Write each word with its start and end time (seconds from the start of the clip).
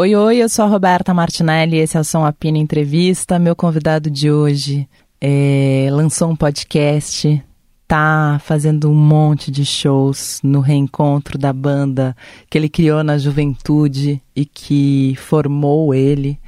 Oi, 0.00 0.16
oi, 0.16 0.38
eu 0.38 0.48
sou 0.48 0.64
a 0.64 0.68
Roberta 0.68 1.12
Martinelli, 1.12 1.76
esse 1.76 1.94
é 1.94 2.00
o 2.00 2.04
Som 2.04 2.24
Apina 2.24 2.56
Entrevista. 2.56 3.38
Meu 3.38 3.54
convidado 3.54 4.10
de 4.10 4.32
hoje 4.32 4.88
é, 5.20 5.88
lançou 5.92 6.30
um 6.30 6.34
podcast, 6.34 7.44
tá 7.86 8.40
fazendo 8.42 8.90
um 8.90 8.94
monte 8.94 9.50
de 9.50 9.62
shows 9.62 10.40
no 10.42 10.60
reencontro 10.60 11.36
da 11.36 11.52
banda 11.52 12.16
que 12.48 12.56
ele 12.56 12.70
criou 12.70 13.04
na 13.04 13.18
juventude 13.18 14.22
e 14.34 14.46
que 14.46 15.14
formou 15.18 15.94
ele. 15.94 16.40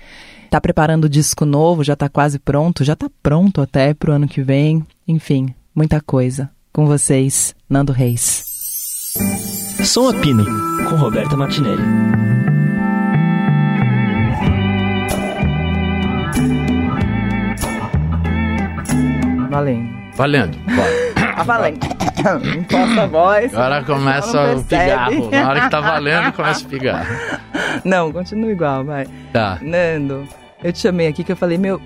Tá 0.48 0.58
preparando 0.58 1.06
disco 1.06 1.44
novo, 1.44 1.84
já 1.84 1.94
tá 1.94 2.08
quase 2.08 2.38
pronto, 2.38 2.82
já 2.82 2.96
tá 2.96 3.10
pronto 3.22 3.60
até 3.60 3.92
pro 3.92 4.12
ano 4.12 4.26
que 4.26 4.40
vem. 4.40 4.82
Enfim, 5.06 5.54
muita 5.74 6.00
coisa. 6.00 6.48
Com 6.72 6.86
vocês, 6.86 7.54
Nando 7.68 7.92
Reis. 7.92 8.44
Som 9.84 10.08
Apino, 10.08 10.46
com 10.88 10.96
Roberta 10.96 11.36
Martinelli. 11.36 12.31
Valendo. 19.52 19.88
Valendo, 20.16 20.58
bora. 20.74 21.12
Tá 21.32 21.42
valendo. 21.44 21.78
Imposta 22.58 23.02
a 23.02 23.06
voz. 23.06 23.54
Agora 23.54 23.82
começa 23.84 24.54
o 24.54 24.62
pigarro. 24.64 25.30
Na 25.30 25.48
hora 25.48 25.60
que 25.62 25.70
tá 25.70 25.80
valendo, 25.80 26.32
começa 26.36 26.64
o 26.64 26.68
pigarro. 26.68 27.06
Não, 27.84 28.12
continua 28.12 28.50
igual, 28.50 28.84
vai. 28.84 29.06
Tá. 29.32 29.58
Nando, 29.62 30.28
eu 30.62 30.72
te 30.72 30.78
chamei 30.78 31.06
aqui 31.06 31.24
que 31.24 31.32
eu 31.32 31.36
falei, 31.36 31.56
meu, 31.56 31.80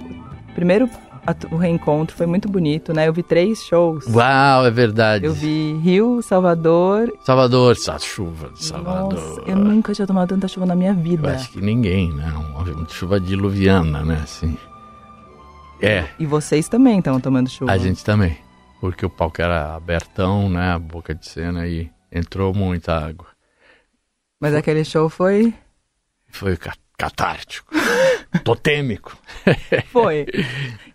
primeiro 0.54 0.90
a 1.26 1.34
o 1.52 1.56
reencontro 1.56 2.16
foi 2.16 2.26
muito 2.26 2.48
bonito, 2.48 2.92
né? 2.92 3.08
Eu 3.08 3.12
vi 3.12 3.22
três 3.22 3.62
shows. 3.64 4.04
Uau, 4.06 4.66
é 4.66 4.70
verdade. 4.70 5.24
Eu 5.26 5.32
vi 5.32 5.74
Rio, 5.82 6.20
Salvador. 6.22 7.12
Salvador, 7.24 7.72
essa 7.72 7.98
chuva 7.98 8.50
de 8.50 8.64
Salvador. 8.64 9.12
Nossa, 9.14 9.40
eu 9.46 9.56
nunca 9.56 9.92
tinha 9.92 10.06
tomado 10.06 10.28
tanta 10.28 10.46
chuva 10.48 10.66
na 10.66 10.74
minha 10.74 10.90
Eu 10.92 10.96
vida. 10.96 11.32
acho 11.32 11.50
que 11.50 11.60
ninguém, 11.60 12.12
né? 12.12 12.32
Uma 12.54 12.88
chuva 12.88 13.18
diluviana, 13.20 14.04
né? 14.04 14.20
Assim. 14.22 14.56
É, 15.80 16.06
E 16.18 16.26
vocês 16.26 16.68
também 16.68 16.98
estão 16.98 17.20
tomando 17.20 17.48
chuva. 17.50 17.70
a 17.72 17.78
gente 17.78 18.04
também. 18.04 18.36
Porque 18.80 19.04
o 19.04 19.10
palco 19.10 19.40
era 19.40 19.74
abertão, 19.74 20.48
né? 20.48 20.72
A 20.72 20.78
boca 20.78 21.14
de 21.14 21.26
cena 21.26 21.66
e 21.66 21.90
entrou 22.12 22.54
muita 22.54 22.94
água. 22.96 23.26
Mas 24.40 24.54
aquele 24.54 24.84
show 24.84 25.08
foi. 25.08 25.52
Foi 26.28 26.56
ca- 26.56 26.74
catártico. 26.98 27.72
totêmico. 28.44 29.16
Foi. 29.90 30.26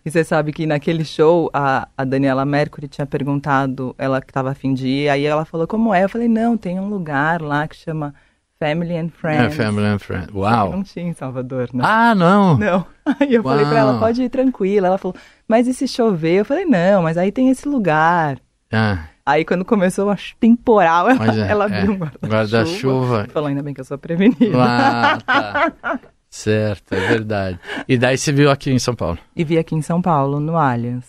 e 0.04 0.10
você 0.10 0.22
sabe 0.22 0.52
que 0.52 0.64
naquele 0.66 1.04
show 1.04 1.50
a, 1.52 1.88
a 1.96 2.04
Daniela 2.04 2.44
Mercury 2.44 2.86
tinha 2.88 3.06
perguntado, 3.06 3.94
ela 3.98 4.20
que 4.20 4.30
estava 4.30 4.50
afim 4.50 4.74
de 4.74 4.86
ir, 4.86 5.08
aí 5.08 5.24
ela 5.24 5.44
falou 5.44 5.66
como 5.66 5.92
é. 5.92 6.04
Eu 6.04 6.08
falei, 6.08 6.28
não, 6.28 6.56
tem 6.56 6.78
um 6.78 6.88
lugar 6.88 7.42
lá 7.42 7.66
que 7.66 7.74
chama 7.76 8.14
Family 8.62 8.96
and 8.96 9.06
É, 9.06 9.08
Friends. 9.10 9.56
family 9.56 9.86
and 9.86 9.98
friends. 9.98 10.28
Uau. 10.34 10.70
Não 10.70 10.82
tinha 10.84 11.06
em 11.06 11.12
Salvador, 11.12 11.68
né? 11.74 11.82
Ah, 11.84 12.14
não. 12.14 12.56
Não. 12.56 12.86
Aí 13.20 13.34
eu 13.34 13.42
falei 13.42 13.64
pra 13.66 13.78
ela, 13.78 13.90
Uau. 13.92 14.00
pode 14.00 14.22
ir 14.22 14.28
tranquila. 14.28 14.86
Ela 14.86 14.98
falou, 14.98 15.16
mas 15.48 15.66
e 15.66 15.74
se 15.74 15.88
chover? 15.88 16.40
Eu 16.40 16.44
falei, 16.44 16.64
não, 16.64 17.02
mas 17.02 17.18
aí 17.18 17.32
tem 17.32 17.50
esse 17.50 17.68
lugar. 17.68 18.38
Ah, 18.72 19.06
Aí 19.26 19.44
quando 19.44 19.64
começou 19.64 20.10
a 20.10 20.16
temporal, 20.40 21.08
ela, 21.10 21.46
é, 21.46 21.50
ela 21.50 21.64
é. 21.64 21.78
abriu 21.78 21.92
um 21.92 21.96
guarda-chuva. 21.96 22.28
Guarda-chuva. 22.28 23.26
Falou, 23.32 23.48
ainda 23.48 23.62
bem 23.62 23.74
que 23.74 23.80
eu 23.80 23.84
sou 23.84 23.98
prevenida. 23.98 24.36
ah, 24.56 25.18
tá. 25.24 26.00
Certo, 26.30 26.94
é 26.94 27.00
verdade. 27.08 27.58
E 27.86 27.98
daí 27.98 28.16
você 28.16 28.32
viu 28.32 28.50
aqui 28.50 28.70
em 28.70 28.78
São 28.78 28.94
Paulo. 28.94 29.18
E 29.36 29.44
vi 29.44 29.58
aqui 29.58 29.74
em 29.74 29.82
São 29.82 30.00
Paulo, 30.00 30.40
no 30.40 30.56
Allianz. 30.56 31.04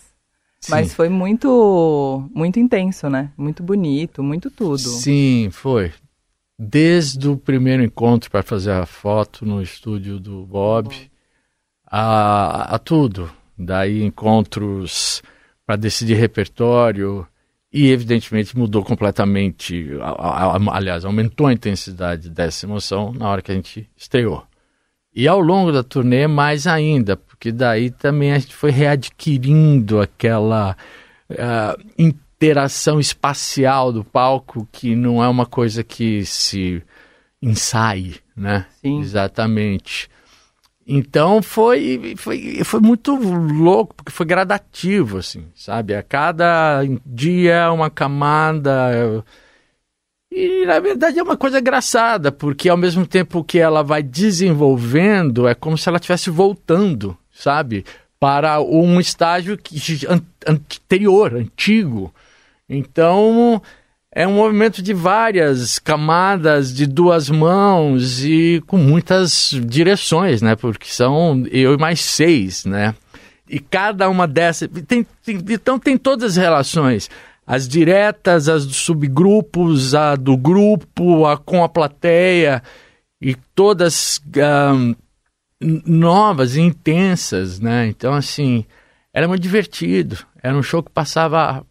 Sim. 0.60 0.70
Mas 0.70 0.94
foi 0.94 1.08
muito, 1.08 2.28
muito 2.34 2.58
intenso, 2.60 3.08
né? 3.08 3.30
Muito 3.36 3.62
bonito, 3.62 4.22
muito 4.22 4.50
tudo. 4.50 4.78
Sim, 4.78 5.48
foi. 5.50 5.92
Desde 6.58 7.28
o 7.28 7.36
primeiro 7.36 7.82
encontro 7.82 8.30
para 8.30 8.42
fazer 8.42 8.72
a 8.72 8.86
foto 8.86 9.44
no 9.44 9.60
estúdio 9.60 10.20
do 10.20 10.46
Bob, 10.46 11.10
a, 11.84 12.74
a 12.74 12.78
tudo. 12.78 13.30
Daí 13.56 14.02
encontros 14.02 15.22
para 15.66 15.76
decidir 15.76 16.14
repertório 16.14 17.26
e 17.72 17.90
evidentemente 17.90 18.56
mudou 18.56 18.84
completamente, 18.84 19.90
aliás, 20.72 21.04
aumentou 21.04 21.48
a 21.48 21.52
intensidade 21.52 22.30
dessa 22.30 22.66
emoção 22.66 23.12
na 23.12 23.28
hora 23.28 23.42
que 23.42 23.50
a 23.50 23.54
gente 23.54 23.90
estreou. 23.96 24.44
E 25.12 25.26
ao 25.26 25.40
longo 25.40 25.72
da 25.72 25.82
turnê 25.82 26.26
mais 26.26 26.66
ainda, 26.66 27.16
porque 27.16 27.50
daí 27.50 27.90
também 27.90 28.32
a 28.32 28.38
gente 28.38 28.54
foi 28.54 28.70
readquirindo 28.70 30.00
aquela 30.00 30.76
ah, 31.38 31.76
interação 32.36 32.98
espacial 33.00 33.92
do 33.92 34.04
palco 34.04 34.68
que 34.72 34.94
não 34.94 35.22
é 35.22 35.28
uma 35.28 35.46
coisa 35.46 35.82
que 35.82 36.24
se 36.24 36.82
ensaie, 37.40 38.16
né? 38.36 38.66
Sim. 38.80 39.00
Exatamente. 39.00 40.10
Então 40.86 41.40
foi, 41.40 42.14
foi, 42.18 42.62
foi 42.62 42.80
muito 42.80 43.14
louco, 43.16 43.94
porque 43.94 44.12
foi 44.12 44.26
gradativo, 44.26 45.18
assim, 45.18 45.46
sabe? 45.54 45.94
A 45.94 46.02
cada 46.02 46.82
dia 47.06 47.72
uma 47.72 47.88
camada. 47.88 49.24
E 50.30 50.66
na 50.66 50.80
verdade 50.80 51.18
é 51.18 51.22
uma 51.22 51.36
coisa 51.36 51.60
engraçada, 51.60 52.30
porque 52.32 52.68
ao 52.68 52.76
mesmo 52.76 53.06
tempo 53.06 53.44
que 53.44 53.58
ela 53.58 53.82
vai 53.82 54.02
desenvolvendo, 54.02 55.46
é 55.48 55.54
como 55.54 55.78
se 55.78 55.88
ela 55.88 55.96
estivesse 55.96 56.28
voltando, 56.28 57.16
sabe? 57.32 57.84
Para 58.18 58.60
um 58.60 58.98
estágio 59.00 59.56
que, 59.56 59.78
an- 60.06 60.22
anterior, 60.46 61.34
antigo. 61.34 62.12
Então 62.76 63.60
é 64.12 64.26
um 64.26 64.34
movimento 64.34 64.80
de 64.82 64.92
várias 64.94 65.78
camadas, 65.78 66.72
de 66.74 66.86
duas 66.86 67.28
mãos 67.30 68.24
e 68.24 68.62
com 68.66 68.76
muitas 68.76 69.50
direções, 69.66 70.40
né? 70.42 70.54
Porque 70.56 70.86
são 70.88 71.42
eu 71.50 71.74
e 71.74 71.78
mais 71.78 72.00
seis, 72.00 72.64
né? 72.64 72.94
E 73.48 73.58
cada 73.58 74.08
uma 74.08 74.26
dessas. 74.26 74.68
Tem, 74.86 75.06
tem- 75.24 75.44
então 75.50 75.78
tem 75.78 75.96
todas 75.98 76.32
as 76.32 76.36
relações. 76.36 77.10
As 77.46 77.68
diretas, 77.68 78.48
as 78.48 78.64
dos 78.66 78.76
subgrupos, 78.76 79.94
a 79.94 80.16
do 80.16 80.34
grupo, 80.36 81.26
a 81.26 81.36
com 81.36 81.62
a 81.62 81.68
plateia, 81.68 82.62
e 83.20 83.34
todas 83.54 84.18
n- 84.34 84.96
novas 85.86 86.56
e 86.56 86.60
intensas, 86.62 87.60
né? 87.60 87.86
Então, 87.86 88.14
assim, 88.14 88.64
era 89.12 89.28
muito 89.28 89.42
divertido. 89.42 90.18
Era 90.42 90.56
um 90.56 90.62
show 90.62 90.82
que 90.82 90.90
passava. 90.90 91.64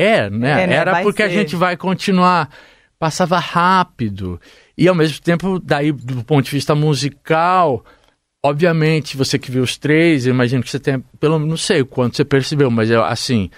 É, 0.00 0.30
né? 0.30 0.62
É, 0.62 0.66
né? 0.66 0.74
Era 0.74 0.92
Vai 0.92 1.02
porque 1.02 1.22
a 1.22 1.28
ser. 1.28 1.34
gente 1.34 1.56
vai 1.56 1.76
continuar. 1.76 2.50
Passava 2.98 3.38
rápido. 3.38 4.40
E 4.76 4.86
ao 4.88 4.94
mesmo 4.94 5.20
tempo, 5.20 5.58
daí, 5.58 5.92
do 5.92 6.24
ponto 6.24 6.44
de 6.44 6.50
vista 6.50 6.74
musical, 6.74 7.84
obviamente, 8.42 9.16
você 9.16 9.38
que 9.38 9.50
viu 9.50 9.62
os 9.62 9.76
três, 9.76 10.26
eu 10.26 10.34
imagino 10.34 10.62
que 10.62 10.70
você 10.70 10.78
tenha, 10.78 11.02
pelo 11.18 11.38
não 11.38 11.56
sei 11.56 11.82
o 11.82 11.86
quanto 11.86 12.16
você 12.16 12.24
percebeu, 12.24 12.70
mas 12.70 12.90
eu, 12.90 13.02
assim, 13.04 13.50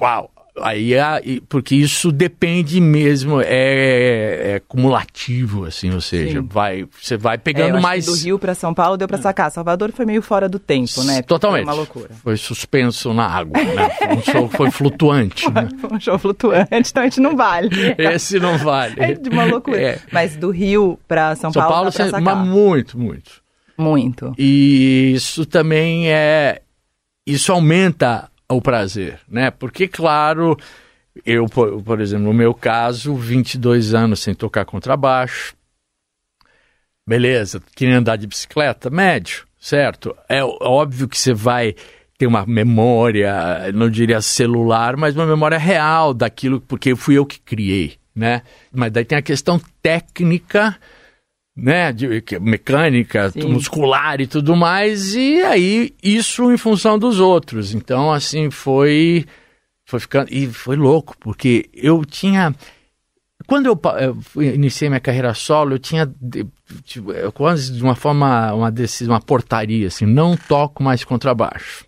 uau! 0.00 0.31
Aí, 0.60 0.92
é- 0.92 1.22
porque 1.48 1.74
isso 1.74 2.12
depende 2.12 2.78
mesmo, 2.78 3.40
é, 3.40 4.56
é 4.56 4.62
cumulativo, 4.68 5.64
assim, 5.64 5.90
ou 5.90 6.00
seja, 6.02 6.40
Sim. 6.42 6.46
vai, 6.50 6.84
você 7.00 7.16
vai 7.16 7.36
É, 7.36 7.38
pegando 7.38 7.74
acho 7.76 7.82
mais. 7.82 8.04
do 8.04 8.14
Rio 8.14 8.38
pra 8.38 8.54
São 8.54 8.74
Paulo 8.74 8.98
deu 8.98 9.08
pra 9.08 9.16
sacar. 9.16 9.50
Salvador 9.50 9.92
foi 9.92 10.04
meio 10.04 10.20
fora 10.20 10.50
do 10.50 10.58
tempo, 10.58 11.02
né? 11.04 11.14
Porque 11.16 11.28
Totalmente. 11.28 11.64
Foi 11.64 11.72
uma 11.72 11.76
loucura. 11.78 12.10
Foi 12.22 12.36
suspenso 12.36 13.14
na 13.14 13.26
água, 13.26 13.62
né? 13.62 13.88
Foi 13.90 14.08
um 14.16 14.22
show 14.22 14.48
foi 14.50 14.70
flutuante. 14.70 15.50
né? 15.50 15.68
Foi 15.80 15.90
um 15.96 16.00
show 16.00 16.18
flutuante, 16.18 16.68
então 16.90 17.02
a 17.02 17.06
gente 17.06 17.20
não 17.20 17.34
vale. 17.34 17.70
Esse 17.96 18.38
não 18.38 18.58
vale. 18.58 18.94
É 18.98 19.14
de 19.14 19.30
uma 19.30 19.44
loucura. 19.44 19.80
É. 19.80 19.98
Mas 20.12 20.36
do 20.36 20.50
Rio 20.50 20.98
pra 21.08 21.34
São, 21.34 21.50
São 21.50 21.62
Paulo, 21.62 21.74
Paulo, 21.76 21.92
você- 21.92 22.04
sacar. 22.10 22.20
mas 22.20 22.46
muito, 22.46 22.98
muito. 22.98 23.40
Muito. 23.78 24.34
E 24.38 25.12
isso 25.14 25.46
também 25.46 26.12
é. 26.12 26.60
Isso 27.26 27.52
aumenta 27.52 28.28
o 28.56 28.62
prazer, 28.62 29.20
né? 29.28 29.50
Porque, 29.50 29.88
claro, 29.88 30.56
eu, 31.24 31.46
por, 31.46 31.82
por 31.82 32.00
exemplo, 32.00 32.26
no 32.26 32.32
meu 32.32 32.54
caso, 32.54 33.14
22 33.14 33.94
anos 33.94 34.20
sem 34.20 34.34
tocar 34.34 34.64
contrabaixo. 34.64 35.54
Beleza, 37.06 37.60
queria 37.74 37.98
andar 37.98 38.16
de 38.16 38.26
bicicleta? 38.26 38.88
Médio, 38.88 39.44
certo? 39.60 40.16
É 40.28 40.42
óbvio 40.44 41.08
que 41.08 41.18
você 41.18 41.34
vai 41.34 41.74
ter 42.16 42.26
uma 42.26 42.46
memória, 42.46 43.72
não 43.74 43.90
diria 43.90 44.20
celular, 44.20 44.96
mas 44.96 45.16
uma 45.16 45.26
memória 45.26 45.58
real 45.58 46.14
daquilo, 46.14 46.60
porque 46.60 46.94
fui 46.94 47.18
eu 47.18 47.26
que 47.26 47.40
criei, 47.40 47.96
né? 48.14 48.42
Mas 48.72 48.92
daí 48.92 49.04
tem 49.04 49.18
a 49.18 49.22
questão 49.22 49.60
técnica 49.82 50.78
né, 51.56 51.92
de, 51.92 52.06
mecânica, 52.40 53.30
Sim. 53.30 53.44
muscular 53.52 54.20
e 54.20 54.26
tudo 54.26 54.56
mais, 54.56 55.14
e 55.14 55.42
aí 55.42 55.94
isso 56.02 56.50
em 56.52 56.56
função 56.56 56.98
dos 56.98 57.20
outros. 57.20 57.74
Então, 57.74 58.12
assim, 58.12 58.50
foi 58.50 59.24
foi 59.84 60.00
ficando 60.00 60.28
e 60.32 60.46
foi 60.46 60.76
louco, 60.76 61.14
porque 61.18 61.68
eu 61.74 62.04
tinha 62.04 62.54
quando 63.46 63.66
eu, 63.66 63.78
eu 64.00 64.14
fui- 64.22 64.54
iniciei 64.54 64.88
minha 64.88 65.00
carreira 65.00 65.34
solo, 65.34 65.74
eu 65.74 65.78
tinha 65.78 66.06
de- 66.20 66.46
tipo, 66.84 67.12
eu 67.12 67.32
quase 67.32 67.72
de 67.72 67.82
uma 67.82 67.94
forma 67.96 68.52
uma 68.54 68.70
decisão, 68.70 69.12
uma 69.14 69.20
portaria 69.20 69.88
assim, 69.88 70.06
não 70.06 70.36
toco 70.36 70.82
mais 70.82 71.04
contrabaixo. 71.04 71.84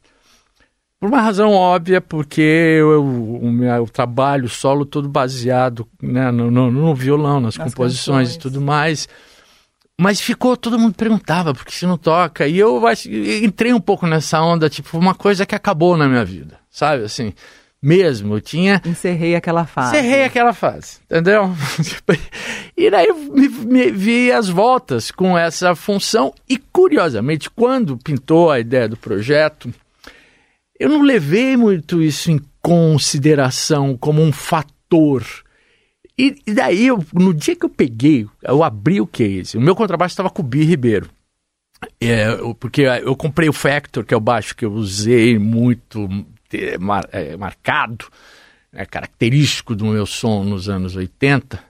Por 1.01 1.09
uma 1.09 1.21
razão 1.21 1.53
óbvia, 1.53 2.01
porque 2.01 2.41
eu, 2.41 3.05
o 3.05 3.51
meu 3.53 3.87
trabalho 3.87 4.49
solo 4.49 4.85
todo 4.87 5.09
baseado 5.09 5.87
né, 6.03 6.31
no, 6.31 6.51
no- 6.51 6.71
no 6.71 6.95
violão, 6.95 7.41
nas, 7.41 7.57
Nas 7.57 7.69
composições 7.73 8.31
e 8.31 8.33
canções. 8.39 8.43
tudo 8.53 8.61
mais. 8.61 9.09
Mas 10.01 10.21
ficou, 10.21 10.57
todo 10.57 10.79
mundo 10.79 10.95
perguntava, 10.95 11.55
por 11.55 11.65
que 11.65 11.73
você 11.75 11.87
não 11.87 11.97
toca? 11.97 12.47
E 12.49 12.59
eu 12.59 12.87
acho- 12.87 13.09
entrei 13.11 13.73
um 13.73 13.81
pouco 13.81 14.07
nessa 14.07 14.41
onda, 14.43 14.69
tipo, 14.69 14.99
uma 14.99 15.15
coisa 15.15 15.47
que 15.47 15.55
acabou 15.55 15.97
na 15.97 16.09
minha 16.09 16.25
vida, 16.25 16.59
sabe? 16.71 17.05
Assim, 17.05 17.33
mesmo, 17.81 18.35
eu 18.35 18.41
tinha. 18.41 18.81
Encerrei 18.85 19.37
aquela 19.37 19.67
fase. 19.67 19.97
Encerrei 19.97 20.25
aquela 20.25 20.53
fase, 20.53 20.99
entendeu? 21.05 21.55
e 22.77 22.91
daí 22.91 23.07
eu 23.07 23.15
me, 23.15 23.49
me 23.49 23.91
vi 23.91 24.33
as 24.33 24.49
voltas 24.49 25.11
com 25.11 25.37
essa 25.39 25.75
função. 25.77 26.33
E 26.49 26.57
curiosamente, 26.59 27.51
quando 27.51 27.97
pintou 27.99 28.51
a 28.51 28.59
ideia 28.59 28.89
do 28.89 28.97
projeto, 28.97 29.73
eu 30.81 30.89
não 30.89 31.03
levei 31.03 31.57
muito 31.57 32.03
isso 32.03 32.31
em 32.31 32.41
consideração 32.61 33.97
como 33.97 34.23
um 34.23 34.33
fator. 34.33 35.23
E, 36.19 36.37
e 36.47 36.53
daí, 36.55 36.87
eu- 36.87 37.05
no 37.13 37.35
dia 37.35 37.57
que 37.57 37.65
eu 37.65 37.69
peguei, 37.71 38.27
eu 38.43 38.63
abri 38.63 39.01
o 39.01 39.07
case, 39.07 39.57
o 39.57 39.61
meu 39.61 39.75
contrabaixo 39.75 40.13
estava 40.13 40.31
com 40.31 40.43
o 40.43 40.45
Bi 40.45 40.63
Ribeiro. 40.65 41.11
É, 42.01 42.29
porque 42.59 42.83
eu 42.83 43.15
comprei 43.17 43.49
o 43.49 43.53
Factor, 43.53 44.05
que 44.05 44.15
é 44.15 44.17
o 44.17 44.21
baixo 44.21 44.57
que 44.57 44.65
eu 44.65 44.73
usei 44.73 45.39
muito 45.39 46.09
mar- 46.81 47.09
é, 47.13 47.37
marcado, 47.37 48.07
é, 48.73 48.87
característico 48.87 49.75
do 49.75 49.87
meu 49.87 50.07
som 50.07 50.45
nos 50.45 50.69
anos 50.69 50.97
80, 50.97 51.63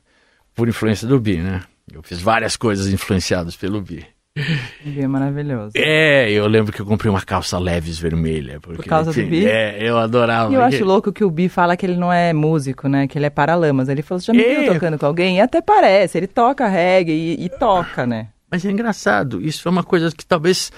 por 0.54 0.68
influência 0.68 1.08
do 1.08 1.18
Bi, 1.18 1.38
né? 1.38 1.62
Eu 1.92 2.02
fiz 2.02 2.20
várias 2.20 2.56
coisas 2.56 2.92
influenciadas 2.92 3.56
pelo 3.56 3.80
Bi. 3.80 4.06
É 4.98 5.06
maravilhoso. 5.06 5.72
É, 5.76 6.30
eu 6.30 6.46
lembro 6.46 6.72
que 6.72 6.80
eu 6.80 6.86
comprei 6.86 7.10
uma 7.10 7.22
calça 7.22 7.58
leves 7.58 7.98
vermelha. 7.98 8.60
Porque, 8.60 8.82
Por 8.82 8.84
causa 8.88 9.12
do 9.12 9.20
enfim, 9.20 9.30
Bi? 9.30 9.46
É, 9.46 9.78
eu 9.88 9.96
adorava. 9.96 10.52
E 10.52 10.56
eu 10.56 10.62
acho 10.62 10.84
louco 10.84 11.12
que 11.12 11.24
o 11.24 11.30
Bi 11.30 11.48
fala 11.48 11.76
que 11.76 11.86
ele 11.86 11.96
não 11.96 12.12
é 12.12 12.32
músico, 12.32 12.88
né? 12.88 13.06
Que 13.06 13.16
ele 13.18 13.26
é 13.26 13.30
paralamas. 13.30 13.88
Ele 13.88 14.02
falou, 14.02 14.20
você 14.20 14.26
já 14.26 14.32
me 14.32 14.42
É. 14.42 14.60
viu 14.64 14.74
tocando 14.74 14.98
com 14.98 15.06
alguém? 15.06 15.36
E 15.38 15.40
até 15.40 15.60
parece, 15.62 16.18
ele 16.18 16.26
toca 16.26 16.66
reggae 16.68 17.12
e, 17.12 17.44
e 17.44 17.48
toca, 17.48 18.06
né? 18.06 18.28
Mas 18.50 18.64
é 18.64 18.70
engraçado, 18.70 19.40
isso 19.40 19.66
é 19.66 19.70
uma 19.70 19.82
coisa 19.82 20.10
que 20.12 20.24
talvez 20.24 20.70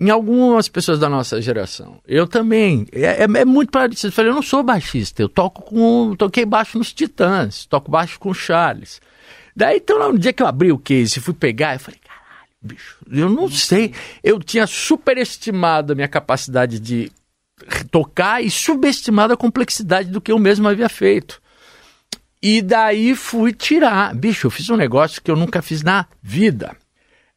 em 0.00 0.08
algumas 0.08 0.68
pessoas 0.68 0.98
da 0.98 1.08
nossa 1.10 1.42
geração, 1.42 1.98
eu 2.08 2.26
também, 2.26 2.86
é, 2.92 3.24
é- 3.24 3.40
é 3.40 3.44
muito 3.44 3.70
parecido. 3.70 4.08
Eu 4.08 4.12
falei, 4.12 4.30
eu 4.30 4.34
não 4.34 4.40
sou 4.42 4.62
baixista, 4.62 5.20
eu 5.20 5.28
toco 5.28 5.62
com, 5.62 6.14
toquei 6.16 6.46
baixo 6.46 6.78
nos 6.78 6.92
Titãs, 6.94 7.66
toco 7.66 7.90
baixo 7.90 8.18
com 8.18 8.30
o 8.30 8.34
Charles. 8.34 9.00
Daí, 9.54 9.76
então, 9.78 9.98
no 10.12 10.18
dia 10.18 10.32
que 10.32 10.42
eu 10.42 10.46
abri 10.46 10.72
o 10.72 10.78
case 10.78 11.18
e 11.18 11.22
fui 11.22 11.34
pegar, 11.34 11.74
eu 11.74 11.80
falei, 11.80 12.00
bicho, 12.62 12.96
eu 13.10 13.28
não 13.28 13.48
sei, 13.50 13.92
eu 14.22 14.38
tinha 14.38 14.66
superestimado 14.66 15.92
a 15.92 15.96
minha 15.96 16.08
capacidade 16.08 16.78
de 16.78 17.10
tocar 17.90 18.42
e 18.42 18.50
subestimado 18.50 19.32
a 19.32 19.36
complexidade 19.36 20.10
do 20.10 20.20
que 20.20 20.32
eu 20.32 20.38
mesmo 20.38 20.68
havia 20.68 20.88
feito. 20.88 21.40
E 22.42 22.62
daí 22.62 23.14
fui 23.14 23.52
tirar. 23.52 24.14
Bicho, 24.14 24.46
eu 24.46 24.50
fiz 24.50 24.68
um 24.70 24.76
negócio 24.76 25.20
que 25.20 25.30
eu 25.30 25.36
nunca 25.36 25.60
fiz 25.60 25.82
na 25.82 26.06
vida. 26.22 26.74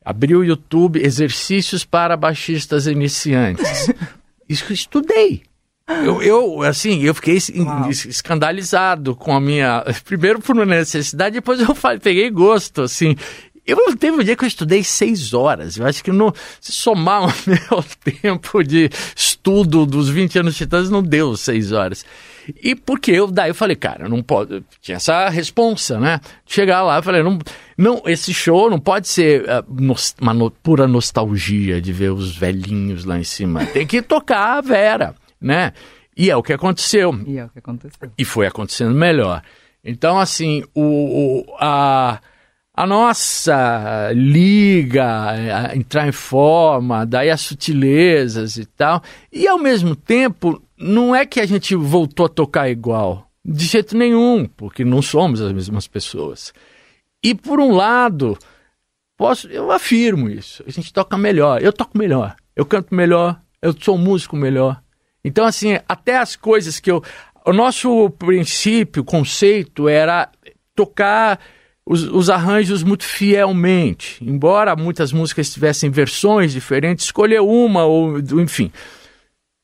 Abri 0.04 0.36
o 0.36 0.44
YouTube 0.44 1.02
Exercícios 1.04 1.84
para 1.84 2.16
Baixistas 2.16 2.88
Iniciantes. 2.88 3.90
Isso 4.48 4.66
eu 4.70 4.74
estudei. 4.74 5.44
Eu, 5.88 6.22
eu, 6.24 6.62
assim, 6.62 7.02
eu 7.02 7.14
fiquei 7.14 7.38
Uau. 7.58 7.90
es- 7.90 8.06
escandalizado 8.06 9.14
com 9.16 9.36
a 9.36 9.42
minha. 9.42 9.84
Primeiro 10.06 10.40
por 10.40 10.56
uma 10.56 10.66
necessidade, 10.66 11.34
depois 11.36 11.60
eu 11.60 11.76
falei, 11.76 12.00
peguei 12.00 12.30
gosto, 12.30 12.84
assim. 12.84 13.16
Eu 13.66 13.78
teve 13.98 14.18
um 14.18 14.24
dia 14.24 14.36
que 14.36 14.44
eu 14.44 14.48
estudei 14.48 14.84
seis 14.84 15.34
horas. 15.34 15.78
Eu 15.78 15.86
acho 15.86 16.04
que 16.04 16.12
no, 16.12 16.34
se 16.60 16.72
somar 16.74 17.26
o 17.28 17.34
meu 17.48 17.84
tempo 18.22 18.62
de 18.64 18.90
estudo 19.16 19.86
dos 19.86 20.10
20 20.10 20.40
anos 20.40 20.58
Titãs, 20.58 20.90
não 20.90 21.02
deu 21.02 21.36
seis 21.38 21.72
horas. 21.72 22.06
E 22.62 22.76
porque 22.76 23.12
eu 23.12 23.28
daí 23.32 23.50
eu 23.52 23.56
falei, 23.56 23.76
cara, 23.78 24.10
não 24.10 24.22
pode. 24.22 24.62
Tinha 24.82 24.98
essa 24.98 25.30
responsa, 25.30 25.98
né? 25.98 26.20
Chegar 26.46 26.82
lá, 26.84 26.98
eu 26.98 27.04
falei, 27.04 27.24
não, 27.24 27.40
não 27.78 28.02
esse 28.06 28.34
show 28.34 28.70
não 28.70 28.80
pode 28.80 29.08
ser 29.08 29.46
nos- 29.70 30.14
uma 30.20 30.34
no- 30.34 30.52
pura 30.52 30.86
nostalgia 30.86 31.80
de 31.82 31.94
ver 31.94 32.12
os 32.12 32.36
velhinhos 32.36 33.06
lá 33.06 33.18
em 33.18 33.24
cima. 33.24 33.66
Tem 33.72 33.88
que 33.88 34.02
tocar 34.02 34.58
a 34.58 34.62
Vera, 34.62 35.16
né? 35.40 35.72
E 36.18 36.30
é 36.30 36.36
o 36.36 36.44
que 36.44 36.52
aconteceu. 36.52 37.18
E 37.26 37.38
é 37.38 37.46
o 37.46 37.50
que 37.50 37.60
aconteceu. 37.60 38.10
E 38.18 38.26
foi 38.26 38.46
acontecendo 38.46 38.94
melhor. 38.94 39.42
Então, 39.86 40.20
assim, 40.20 40.64
o, 40.76 40.82
o- 41.50 41.56
a, 41.62 42.20
a 42.76 42.88
nossa 42.88 44.12
liga, 44.14 45.06
a 45.06 45.76
entrar 45.76 46.08
em 46.08 46.12
forma, 46.12 47.06
daí 47.06 47.30
as 47.30 47.42
sutilezas 47.42 48.58
e 48.58 48.66
tal. 48.66 49.02
E 49.32 49.48
ao 49.48 49.60
mesmo 49.60 49.96
tempo, 49.96 50.62
não 50.78 51.16
é 51.16 51.26
que 51.26 51.40
a 51.40 51.46
gente 51.46 51.76
voltou 51.76 52.26
a 52.26 52.30
tocar 52.30 52.70
igual. 52.70 53.30
De 53.46 53.66
jeito 53.66 53.96
nenhum, 53.96 54.46
porque 54.46 54.84
não 54.84 55.02
somos 55.02 55.40
as 55.40 55.52
mesmas 55.52 55.88
pessoas. 55.88 56.52
E 57.24 57.36
por 57.36 57.60
um 57.60 57.74
lado, 57.74 58.38
posso, 59.16 59.48
eu 59.50 59.72
afirmo 59.72 60.30
isso. 60.30 60.64
A 60.66 60.72
gente 60.72 60.92
toca 60.92 61.18
melhor. 61.18 61.62
Eu 61.62 61.72
toco 61.72 61.98
melhor. 61.98 62.36
Eu 62.56 62.66
canto 62.66 62.96
melhor. 62.96 63.40
Eu 63.62 63.76
sou 63.80 63.98
músico 63.98 64.36
melhor. 64.36 64.82
Então, 65.24 65.46
assim, 65.46 65.78
até 65.88 66.18
as 66.18 66.36
coisas 66.36 66.80
que 66.80 66.90
eu. 66.90 67.04
O 67.46 67.54
nosso 67.54 68.10
princípio, 68.12 69.04
conceito, 69.04 69.88
era 69.88 70.30
tocar 70.74 71.40
os, 71.86 72.04
os 72.04 72.30
arranjos 72.30 72.84
muito 72.84 73.04
fielmente. 73.04 74.24
Embora 74.24 74.76
muitas 74.76 75.12
músicas 75.12 75.52
tivessem 75.52 75.90
versões 75.90 76.52
diferentes, 76.52 77.06
escolher 77.06 77.42
uma, 77.42 77.84
ou 77.86 78.20
enfim. 78.20 78.72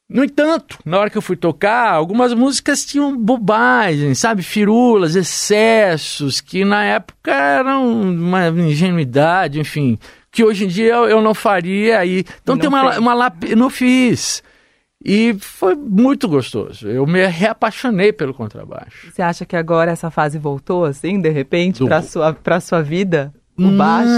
No 0.09 0.23
entanto, 0.23 0.79
na 0.83 0.97
hora 0.97 1.09
que 1.09 1.17
eu 1.19 1.21
fui 1.21 1.35
tocar, 1.35 1.91
algumas 1.91 2.33
músicas 2.33 2.83
tinham 2.83 3.15
bobagens, 3.15 4.17
sabe? 4.17 4.41
Firulas, 4.41 5.15
excessos, 5.15 6.41
que 6.41 6.65
na 6.65 6.83
época 6.83 7.31
eram 7.31 7.87
uma 7.87 8.47
ingenuidade, 8.47 9.59
enfim, 9.59 9.99
que 10.31 10.43
hoje 10.43 10.65
em 10.65 10.67
dia 10.67 10.95
eu, 10.95 11.05
eu 11.05 11.21
não 11.21 11.35
faria. 11.35 12.03
E, 12.05 12.25
então 12.41 12.55
E 12.55 12.59
tem 12.59 12.69
não 12.69 12.79
uma, 12.79 12.89
fez. 12.89 12.97
uma 12.97 13.13
lap... 13.13 13.55
Não 13.55 13.69
fiz. 13.69 14.41
E 15.03 15.33
foi 15.39 15.75
muito 15.75 16.27
gostoso. 16.27 16.87
Eu 16.89 17.05
me 17.07 17.25
reapaixonei 17.25 18.11
pelo 18.11 18.33
contrabaixo. 18.33 19.11
Você 19.11 19.21
acha 19.21 19.45
que 19.45 19.55
agora 19.55 19.91
essa 19.91 20.11
fase 20.11 20.37
voltou, 20.37 20.83
assim, 20.85 21.21
de 21.21 21.29
repente, 21.29 21.79
Do- 21.79 21.87
pra 21.87 22.01
sua, 22.01 22.33
pra 22.33 22.59
sua 22.59 22.81
vida? 22.81 23.33
O 23.57 23.61
Não, 23.61 23.77
baixo? 23.77 24.09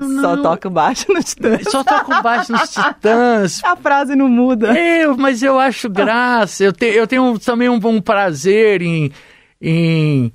eu 0.00 0.20
Só 0.20 0.36
não. 0.36 0.42
toca 0.42 0.68
o 0.68 0.70
baixo 0.70 1.12
no 1.12 1.22
Titãs. 1.22 1.62
Só 1.70 1.82
toco 1.82 2.22
baixo 2.22 2.52
nos 2.52 2.70
Titãs, 2.72 3.62
A 3.64 3.74
frase 3.76 4.14
não 4.14 4.28
muda. 4.28 4.72
Eu, 4.78 5.16
mas 5.16 5.42
eu 5.42 5.58
acho 5.58 5.88
graça. 5.90 6.62
Eu, 6.64 6.72
te- 6.72 6.86
eu 6.86 7.06
tenho 7.08 7.36
também 7.40 7.68
um, 7.68 7.80
um 7.84 8.00
prazer 8.00 8.82
em, 8.82 9.10
em, 9.60 10.32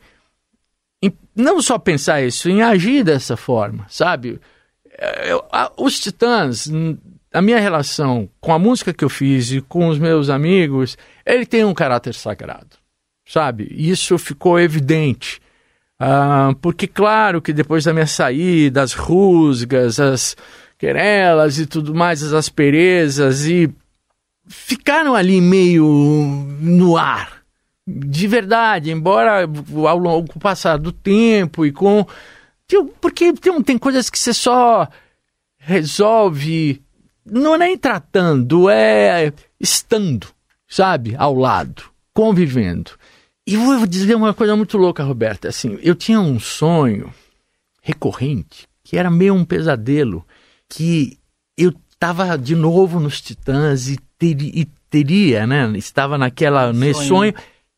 em 1.01 1.11
não 1.35 1.61
só 1.61 1.77
pensar 1.77 2.21
isso, 2.21 2.49
em 2.49 2.61
agir 2.61 3.03
dessa 3.05 3.37
forma, 3.37 3.85
sabe? 3.89 4.39
Eu- 5.25 5.43
a- 5.51 5.71
os 5.77 5.97
Titãs, 5.99 6.69
a 7.33 7.41
minha 7.41 7.59
relação 7.59 8.29
com 8.39 8.51
a 8.51 8.59
música 8.59 8.93
que 8.93 9.03
eu 9.03 9.09
fiz 9.09 9.51
e 9.51 9.61
com 9.61 9.87
os 9.87 9.99
meus 9.99 10.29
amigos, 10.29 10.97
ele 11.25 11.45
tem 11.45 11.63
um 11.63 11.73
caráter 11.73 12.13
sagrado, 12.13 12.77
sabe? 13.25 13.67
Isso 13.71 14.17
ficou 14.17 14.59
evidente. 14.59 15.39
Ah, 15.99 16.53
porque, 16.61 16.87
claro, 16.87 17.41
que 17.41 17.51
depois 17.51 17.83
da 17.83 17.93
minha 17.93 18.07
saída, 18.07 18.81
as 18.81 18.93
rusgas, 18.93 19.99
as 19.99 20.35
querelas 20.77 21.59
e 21.59 21.65
tudo 21.65 21.93
mais, 21.93 22.23
as 22.23 22.33
asperezas, 22.33 23.45
e 23.45 23.69
ficaram 24.47 25.13
ali 25.13 25.41
meio 25.41 25.85
no 26.61 26.97
ar. 26.97 27.39
De 27.85 28.27
verdade, 28.27 28.91
embora 28.91 29.47
ao 29.87 29.97
longo 29.97 30.31
com 30.31 30.39
o 30.39 30.41
passar 30.41 30.77
do 30.77 30.91
tempo 30.91 31.65
e 31.65 31.71
com. 31.71 32.05
Porque 33.01 33.33
tem, 33.33 33.61
tem 33.63 33.77
coisas 33.77 34.09
que 34.09 34.17
você 34.17 34.33
só 34.33 34.87
resolve. 35.57 36.81
Não 37.31 37.55
é 37.55 37.57
nem 37.57 37.77
tratando, 37.77 38.69
é 38.69 39.31
estando, 39.59 40.27
sabe? 40.67 41.15
Ao 41.17 41.33
lado, 41.33 41.83
convivendo. 42.13 42.91
E 43.45 43.57
vou 43.57 43.85
dizer 43.87 44.15
uma 44.15 44.33
coisa 44.33 44.55
muito 44.55 44.77
louca, 44.77 45.03
Roberta. 45.03 45.47
Assim, 45.49 45.77
eu 45.81 45.95
tinha 45.95 46.19
um 46.19 46.39
sonho 46.39 47.13
recorrente 47.81 48.67
que 48.83 48.97
era 48.97 49.09
meio 49.11 49.33
um 49.35 49.45
pesadelo, 49.45 50.25
que 50.67 51.17
eu 51.57 51.71
estava 51.91 52.37
de 52.37 52.55
novo 52.55 52.99
nos 52.99 53.21
Titãs 53.21 53.87
e, 53.87 53.97
teri- 54.17 54.51
e 54.55 54.65
teria, 54.89 55.45
né? 55.45 55.71
Estava 55.77 56.17
naquela 56.17 56.73
nesse 56.73 57.05
Sonho. 57.05 57.07
sonho, 57.07 57.33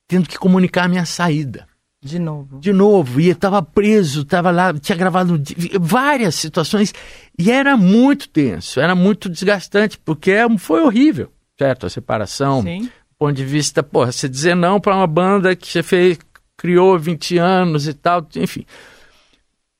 tendo 0.07 0.29
que 0.29 0.37
comunicar 0.37 0.85
a 0.85 0.87
minha 0.87 1.05
saída 1.05 1.67
De 2.03 2.17
novo. 2.17 2.59
de 2.59 2.73
novo, 2.73 3.21
e 3.21 3.29
estava 3.29 3.61
preso, 3.61 4.21
estava 4.23 4.49
lá, 4.49 4.73
tinha 4.73 4.97
gravado 4.97 5.39
várias 5.79 6.33
situações, 6.33 6.91
e 7.37 7.51
era 7.51 7.77
muito 7.77 8.27
tenso, 8.27 8.79
era 8.79 8.95
muito 8.95 9.29
desgastante, 9.29 9.99
porque 9.99 10.31
é- 10.31 10.57
foi 10.57 10.81
horrível, 10.81 11.31
certo? 11.59 11.85
A 11.85 11.89
separação, 11.91 12.63
Sim. 12.63 12.85
do 12.85 12.91
ponto 13.19 13.33
de 13.33 13.45
vista, 13.45 13.83
porra, 13.83 14.11
você 14.11 14.27
dizer 14.27 14.55
não 14.55 14.79
para 14.79 14.95
uma 14.95 15.05
banda 15.05 15.55
que 15.55 15.67
você 15.67 15.83
fez, 15.83 16.17
criou 16.57 16.97
20 16.97 17.37
anos 17.37 17.87
e 17.87 17.93
tal, 17.93 18.27
enfim. 18.35 18.65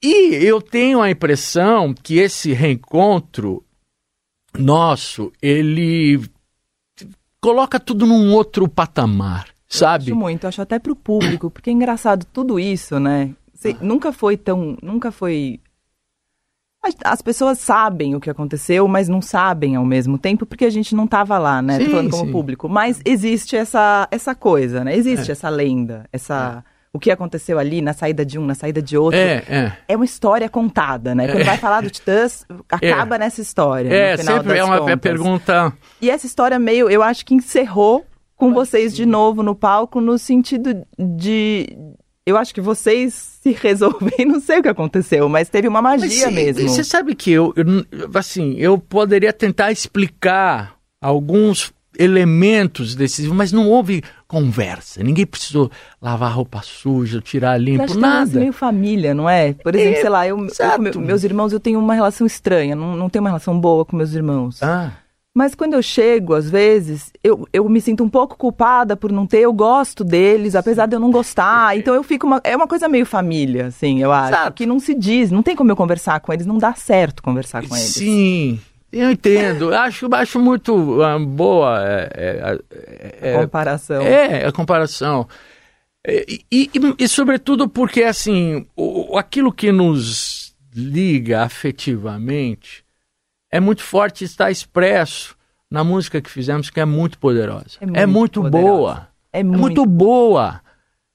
E 0.03 0.35
eu 0.35 0.61
tenho 0.61 1.01
a 1.01 1.09
impressão 1.09 1.91
que 1.91 2.17
esse 2.19 2.53
reencontro 2.53 3.63
nosso, 4.57 5.31
ele 5.41 6.21
coloca 7.41 7.79
tudo 7.79 8.05
num 8.05 8.31
outro 8.31 8.67
patamar, 8.67 9.47
sabe? 9.79 10.05
Acho 10.05 10.15
muito, 10.15 10.47
acho 10.47 10.61
até 10.61 10.77
pro 10.79 10.95
público, 10.95 11.49
porque 11.49 11.69
é 11.69 11.73
engraçado 11.73 12.25
tudo 12.31 12.59
isso, 12.59 12.99
né? 12.99 13.31
Cê- 13.53 13.75
nunca 13.81 14.11
foi 14.11 14.37
tão, 14.37 14.77
nunca 14.81 15.11
foi 15.11 15.59
as 17.05 17.21
pessoas 17.21 17.59
sabem 17.59 18.15
o 18.15 18.19
que 18.19 18.27
aconteceu, 18.29 18.87
mas 18.87 19.07
não 19.07 19.21
sabem 19.21 19.75
ao 19.75 19.85
mesmo 19.85 20.17
tempo, 20.17 20.47
porque 20.47 20.65
a 20.65 20.69
gente 20.69 20.95
não 20.95 21.05
estava 21.05 21.37
lá, 21.37 21.61
né? 21.61 21.77
Tô 21.77 21.85
Sim, 21.85 21.91
falando 21.91 22.09
como 22.09 22.25
sim. 22.25 22.31
público. 22.31 22.67
Mas 22.67 22.99
existe 23.05 23.55
essa, 23.55 24.07
essa 24.09 24.33
coisa, 24.33 24.83
né? 24.83 24.95
Existe 24.95 25.29
É. 25.29 25.31
essa 25.33 25.47
lenda, 25.49 26.05
essa... 26.11 26.63
O 26.93 26.99
que 26.99 27.09
aconteceu 27.11 27.57
ali 27.57 27.81
na 27.81 27.93
saída 27.93 28.25
de 28.25 28.37
um, 28.37 28.45
na 28.45 28.53
saída 28.55 28.81
de 28.81 28.97
outro. 28.97 29.17
É, 29.17 29.43
é. 29.47 29.73
É 29.87 29.95
uma 29.95 30.03
história 30.03 30.49
contada, 30.49 31.15
né? 31.15 31.25
Quando 31.31 31.45
vai 31.45 31.57
falar 31.57 31.81
do 31.81 31.89
Titãs, 31.89 32.45
acaba 32.69 33.17
nessa 33.17 33.39
história. 33.41 33.87
É, 33.87 34.17
sempre 34.17 34.57
é 34.57 34.63
uma 34.63 34.79
contas. 34.79 34.99
pergunta. 34.99 35.73
E 36.01 36.09
essa 36.09 36.25
história 36.25 36.59
meio, 36.59 36.89
eu 36.89 37.01
acho 37.01 37.25
que 37.25 37.33
encerrou 37.33 38.05
com 38.41 38.51
vocês 38.55 38.95
de 38.95 39.05
novo 39.05 39.43
no 39.43 39.53
palco, 39.53 40.01
no 40.01 40.17
sentido 40.17 40.83
de. 40.97 41.69
Eu 42.25 42.37
acho 42.37 42.51
que 42.51 42.59
vocês 42.59 43.13
se 43.13 43.51
resolvem, 43.61 44.25
não 44.25 44.39
sei 44.39 44.57
o 44.59 44.63
que 44.63 44.69
aconteceu, 44.69 45.29
mas 45.29 45.47
teve 45.47 45.67
uma 45.67 45.79
magia 45.79 46.25
Mas, 46.25 46.33
mesmo. 46.33 46.67
Você 46.67 46.83
sabe 46.83 47.13
que 47.13 47.31
eu, 47.31 47.53
eu, 47.55 47.85
assim, 48.15 48.55
eu 48.57 48.79
poderia 48.79 49.31
tentar 49.31 49.71
explicar 49.71 50.75
alguns 50.99 51.71
elementos 51.99 52.95
decisivos, 52.95 53.37
mas 53.37 53.51
não 53.51 53.69
houve 53.69 54.01
conversa. 54.27 55.03
Ninguém 55.03 55.25
precisou 55.25 55.69
lavar 56.01 56.33
roupa 56.33 56.61
suja, 56.63 57.21
tirar 57.21 57.59
limpo, 57.59 57.83
um 57.83 57.85
lance 57.85 57.99
nada. 57.99 58.39
meio 58.39 58.53
família, 58.53 59.13
não 59.13 59.29
é? 59.29 59.53
Por 59.53 59.75
exemplo, 59.75 59.97
É, 59.97 60.01
sei 60.01 60.09
lá, 60.09 60.27
eu, 60.27 60.37
eu 60.37 61.01
meus 61.01 61.23
irmãos, 61.23 61.53
eu 61.53 61.59
tenho 61.59 61.79
uma 61.79 61.93
relação 61.93 62.25
estranha, 62.25 62.75
não, 62.75 62.95
não 62.95 63.07
tenho 63.07 63.21
uma 63.21 63.29
relação 63.29 63.59
boa 63.59 63.85
com 63.85 63.95
meus 63.95 64.13
irmãos. 64.13 64.63
Ah, 64.63 64.93
Mas 65.33 65.55
quando 65.55 65.75
eu 65.75 65.81
chego, 65.81 66.33
às 66.33 66.49
vezes, 66.49 67.09
eu, 67.23 67.47
eu 67.53 67.67
me 67.69 67.79
sinto 67.79 68.03
um 68.03 68.09
pouco 68.09 68.35
culpada 68.35 68.97
por 68.97 69.13
não 69.13 69.25
ter, 69.25 69.39
eu 69.39 69.53
gosto 69.53 70.03
deles, 70.03 70.55
apesar 70.55 70.87
de 70.87 70.95
eu 70.95 70.99
não 70.99 71.09
gostar. 71.09 71.77
Então 71.77 71.95
eu 71.95 72.03
fico. 72.03 72.27
Uma, 72.27 72.41
é 72.43 72.53
uma 72.55 72.67
coisa 72.67 72.89
meio 72.89 73.05
família, 73.05 73.67
assim, 73.67 74.01
eu 74.01 74.11
acho. 74.11 74.33
Exato. 74.33 74.53
Que 74.53 74.65
não 74.65 74.77
se 74.79 74.93
diz, 74.93 75.31
não 75.31 75.41
tem 75.41 75.55
como 75.55 75.71
eu 75.71 75.75
conversar 75.75 76.19
com 76.19 76.33
eles, 76.33 76.45
não 76.45 76.57
dá 76.57 76.73
certo 76.73 77.23
conversar 77.23 77.65
com 77.65 77.73
eles. 77.75 77.87
sim, 77.93 78.59
eu 78.91 79.09
entendo. 79.11 79.73
Acho, 79.73 80.09
acho 80.13 80.37
muito 80.37 81.01
ah, 81.01 81.17
boa 81.17 81.79
é, 81.81 82.59
é, 83.21 83.29
é, 83.31 83.41
Comparação. 83.41 84.01
É, 84.01 84.45
a 84.45 84.51
comparação. 84.51 85.25
E, 86.05 86.41
e- 86.51 86.69
e- 86.75 86.95
e, 86.99 87.07
sobretudo 87.07 87.69
porque, 87.69 88.03
assim, 88.03 88.65
o- 88.75 89.17
aquilo 89.17 89.49
que 89.53 89.71
nos 89.71 90.53
liga 90.75 91.43
afetivamente 91.43 92.80
é 93.51 93.59
muito 93.59 93.83
forte 93.83 94.23
está 94.23 94.49
expresso 94.49 95.35
na 95.69 95.83
música 95.83 96.21
que 96.21 96.29
fizemos, 96.29 96.69
que 96.69 96.79
é 96.79 96.85
muito 96.85 97.17
poderosa. 97.17 97.77
É 97.79 97.85
muito 97.85 97.99
É 97.99 98.05
muito 98.05 98.41
poderosa. 98.41 98.67
boa. 98.67 99.07
É 99.33 99.39
É 99.39 99.43
muito. 99.43 99.59
muito 99.59 99.85
boa. 99.85 100.61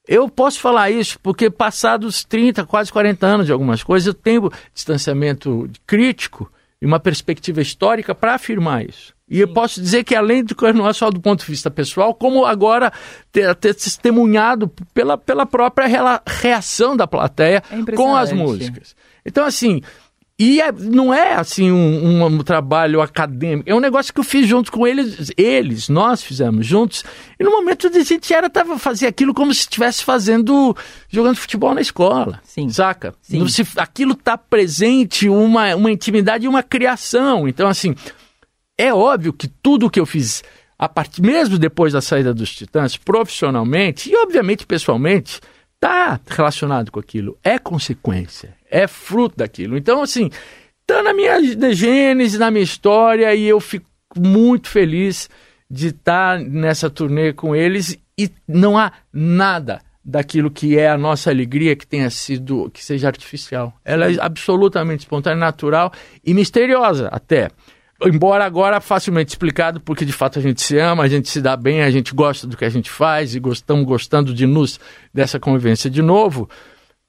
Eu 0.07 0.29
posso 0.29 0.59
falar 0.59 0.89
isso 0.89 1.19
porque, 1.21 1.49
passados 1.49 2.23
30, 2.23 2.65
quase 2.65 2.91
40 2.91 3.25
anos 3.27 3.45
de 3.45 3.51
algumas 3.51 3.83
coisas, 3.83 4.07
eu 4.07 4.13
tenho 4.13 4.49
distanciamento 4.73 5.69
crítico 5.85 6.49
e 6.81 6.85
uma 6.85 6.99
perspectiva 6.99 7.61
histórica 7.61 8.15
para 8.15 8.35
afirmar 8.35 8.85
isso. 8.85 9.13
E 9.29 9.41
eu 9.41 9.47
posso 9.49 9.81
dizer 9.81 10.05
que, 10.05 10.15
além 10.15 10.43
de 10.45 10.55
não 10.73 10.87
é 10.87 10.93
só 10.93 11.09
do 11.11 11.19
ponto 11.19 11.41
de 11.41 11.51
vista 11.51 11.69
pessoal, 11.69 12.15
como 12.15 12.45
agora 12.45 12.93
ter, 13.29 13.53
ter 13.55 13.73
testemunhado 13.73 14.71
pela, 14.93 15.17
pela 15.17 15.45
própria 15.45 16.21
reação 16.25 16.95
da 16.95 17.05
plateia 17.05 17.61
É 17.69 17.91
com 17.91 18.15
as 18.15 18.31
músicas. 18.31 18.95
Então, 19.25 19.45
assim, 19.45 19.81
e 20.39 20.61
é- 20.61 20.71
não 20.71 21.11
é 21.13 21.33
assim 21.33 21.71
um, 21.71 22.05
um- 22.05 22.25
um 22.25 22.37
trabalho 22.43 23.01
acadêmico, 23.01 23.69
é 23.69 23.73
um 23.73 23.79
negócio 23.79 24.13
que 24.13 24.19
eu 24.19 24.23
fiz 24.23 24.47
junto 24.47 24.71
com 24.71 24.85
eles, 24.85 25.31
eles, 25.35 25.89
nós 25.89 26.21
fizemos 26.21 26.65
juntos, 26.65 27.03
e 27.39 27.43
no 27.43 27.49
momento 27.51 27.87
a 27.87 27.99
gente 28.03 28.33
era 28.33 28.49
tava 28.49 28.77
fazer 28.77 29.07
aquilo 29.07 29.33
como 29.33 29.53
se 29.53 29.61
estivesse 29.61 30.03
fazendo, 30.03 30.75
jogando 31.09 31.37
futebol 31.37 31.73
na 31.73 31.81
escola, 31.81 32.39
Sim. 32.43 32.69
saca? 32.69 33.13
Sim. 33.21 33.47
Se- 33.47 33.65
aquilo 33.77 34.13
tá 34.15 34.37
presente, 34.37 35.27
uma, 35.27 35.75
uma 35.75 35.91
intimidade 35.91 36.45
e 36.45 36.47
uma 36.47 36.61
criação, 36.61 37.47
então 37.47 37.67
assim, 37.67 37.95
é 38.77 38.93
óbvio 38.93 39.33
que 39.33 39.47
tudo 39.47 39.89
que 39.89 39.99
eu 39.99 40.05
fiz, 40.05 40.43
a 40.77 40.87
partir, 40.87 41.23
mesmo 41.23 41.57
depois 41.57 41.93
da 41.93 42.01
saída 42.01 42.31
dos 42.31 42.53
Titãs, 42.55 42.95
profissionalmente 42.95 44.11
e 44.11 44.15
obviamente 44.15 44.67
pessoalmente, 44.67 45.39
tá 45.79 46.19
relacionado 46.27 46.91
com 46.91 46.99
aquilo. 46.99 47.37
É 47.43 47.57
consequência, 47.59 48.55
é 48.69 48.87
fruto 48.87 49.37
daquilo. 49.37 49.77
Então, 49.77 50.01
assim, 50.01 50.29
tá 50.85 51.03
na 51.03 51.13
minha 51.13 51.39
gênese, 51.73 52.37
na 52.37 52.51
minha 52.51 52.63
história, 52.63 53.33
e 53.35 53.45
eu 53.45 53.59
fico 53.59 53.85
muito 54.15 54.69
feliz 54.69 55.29
de 55.69 55.87
estar 55.87 56.39
nessa 56.39 56.89
turnê 56.89 57.33
com 57.33 57.55
eles 57.55 57.97
e 58.17 58.31
não 58.47 58.77
há 58.77 58.91
nada 59.11 59.81
daquilo 60.03 60.49
que 60.49 60.79
é 60.79 60.89
a 60.89 60.97
nossa 60.97 61.29
alegria 61.29 61.75
que 61.75 61.85
tenha 61.85 62.09
sido, 62.09 62.71
que 62.71 62.83
seja 62.83 63.07
artificial. 63.07 63.73
Ela 63.83 64.09
é 64.09 64.15
absolutamente 64.21 65.01
espontânea, 65.01 65.37
natural 65.37 65.91
e 66.25 66.33
misteriosa 66.33 67.09
até. 67.09 67.51
Embora 68.05 68.45
agora 68.45 68.79
facilmente 68.79 69.29
explicado, 69.29 69.79
porque 69.81 70.05
de 70.05 70.13
fato 70.13 70.37
a 70.37 70.41
gente 70.41 70.61
se 70.61 70.77
ama, 70.77 71.03
a 71.03 71.07
gente 71.07 71.29
se 71.29 71.41
dá 71.41 71.57
bem, 71.57 71.81
a 71.81 71.89
gente 71.89 72.13
gosta 72.13 72.45
do 72.45 72.55
que 72.55 72.63
a 72.65 72.69
gente 72.69 72.89
faz 72.89 73.33
e 73.35 73.41
estamos 73.51 73.85
gostando 73.85 74.33
de 74.33 74.45
nos 74.45 74.79
dessa 75.13 75.39
convivência 75.39 75.89
de 75.89 76.01
novo. 76.01 76.49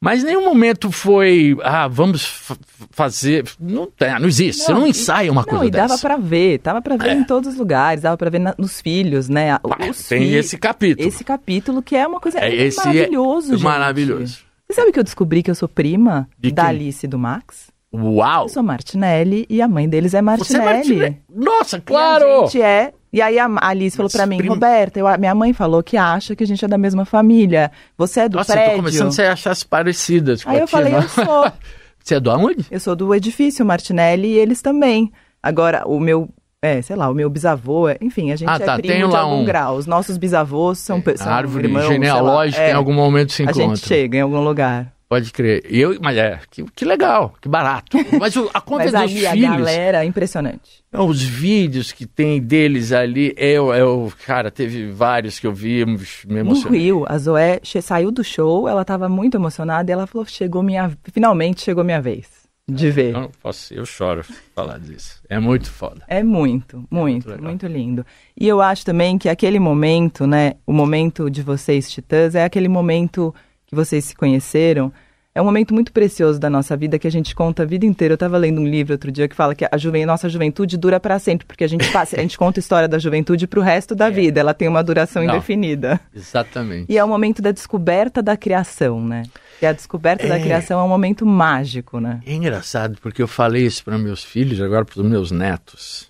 Mas 0.01 0.23
nenhum 0.23 0.45
momento 0.45 0.93
foi, 0.93 1.57
ah, 1.61 1.89
vamos 1.89 2.25
fa- 2.25 2.57
fazer. 2.93 3.45
Não, 3.59 3.87
tem, 3.91 4.17
não 4.21 4.29
existe. 4.29 4.63
Você 4.63 4.73
não 4.73 4.87
e- 4.87 4.91
ensaia 4.91 5.31
uma 5.31 5.41
não, 5.43 5.49
coisa 5.49 5.67
e 5.67 5.71
dava 5.73 5.89
dessa. 5.89 6.07
pra 6.07 6.17
ver, 6.17 6.59
dava 6.63 6.81
pra 6.81 6.97
ver 6.97 7.09
É. 7.11 7.15
em 7.15 7.25
todos 7.25 7.53
os 7.53 7.59
lugares, 7.59 8.03
dava 8.03 8.17
pra 8.17 8.31
ver 8.31 8.39
na- 8.39 8.55
nos 8.57 8.81
filhos, 8.81 9.29
né? 9.29 9.59
Os 9.91 10.07
tem 10.07 10.21
fi- 10.29 10.35
esse 10.37 10.57
capítulo. 10.57 11.07
Esse 11.09 11.25
capítulo 11.25 11.83
que 11.83 11.97
é 11.97 12.07
uma 12.07 12.21
coisa 12.21 12.39
É, 12.39 12.49
é 12.49 12.55
esse 12.67 12.81
é 12.81 12.85
maravilhoso, 12.87 13.53
gente. 13.55 13.63
maravilhoso. 13.65 14.39
Você 14.69 14.75
sabe 14.81 14.93
que 14.93 15.01
eu 15.01 15.05
descobri 15.05 15.43
que 15.43 15.51
eu 15.51 15.55
sou 15.57 15.69
prima 15.69 16.29
da? 16.55 16.67
Alice 16.67 17.05
e 17.05 17.09
do 17.09 17.19
Max? 17.19 17.67
Uau! 17.93 18.45
Eu 18.45 18.49
sou 18.51 18.63
Martinelli 18.63 19.47
e 19.49 19.63
a 19.63 19.69
mãe 19.69 19.89
deles 19.89 20.13
é 20.15 20.19
é 20.19 20.23
Martinelli. 20.23 20.65
Martinelli. 20.65 21.23
Nossa, 21.35 21.77
E 21.77 21.79
a 21.79 21.83
claro! 21.83 22.41
gente 22.47 22.61
é. 22.61 22.93
E 23.11 23.23
aí 23.23 23.39
a 23.39 23.49
Alice 23.63 23.97
falou 23.97 24.09
Mas 24.13 24.17
pra 24.17 24.27
mim, 24.27 24.37
primo- 24.37 24.53
Roberta, 24.55 24.99
eu- 25.01 25.07
a 25.07 25.17
minha 25.17 25.35
mãe 25.35 25.55
falou 25.55 25.83
que 25.83 25.97
acha 25.97 26.37
que 26.37 26.45
a 26.45 26.47
gente 26.47 26.63
é 26.63 26.69
da 26.69 26.77
mesma 26.77 27.07
família. 27.07 27.71
Você 27.97 28.21
é 28.21 28.29
do 28.29 28.37
Nossa, 28.37 28.53
eu 28.53 28.57
prédio? 28.57 28.73
tô 28.73 28.77
começando 28.83 29.21
a 29.27 29.33
achar 29.33 29.51
as 29.53 29.63
parecidas 29.63 30.45
com 30.45 30.51
Aí 30.51 30.59
a 30.59 30.61
eu 30.61 30.69
falei, 30.69 30.93
tia, 30.93 30.99
eu 30.99 31.03
não? 31.03 31.09
sou. 31.09 31.53
Você 32.05 32.15
é 32.17 32.21
do 32.21 32.31
aonde? 32.31 32.67
Eu 32.71 32.81
sou 32.81 32.95
do 32.95 33.15
edifício 33.15 33.65
Martinelli 33.65 34.29
e 34.29 34.39
eles 34.39 34.61
também. 34.63 35.11
Agora, 35.43 35.83
o 35.87 35.99
meu, 35.99 36.29
é, 36.63 36.81
sei 36.83 36.97
lá, 36.97 37.09
o 37.11 37.15
meu 37.15 37.29
bisavô, 37.31 37.89
é- 37.89 37.97
enfim, 38.03 38.31
a 38.31 38.37
gente 38.37 38.49
Ah, 38.49 38.57
é 38.57 38.59
tá, 38.59 38.75
primo 38.77 38.89
tem 38.89 39.07
de 39.07 39.13
lá 39.13 39.21
algum 39.21 39.41
um- 39.41 39.45
grau. 39.45 39.77
Os 39.77 39.87
nossos 39.87 40.17
bisavôs 40.19 40.79
são, 40.79 41.01
pe- 41.01 41.17
são 41.17 41.33
A 41.33 41.35
árvore 41.35 41.67
irmãos, 41.69 41.85
lá. 41.85 41.89
genealógica 41.93 42.63
É, 42.63 42.71
em 42.71 42.75
algum 42.75 42.93
momento 42.93 43.33
se 43.33 43.43
A 43.43 43.45
encontra. 43.47 43.63
gente 43.77 43.87
chega 43.89 44.19
em 44.19 44.21
algum 44.21 44.41
lugar. 44.41 44.93
Pode 45.09 45.33
crer. 45.33 45.63
Eu, 45.65 45.99
mas 46.03 46.17
é, 46.19 46.39
que, 46.51 46.63
que 46.65 46.85
legal, 46.85 47.33
que 47.41 47.49
barato. 47.49 47.97
Mas 48.21 48.37
o- 48.37 48.51
a 48.53 48.61
conta 48.61 48.85
Mas 48.85 48.93
dos 48.93 49.01
ali 49.01 49.27
a 49.27 49.31
filhos, 49.33 49.49
galera, 49.57 50.05
é 50.05 50.07
impressionante. 50.07 50.85
não, 50.93 51.07
os 51.09 51.23
vídeos 51.23 51.93
que 51.93 52.05
tem 52.05 52.39
deles 52.43 52.93
ali, 52.93 53.33
eu, 53.39 53.73
eu, 53.73 54.13
cara, 54.27 54.51
teve 54.51 54.87
vários 54.91 55.39
que 55.39 55.47
eu 55.47 55.53
vi, 55.55 55.83
me 55.87 55.97
No 56.27 56.39
emocionei. 56.39 56.81
Rio, 56.83 57.05
a 57.09 57.17
Zoé 57.17 57.59
saiu 57.81 58.11
do 58.11 58.23
show, 58.23 58.69
ela 58.69 58.85
tava 58.85 59.09
muito 59.09 59.37
emocionada 59.39 59.91
e 59.91 59.93
ela 59.95 60.07
falou: 60.07 60.27
chegou 60.27 60.63
minha. 60.63 60.93
Finalmente 61.11 61.63
chegou 61.63 61.83
minha 61.83 62.03
vez 62.03 62.27
de 62.71 62.91
ver. 62.91 63.15
Eu, 63.15 63.21
não 63.23 63.31
posso, 63.43 63.73
eu 63.73 63.87
choro 63.87 64.23
falar 64.55 64.79
disso. 64.79 65.23
É 65.27 65.39
muito 65.39 65.71
foda. 65.71 66.03
É 66.07 66.23
muito, 66.23 66.85
muito, 66.91 67.31
legal. 67.31 67.45
muito 67.45 67.67
lindo. 67.67 68.05
E 68.39 68.47
eu 68.47 68.61
acho 68.61 68.85
também 68.85 69.17
que 69.17 69.31
aquele 69.31 69.59
momento, 69.59 70.27
né, 70.27 70.53
o 70.67 70.73
momento 70.75 71.31
de 71.31 71.41
vocês 71.43 71.91
titãs, 71.91 72.35
é 72.35 72.45
aquele 72.45 72.69
momento 72.69 73.35
que 73.69 73.75
vocês 73.77 74.05
se 74.07 74.17
conheceram. 74.17 74.93
É 75.35 75.41
um 75.41 75.45
momento 75.45 75.73
muito 75.73 75.93
precioso 75.93 76.41
da 76.41 76.51
nossa 76.51 76.77
vida 76.77 76.99
que 76.99 77.07
a 77.07 77.11
gente 77.11 77.33
conta 77.33 77.63
a 77.63 77.67
vida 77.67 77.87
inteira. 77.87 78.13
Eu 78.13 78.17
estava 78.17 78.37
lendo 78.37 78.61
um 78.61 78.67
livro 78.67 78.95
outro 78.95 79.13
dia 79.13 79.29
que 79.29 79.37
fala 79.37 79.55
que 79.55 79.65
a 79.71 79.77
juven... 79.77 80.05
nossa 80.05 80.29
juventude 80.29 80.77
dura 80.77 80.99
para 80.99 81.17
sempre, 81.21 81.47
porque 81.47 81.63
a 81.63 81.69
gente 81.69 81.89
passa, 81.93 82.17
a 82.17 82.21
gente 82.21 82.37
conta 82.37 82.59
a 82.59 82.63
história 82.63 82.89
da 82.89 82.99
juventude 82.99 83.47
para 83.47 83.61
o 83.61 83.63
resto 83.63 83.95
da 83.95 84.11
vida. 84.11 84.41
Ela 84.41 84.53
tem 84.53 84.67
uma 84.67 84.83
duração 84.83 85.23
É. 85.23 85.27
Não. 85.27 85.35
indefinida. 85.37 86.01
Exatamente. 86.13 86.91
E 86.91 86.99
é 86.99 87.05
o 87.05 87.09
momento 87.09 87.41
da 87.41 87.53
descoberta 87.53 88.21
da 88.21 88.37
criação, 88.37 89.01
né? 89.05 89.23
E 89.63 89.67
a 89.67 89.73
descoberta 89.73 90.27
da 90.27 90.39
É. 90.39 90.43
criação 90.43 90.81
é 90.81 90.83
um 90.83 90.89
momento 90.89 91.25
mágico, 91.25 92.01
né? 92.01 92.21
É 92.27 92.33
engraçado 92.33 92.99
porque 93.01 93.23
eu 93.23 93.29
falei 93.29 93.65
isso 93.65 93.85
para 93.85 93.97
meus 93.99 94.25
filhos, 94.25 94.61
agora 94.61 94.85
para 94.85 95.01
os 95.01 95.07
meus 95.09 95.31
netos, 95.31 96.09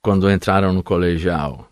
quando 0.00 0.30
entraram 0.30 0.72
no 0.72 0.82
colegial. 0.82 1.68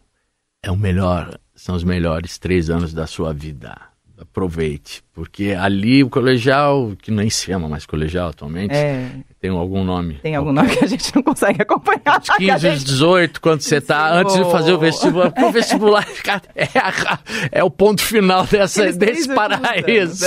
É 0.64 0.70
o 0.70 0.76
melhor, 0.76 1.38
são 1.54 1.76
os 1.76 1.84
melhores 1.84 2.38
três 2.38 2.70
anos 2.70 2.92
da 2.92 3.06
sua 3.06 3.32
vida. 3.32 3.76
Aproveite, 4.22 5.02
porque 5.12 5.54
ali 5.58 6.02
o 6.02 6.08
colegial, 6.08 6.92
que 7.02 7.10
nem 7.10 7.28
se 7.28 7.46
chama 7.46 7.68
mais 7.68 7.84
colegial 7.84 8.28
atualmente, 8.30 8.74
É, 8.74 9.08
tem 9.40 9.50
algum 9.50 9.84
nome. 9.84 10.14
tem 10.22 10.34
algum 10.36 10.52
nome 10.52 10.70
que 10.76 10.84
a 10.84 10.88
gente 10.88 11.14
não 11.14 11.22
consegue 11.22 11.60
acompanhar. 11.60 12.20
Os 12.20 12.28
que 12.30 12.50
a 12.50 12.54
15, 12.54 12.68
os 12.68 12.74
gente- 12.78 12.84
18, 12.86 13.40
quando 13.40 13.60
você 13.60 13.76
está 13.76 14.14
antes 14.14 14.34
de 14.36 14.44
fazer 14.50 14.72
o 14.72 14.78
vestibular. 14.78 15.30
Porque 15.30 15.44
o 15.44 15.52
vestibular 15.52 16.06
é, 16.54 16.64
a- 16.78 17.18
é 17.50 17.64
o 17.64 17.70
ponto 17.70 18.02
final 18.02 18.46
dessa, 18.46 18.92
desse 18.92 19.28
paraíso. 19.34 20.26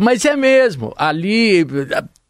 Mas 0.00 0.24
é 0.24 0.36
mesmo, 0.36 0.92
ali 0.96 1.66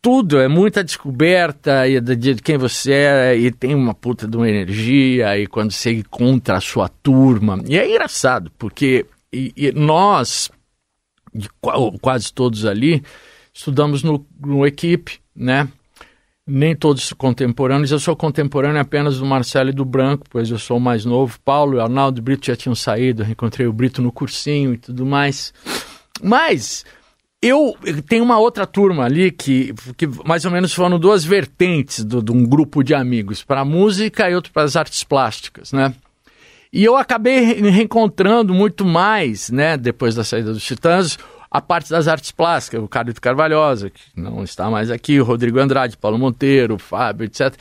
tudo 0.01 0.39
é 0.41 0.49
muita 0.49 0.83
descoberta 0.83 1.87
e 1.87 2.01
de 2.01 2.37
quem 2.37 2.57
você 2.57 2.93
é 2.93 3.37
e 3.37 3.51
tem 3.51 3.75
uma 3.75 3.93
puta 3.93 4.27
de 4.27 4.37
uma 4.37 4.49
energia 4.49 5.37
e 5.39 5.47
quando 5.47 5.71
você 5.73 5.93
encontra 5.93 6.57
a 6.57 6.61
sua 6.61 6.89
turma. 6.89 7.61
E 7.67 7.77
é 7.79 7.89
engraçado, 7.91 8.51
porque 8.59 9.05
e- 9.33 9.53
e 9.57 9.73
nós, 9.73 10.51
quase 12.01 12.33
todos 12.33 12.65
ali, 12.65 13.03
estudamos 13.53 14.03
no, 14.03 14.25
no 14.41 14.67
equipe, 14.67 15.19
né? 15.35 15.69
nem 16.51 16.75
todos 16.75 17.13
contemporâneos. 17.13 17.91
Eu 17.93 17.99
sou 18.01 18.17
contemporâneo 18.17 18.81
apenas 18.81 19.19
do 19.19 19.27
Marcelo 19.27 19.69
e 19.69 19.73
do 19.73 19.85
Branco, 19.85 20.25
pois 20.31 20.51
eu 20.51 20.59
sou 20.59 20.81
mais 20.81 21.05
novo. 21.05 21.39
Paulo 21.45 21.77
e 21.77 21.81
Arnaldo 21.81 22.23
Brito 22.23 22.47
já 22.47 22.57
tinham 22.57 22.75
saído, 22.75 23.23
eu 23.23 23.29
encontrei 23.29 23.67
o 23.67 23.73
Brito 23.73 24.01
no 24.01 24.11
cursinho 24.11 24.73
e 24.73 24.79
tudo 24.79 25.05
mais. 25.05 25.53
Mas 26.23 26.87
eu 27.43 27.77
tenho 28.09 28.25
uma 28.25 28.39
outra 28.39 28.67
turma 28.67 29.05
ali 29.05 29.31
que, 29.31 29.75
que 29.97 30.07
mais 30.27 30.47
ou 30.47 30.51
menos 30.51 30.73
foram 30.73 30.99
duas 30.99 31.23
vertentes 31.23 32.03
de 32.03 32.33
um 32.33 32.45
grupo 32.47 32.83
de 32.83 32.95
amigos, 32.95 33.45
para 33.45 33.63
música 33.65 34.29
e 34.31 34.35
outro 34.35 34.51
para 34.51 34.63
as 34.63 34.75
artes 34.75 35.05
plásticas, 35.05 35.71
né? 35.73 35.95
E 36.73 36.85
eu 36.85 36.97
acabei 36.97 37.41
reencontrando 37.71 38.53
muito 38.53 38.85
mais, 38.85 39.51
né, 39.51 39.77
depois 39.77 40.15
da 40.15 40.23
saída 40.23 40.53
dos 40.53 40.63
Titãs, 40.63 41.19
a 41.51 41.61
parte 41.61 41.91
das 41.91 42.07
artes 42.07 42.31
plásticas, 42.31 42.83
o 42.83 42.89
Carlito 42.89 43.21
Carvalhosa, 43.21 43.91
que 43.91 44.03
não 44.15 44.45
está 44.45 44.71
mais 44.71 44.91
aqui, 44.91 45.19
o 45.19 45.25
Rodrigo 45.25 45.59
Andrade, 45.59 45.97
Paulo 45.97 46.19
Monteiro, 46.19 46.79
Fábio, 46.79 47.25
etc. 47.25 47.55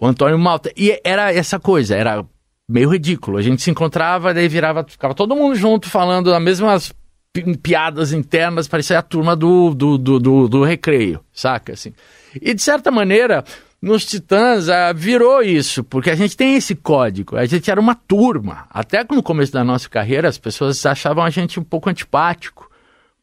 O 0.00 0.06
Antônio 0.06 0.38
Malta. 0.38 0.72
E 0.76 1.00
era 1.04 1.32
essa 1.32 1.58
coisa, 1.58 1.94
era 1.94 2.24
meio 2.68 2.90
ridículo. 2.90 3.38
A 3.38 3.42
gente 3.42 3.62
se 3.62 3.70
encontrava, 3.70 4.34
daí 4.34 4.48
virava, 4.48 4.84
ficava 4.84 5.14
todo 5.14 5.36
mundo 5.36 5.54
junto 5.54 5.88
falando 5.88 6.34
as 6.34 6.42
mesmas 6.42 6.92
piadas 7.62 8.12
internas, 8.12 8.66
parecia 8.66 8.98
a 8.98 9.02
turma 9.02 9.36
do, 9.36 9.72
do, 9.72 9.96
do, 9.96 10.18
do, 10.18 10.48
do 10.48 10.64
recreio, 10.64 11.20
saca? 11.32 11.74
Assim. 11.74 11.92
E 12.34 12.52
de 12.52 12.60
certa 12.60 12.90
maneira, 12.90 13.44
nos 13.80 14.04
Titãs 14.04 14.68
ah, 14.68 14.92
virou 14.92 15.42
isso, 15.42 15.84
porque 15.84 16.10
a 16.10 16.14
gente 16.14 16.36
tem 16.36 16.56
esse 16.56 16.74
código. 16.74 17.36
A 17.36 17.46
gente 17.46 17.70
era 17.70 17.80
uma 17.80 17.94
turma. 17.94 18.66
Até 18.70 19.04
no 19.10 19.22
começo 19.22 19.52
da 19.52 19.62
nossa 19.62 19.88
carreira, 19.88 20.28
as 20.28 20.38
pessoas 20.38 20.84
achavam 20.84 21.24
a 21.24 21.30
gente 21.30 21.60
um 21.60 21.64
pouco 21.64 21.88
antipático. 21.88 22.68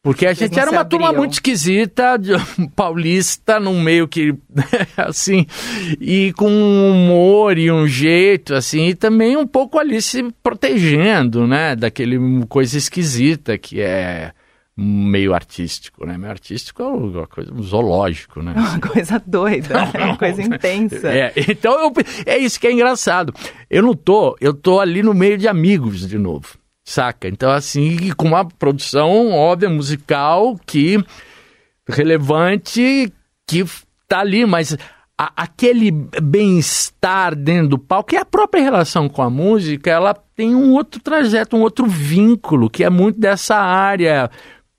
Porque 0.02 0.24
a 0.24 0.32
gente 0.32 0.56
era 0.56 0.70
uma 0.70 0.84
turma 0.84 1.12
muito 1.12 1.32
esquisita, 1.32 2.16
de, 2.16 2.30
paulista, 2.76 3.58
num 3.58 3.80
meio 3.80 4.06
que, 4.06 4.32
assim, 4.96 5.44
e 6.00 6.32
com 6.34 6.48
um 6.48 6.92
humor 6.92 7.58
e 7.58 7.72
um 7.72 7.88
jeito, 7.88 8.54
assim, 8.54 8.86
e 8.86 8.94
também 8.94 9.36
um 9.36 9.44
pouco 9.44 9.80
ali 9.80 10.00
se 10.00 10.22
protegendo, 10.44 11.44
né, 11.44 11.74
daquele 11.74 12.20
coisa 12.46 12.78
esquisita 12.78 13.58
que 13.58 13.80
é 13.80 14.30
meio 14.76 15.32
artístico, 15.32 16.04
né? 16.04 16.18
Meio 16.18 16.30
artístico 16.30 16.82
é 16.82 16.86
uma 16.86 17.26
coisa 17.26 17.52
um 17.52 17.62
zoológico, 17.62 18.42
né? 18.42 18.52
Uma 18.56 18.80
coisa 18.80 19.22
doida, 19.26 19.90
é 19.94 20.04
uma 20.04 20.18
coisa 20.18 20.42
intensa. 20.42 21.08
É, 21.08 21.32
então 21.48 21.80
eu, 21.80 21.92
é 22.26 22.36
isso 22.36 22.60
que 22.60 22.66
é 22.66 22.72
engraçado. 22.72 23.32
Eu 23.70 23.82
não 23.82 23.94
tô, 23.94 24.36
eu 24.40 24.52
tô 24.52 24.78
ali 24.78 25.02
no 25.02 25.14
meio 25.14 25.38
de 25.38 25.48
amigos 25.48 26.06
de 26.06 26.18
novo 26.18 26.58
saca? 26.86 27.28
Então, 27.28 27.50
assim, 27.50 28.12
com 28.16 28.28
uma 28.28 28.44
produção 28.44 29.32
óbvia, 29.32 29.68
musical, 29.68 30.56
que 30.64 31.04
relevante, 31.88 33.12
que 33.46 33.64
tá 34.08 34.20
ali, 34.20 34.46
mas 34.46 34.76
a, 35.18 35.32
aquele 35.36 35.90
bem-estar 35.90 37.34
dentro 37.34 37.70
do 37.70 37.78
palco, 37.78 38.10
que 38.10 38.16
é 38.16 38.20
a 38.20 38.24
própria 38.24 38.62
relação 38.62 39.08
com 39.08 39.20
a 39.20 39.28
música, 39.28 39.90
ela 39.90 40.14
tem 40.14 40.54
um 40.54 40.72
outro 40.72 41.00
trajeto, 41.00 41.56
um 41.56 41.62
outro 41.62 41.86
vínculo, 41.86 42.70
que 42.70 42.84
é 42.84 42.90
muito 42.90 43.18
dessa 43.18 43.56
área 43.56 44.30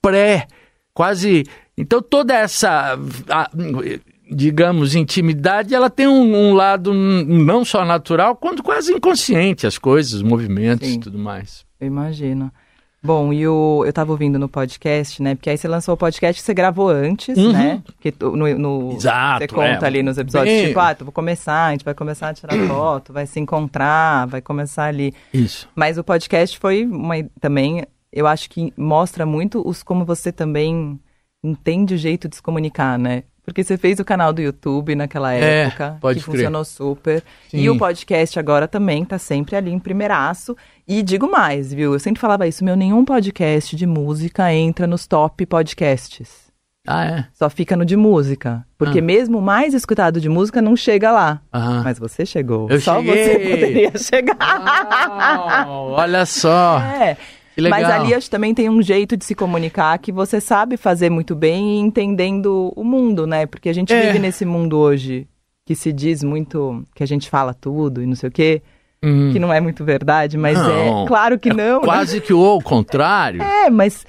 pré, 0.02 0.46
quase. 0.94 1.44
Então, 1.76 2.02
toda 2.02 2.34
essa. 2.34 2.98
Digamos, 4.30 4.94
intimidade, 4.94 5.74
ela 5.74 5.88
tem 5.88 6.06
um, 6.06 6.50
um, 6.50 6.52
lado 6.52 6.92
não 6.92 7.64
só 7.64 7.82
natural, 7.82 8.36
quanto 8.36 8.62
quase 8.62 8.92
inconsciente, 8.92 9.66
as 9.66 9.78
coisas, 9.78 10.12
os 10.12 10.22
movimentos 10.22 10.86
e 10.86 10.98
tudo 10.98 11.18
mais. 11.18 11.64
Eu 11.80 11.86
imagino. 11.86 12.52
Bom, 13.00 13.32
e 13.32 13.46
o, 13.46 13.84
eu 13.86 13.92
tava 13.92 14.10
ouvindo 14.10 14.38
no 14.38 14.48
podcast, 14.48 15.22
né? 15.22 15.36
Porque 15.36 15.48
aí 15.48 15.56
você 15.56 15.68
lançou 15.68 15.94
o 15.94 15.96
podcast 15.96 16.42
que 16.42 16.44
você 16.44 16.52
gravou 16.52 16.88
antes, 16.88 17.36
uhum. 17.38 17.52
né? 17.52 17.80
Que 18.00 18.12
no, 18.20 18.58
no, 18.58 18.92
Exato, 18.92 19.38
você 19.38 19.48
conta 19.48 19.84
é. 19.84 19.86
ali 19.86 20.02
nos 20.02 20.18
episódios, 20.18 20.52
Bem... 20.52 20.66
tipo, 20.66 20.80
ah, 20.80 20.96
vou 21.00 21.12
começar, 21.12 21.66
a 21.66 21.70
gente 21.70 21.84
vai 21.84 21.94
começar 21.94 22.30
a 22.30 22.34
tirar 22.34 22.58
foto, 22.66 23.12
vai 23.12 23.24
se 23.24 23.38
encontrar, 23.38 24.26
vai 24.26 24.42
começar 24.42 24.86
ali. 24.86 25.14
Isso. 25.32 25.68
Mas 25.76 25.96
o 25.96 26.02
podcast 26.02 26.58
foi 26.58 26.84
uma, 26.84 27.14
também, 27.40 27.84
eu 28.12 28.26
acho 28.26 28.48
que 28.50 28.72
mostra 28.76 29.24
muito 29.24 29.66
os 29.66 29.82
como 29.82 30.04
você 30.04 30.32
também 30.32 30.98
entende 31.42 31.94
o 31.94 31.98
jeito 31.98 32.28
de 32.28 32.36
se 32.36 32.42
comunicar, 32.42 32.98
né? 32.98 33.24
Porque 33.48 33.64
você 33.64 33.78
fez 33.78 33.98
o 33.98 34.04
canal 34.04 34.30
do 34.30 34.42
YouTube 34.42 34.94
naquela 34.94 35.34
é, 35.34 35.62
época, 35.64 35.96
pode 36.02 36.18
que 36.18 36.24
crer. 36.26 36.36
funcionou 36.36 36.64
super. 36.66 37.24
Sim. 37.48 37.60
E 37.60 37.70
o 37.70 37.78
podcast 37.78 38.38
agora 38.38 38.68
também 38.68 39.06
tá 39.06 39.18
sempre 39.18 39.56
ali 39.56 39.70
em 39.70 39.78
primeiraço. 39.78 40.54
E 40.86 41.02
digo 41.02 41.30
mais, 41.30 41.72
viu? 41.72 41.94
Eu 41.94 41.98
sempre 41.98 42.20
falava 42.20 42.46
isso, 42.46 42.62
meu 42.62 42.76
nenhum 42.76 43.06
podcast 43.06 43.74
de 43.74 43.86
música 43.86 44.52
entra 44.52 44.86
nos 44.86 45.06
top 45.06 45.46
podcasts. 45.46 46.48
Ah, 46.86 47.04
é? 47.04 47.26
Só 47.32 47.48
fica 47.48 47.76
no 47.76 47.86
de 47.86 47.96
música. 47.96 48.64
Porque 48.76 48.98
ah. 48.98 49.02
mesmo 49.02 49.38
o 49.38 49.42
mais 49.42 49.72
escutado 49.72 50.20
de 50.20 50.28
música 50.28 50.60
não 50.60 50.76
chega 50.76 51.10
lá. 51.10 51.40
Aham. 51.52 51.82
Mas 51.84 51.98
você 51.98 52.24
chegou. 52.24 52.68
Eu 52.70 52.80
só 52.80 52.96
cheguei. 52.96 53.24
você 53.24 53.38
poderia 53.38 53.92
chegar. 53.98 55.66
Oh, 55.68 55.92
olha 55.92 56.24
só. 56.26 56.80
É. 56.80 57.16
Mas 57.68 57.84
ali 57.88 58.14
acho 58.14 58.26
que 58.26 58.30
também 58.30 58.54
tem 58.54 58.68
um 58.68 58.80
jeito 58.80 59.16
de 59.16 59.24
se 59.24 59.34
comunicar 59.34 59.98
que 59.98 60.12
você 60.12 60.40
sabe 60.40 60.76
fazer 60.76 61.10
muito 61.10 61.34
bem 61.34 61.80
entendendo 61.80 62.72
o 62.76 62.84
mundo, 62.84 63.26
né? 63.26 63.46
Porque 63.46 63.68
a 63.68 63.72
gente 63.72 63.92
é. 63.92 64.06
vive 64.06 64.18
nesse 64.18 64.44
mundo 64.44 64.78
hoje 64.78 65.26
que 65.64 65.74
se 65.74 65.92
diz 65.92 66.22
muito 66.22 66.84
que 66.94 67.02
a 67.02 67.06
gente 67.06 67.28
fala 67.28 67.52
tudo 67.52 68.02
e 68.02 68.06
não 68.06 68.14
sei 68.14 68.28
o 68.28 68.32
quê. 68.32 68.62
Hum. 69.02 69.30
Que 69.32 69.38
não 69.38 69.52
é 69.52 69.60
muito 69.60 69.84
verdade, 69.84 70.36
mas 70.36 70.58
não, 70.58 71.04
é 71.04 71.06
claro 71.06 71.38
que 71.38 71.50
é 71.50 71.54
não. 71.54 71.80
Né? 71.80 71.84
Quase 71.84 72.16
né? 72.16 72.20
que 72.20 72.32
o 72.32 72.60
contrário. 72.60 73.42
É, 73.42 73.70
mas 73.70 74.04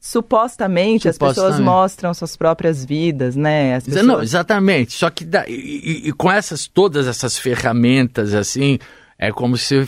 supostamente, 0.00 1.02
supostamente, 1.02 1.08
as 1.08 1.18
pessoas 1.18 1.60
mostram 1.60 2.12
suas 2.12 2.36
próprias 2.36 2.84
vidas, 2.84 3.36
né? 3.36 3.76
As 3.76 3.84
pessoas... 3.84 4.04
Não, 4.04 4.20
exatamente. 4.20 4.92
Só 4.94 5.10
que 5.10 5.24
da, 5.24 5.44
e, 5.48 6.08
e, 6.08 6.12
com 6.12 6.30
essas 6.30 6.66
todas 6.66 7.06
essas 7.06 7.38
ferramentas 7.38 8.34
assim, 8.34 8.78
é 9.16 9.30
como 9.30 9.56
se 9.56 9.86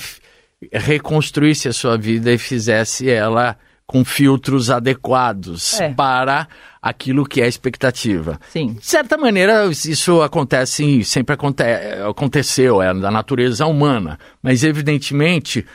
reconstruísse 0.73 1.69
a 1.69 1.73
sua 1.73 1.97
vida 1.97 2.33
e 2.33 2.39
fizesse 2.39 3.11
ela 3.11 3.57
com 3.87 4.05
filtros 4.05 4.71
adequados 4.71 5.79
é. 5.79 5.93
para 5.93 6.49
aquilo 6.81 7.27
que 7.27 7.41
é 7.41 7.45
a 7.45 7.49
expectativa. 7.49 8.41
Sim. 8.49 8.75
De 8.75 8.87
certa 8.87 9.17
maneira, 9.17 9.67
isso 9.67 10.23
acontece, 10.23 11.05
sempre 11.05 11.35
aconte 11.35 11.63
aconteceu, 12.09 12.81
é 12.81 12.95
da 12.95 13.11
natureza 13.11 13.67
humana, 13.67 14.19
mas 14.43 14.65
evidentemente 14.65 15.67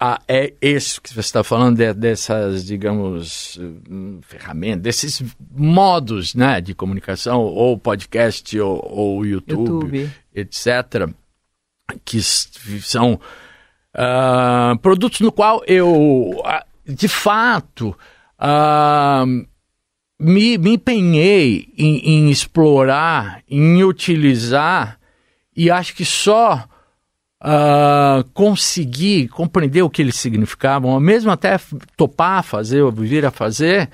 a, 0.00 0.20
é 0.26 0.52
isso 0.60 1.00
que 1.00 1.10
você 1.10 1.20
está 1.20 1.44
falando 1.44 1.76
de, 1.76 1.92
dessas, 1.94 2.64
digamos, 2.64 3.58
ferramentas, 4.22 4.82
desses 4.82 5.22
modos 5.50 6.34
né, 6.34 6.60
de 6.60 6.74
comunicação, 6.74 7.40
ou 7.40 7.78
podcast, 7.78 8.58
ou, 8.58 8.82
ou 8.90 9.26
YouTube, 9.26 9.98
YouTube, 9.98 10.10
etc., 10.34 11.08
que 12.04 12.22
são 12.22 13.20
uh, 13.94 14.78
produtos 14.78 15.20
no 15.20 15.32
qual 15.32 15.62
eu, 15.66 16.40
ah, 16.44 16.64
de 16.86 17.08
fato, 17.08 17.96
uh, 18.38 19.26
me, 20.18 20.58
me 20.58 20.74
empenhei 20.74 21.68
em, 21.76 21.98
em, 21.98 22.30
explorar, 22.30 23.42
em 23.48 23.82
utilizar, 23.84 24.98
e 25.56 25.70
acho 25.70 25.94
que 25.94 26.04
só 26.04 26.64
uh, 27.42 28.24
consegui 28.32 29.28
compreender 29.28 29.82
o 29.82 29.90
que 29.90 30.02
eles 30.02 30.16
significavam, 30.16 30.98
mesmo 30.98 31.30
até 31.30 31.60
topar 31.96 32.42
fazer, 32.42 32.82
ou 32.82 32.90
vir 32.90 33.24
a 33.24 33.30
fazer, 33.30 33.88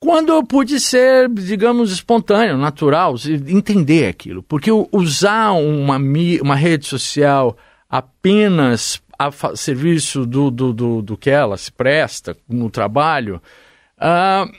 quando 0.00 0.32
eu 0.32 0.44
pude 0.44 0.78
ser, 0.78 1.30
digamos, 1.30 1.90
espontâneo, 1.90 2.58
natural, 2.58 3.14
entender 3.48 4.06
aquilo. 4.06 4.42
Porque 4.42 4.70
usar 4.70 5.52
uma, 5.52 5.96
uma 5.96 6.54
rede 6.54 6.84
social 6.84 7.56
apenas 7.88 9.00
a 9.18 9.30
serviço 9.56 10.26
do, 10.26 10.50
do, 10.50 10.72
do, 10.72 11.02
do, 11.02 11.16
que 11.16 11.30
ela 11.30 11.56
se 11.56 11.70
presta 11.70 12.36
no 12.48 12.70
trabalho, 12.70 13.40
uh, 13.98 14.52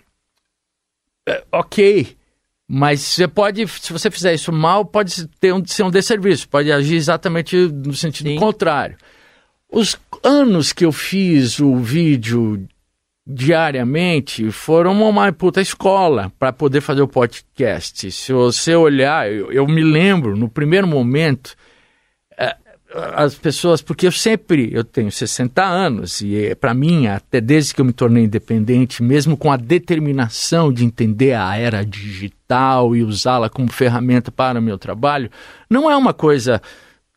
ok. 1.52 2.16
Mas 2.68 3.02
você 3.02 3.28
pode, 3.28 3.68
se 3.68 3.94
você 3.94 4.10
fizer 4.10 4.34
isso 4.34 4.52
mal, 4.52 4.84
pode 4.86 5.28
ter 5.40 5.54
um, 5.54 5.64
ser 5.66 5.84
um 5.84 5.92
desserviço, 5.92 6.50
pode 6.50 6.72
agir 6.72 6.96
exatamente 6.96 7.56
no 7.56 7.94
sentido 7.94 8.30
Sim. 8.30 8.38
contrário. 8.38 8.98
Os 9.72 9.98
anos 10.24 10.74
que 10.74 10.86
eu 10.86 10.92
fiz 10.92 11.60
o 11.60 11.76
vídeo 11.78 12.68
diariamente 13.28 14.52
foram 14.52 15.00
uma 15.02 15.32
puta 15.34 15.62
escola 15.62 16.32
para 16.40 16.54
poder 16.54 16.82
fazer 16.82 17.02
o 17.02 17.08
podcast. 17.08 18.12
Se 18.12 18.32
você 18.32 18.76
olhar, 18.76 19.32
eu, 19.32 19.52
eu 19.52 19.68
me 19.68 19.84
lembro, 19.84 20.36
no 20.36 20.48
primeiro 20.48 20.88
momento, 20.88 21.56
as 23.14 23.36
pessoas, 23.36 23.82
porque 23.82 24.08
eu 24.08 24.12
sempre, 24.12 24.70
eu 24.72 24.84
tenho 24.84 25.12
60 25.12 25.64
anos 25.64 26.22
e 26.22 26.46
é, 26.46 26.56
para 26.56 26.74
mim, 26.74 27.08
até 27.08 27.42
desde 27.42 27.74
que 27.74 27.82
eu 27.82 27.86
me 27.86 27.92
tornei 27.92 28.24
independente, 28.24 29.04
mesmo 29.04 29.36
com 29.36 29.52
a 29.52 29.58
determinação 29.58 30.72
de 30.72 30.86
entender 30.86 31.34
a 31.34 31.58
era 31.58 31.86
digital 31.86 32.96
e 32.96 33.04
usá-la 33.04 33.50
como 33.50 33.72
ferramenta 33.72 34.32
para 34.32 34.60
o 34.60 34.62
meu 34.62 34.78
trabalho, 34.78 35.30
não 35.70 35.92
é 35.92 35.96
uma 35.96 36.14
coisa 36.14 36.62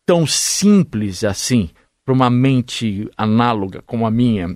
tão 0.04 0.26
simples 0.26 1.22
assim 1.22 1.70
para 2.04 2.14
uma 2.14 2.30
mente 2.30 3.08
análoga 3.16 3.82
como 3.86 4.06
a 4.06 4.10
minha. 4.10 4.48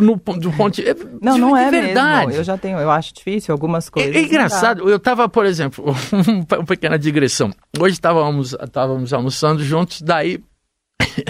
no, 0.00 0.16
do 0.16 0.50
ponto 0.52 0.74
de, 0.74 0.84
Não, 1.20 1.34
de, 1.34 1.40
não 1.40 1.56
é 1.56 1.70
verdade. 1.70 2.28
mesmo. 2.28 2.40
Eu 2.40 2.44
já 2.44 2.56
tenho, 2.56 2.78
eu 2.78 2.90
acho 2.90 3.14
difícil 3.14 3.52
algumas 3.52 3.88
coisas. 3.88 4.16
É, 4.16 4.18
é 4.18 4.22
engraçado, 4.22 4.88
eu 4.88 4.98
tava, 4.98 5.28
por 5.28 5.44
exemplo, 5.44 5.84
uma 6.50 6.64
pequena 6.64 6.98
digressão. 6.98 7.52
Hoje 7.78 7.92
estávamos, 7.92 8.54
estávamos 8.54 9.12
almoçando 9.12 9.62
juntos, 9.62 10.00
daí 10.00 10.42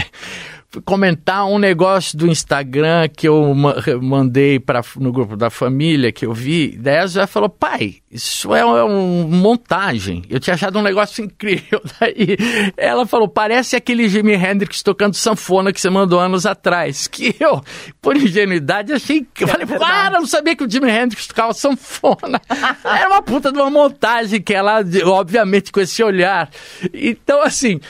comentar 0.84 1.46
um 1.46 1.58
negócio 1.58 2.18
do 2.18 2.26
Instagram 2.26 3.08
que 3.08 3.26
eu 3.26 3.54
ma- 3.54 3.76
mandei 4.02 4.58
para 4.60 4.82
no 4.96 5.10
grupo 5.10 5.36
da 5.36 5.48
família 5.48 6.12
que 6.12 6.26
eu 6.26 6.32
vi. 6.34 6.76
Daí 6.76 6.98
a 6.98 7.06
Zé 7.06 7.26
falou: 7.26 7.48
pai, 7.48 7.96
isso 8.10 8.54
é 8.54 8.64
uma 8.64 8.86
montagem. 8.86 10.22
Eu 10.28 10.38
tinha 10.38 10.54
achado 10.54 10.78
um 10.78 10.82
negócio 10.82 11.24
incrível. 11.24 11.80
Daí 11.98 12.36
ela 12.76 13.06
falou: 13.06 13.26
parece 13.28 13.74
aquele 13.76 14.08
Jimi 14.08 14.34
Hendrix 14.34 14.82
tocando 14.82 15.14
sanfona 15.14 15.72
que 15.72 15.80
você 15.80 15.88
mandou 15.88 16.20
anos 16.20 16.44
atrás. 16.46 17.08
Que 17.16 17.34
eu, 17.40 17.62
por 18.02 18.14
ingenuidade, 18.16 18.92
achei. 18.92 19.26
Eu 19.40 19.48
falei: 19.48 19.64
verdade. 19.64 19.90
cara, 19.90 20.16
eu 20.16 20.20
não 20.20 20.26
sabia 20.26 20.54
que 20.54 20.64
o 20.64 20.70
Jimi 20.70 20.90
Hendrix 20.90 21.26
tocava 21.26 21.54
sanfona. 21.54 22.40
Era 22.84 23.08
uma 23.08 23.22
puta 23.22 23.50
de 23.50 23.58
uma 23.58 23.70
montagem 23.70 24.42
que 24.42 24.52
ela, 24.52 24.84
obviamente, 25.04 25.72
com 25.72 25.80
esse 25.80 26.02
olhar. 26.02 26.50
Então, 26.92 27.40
assim. 27.42 27.80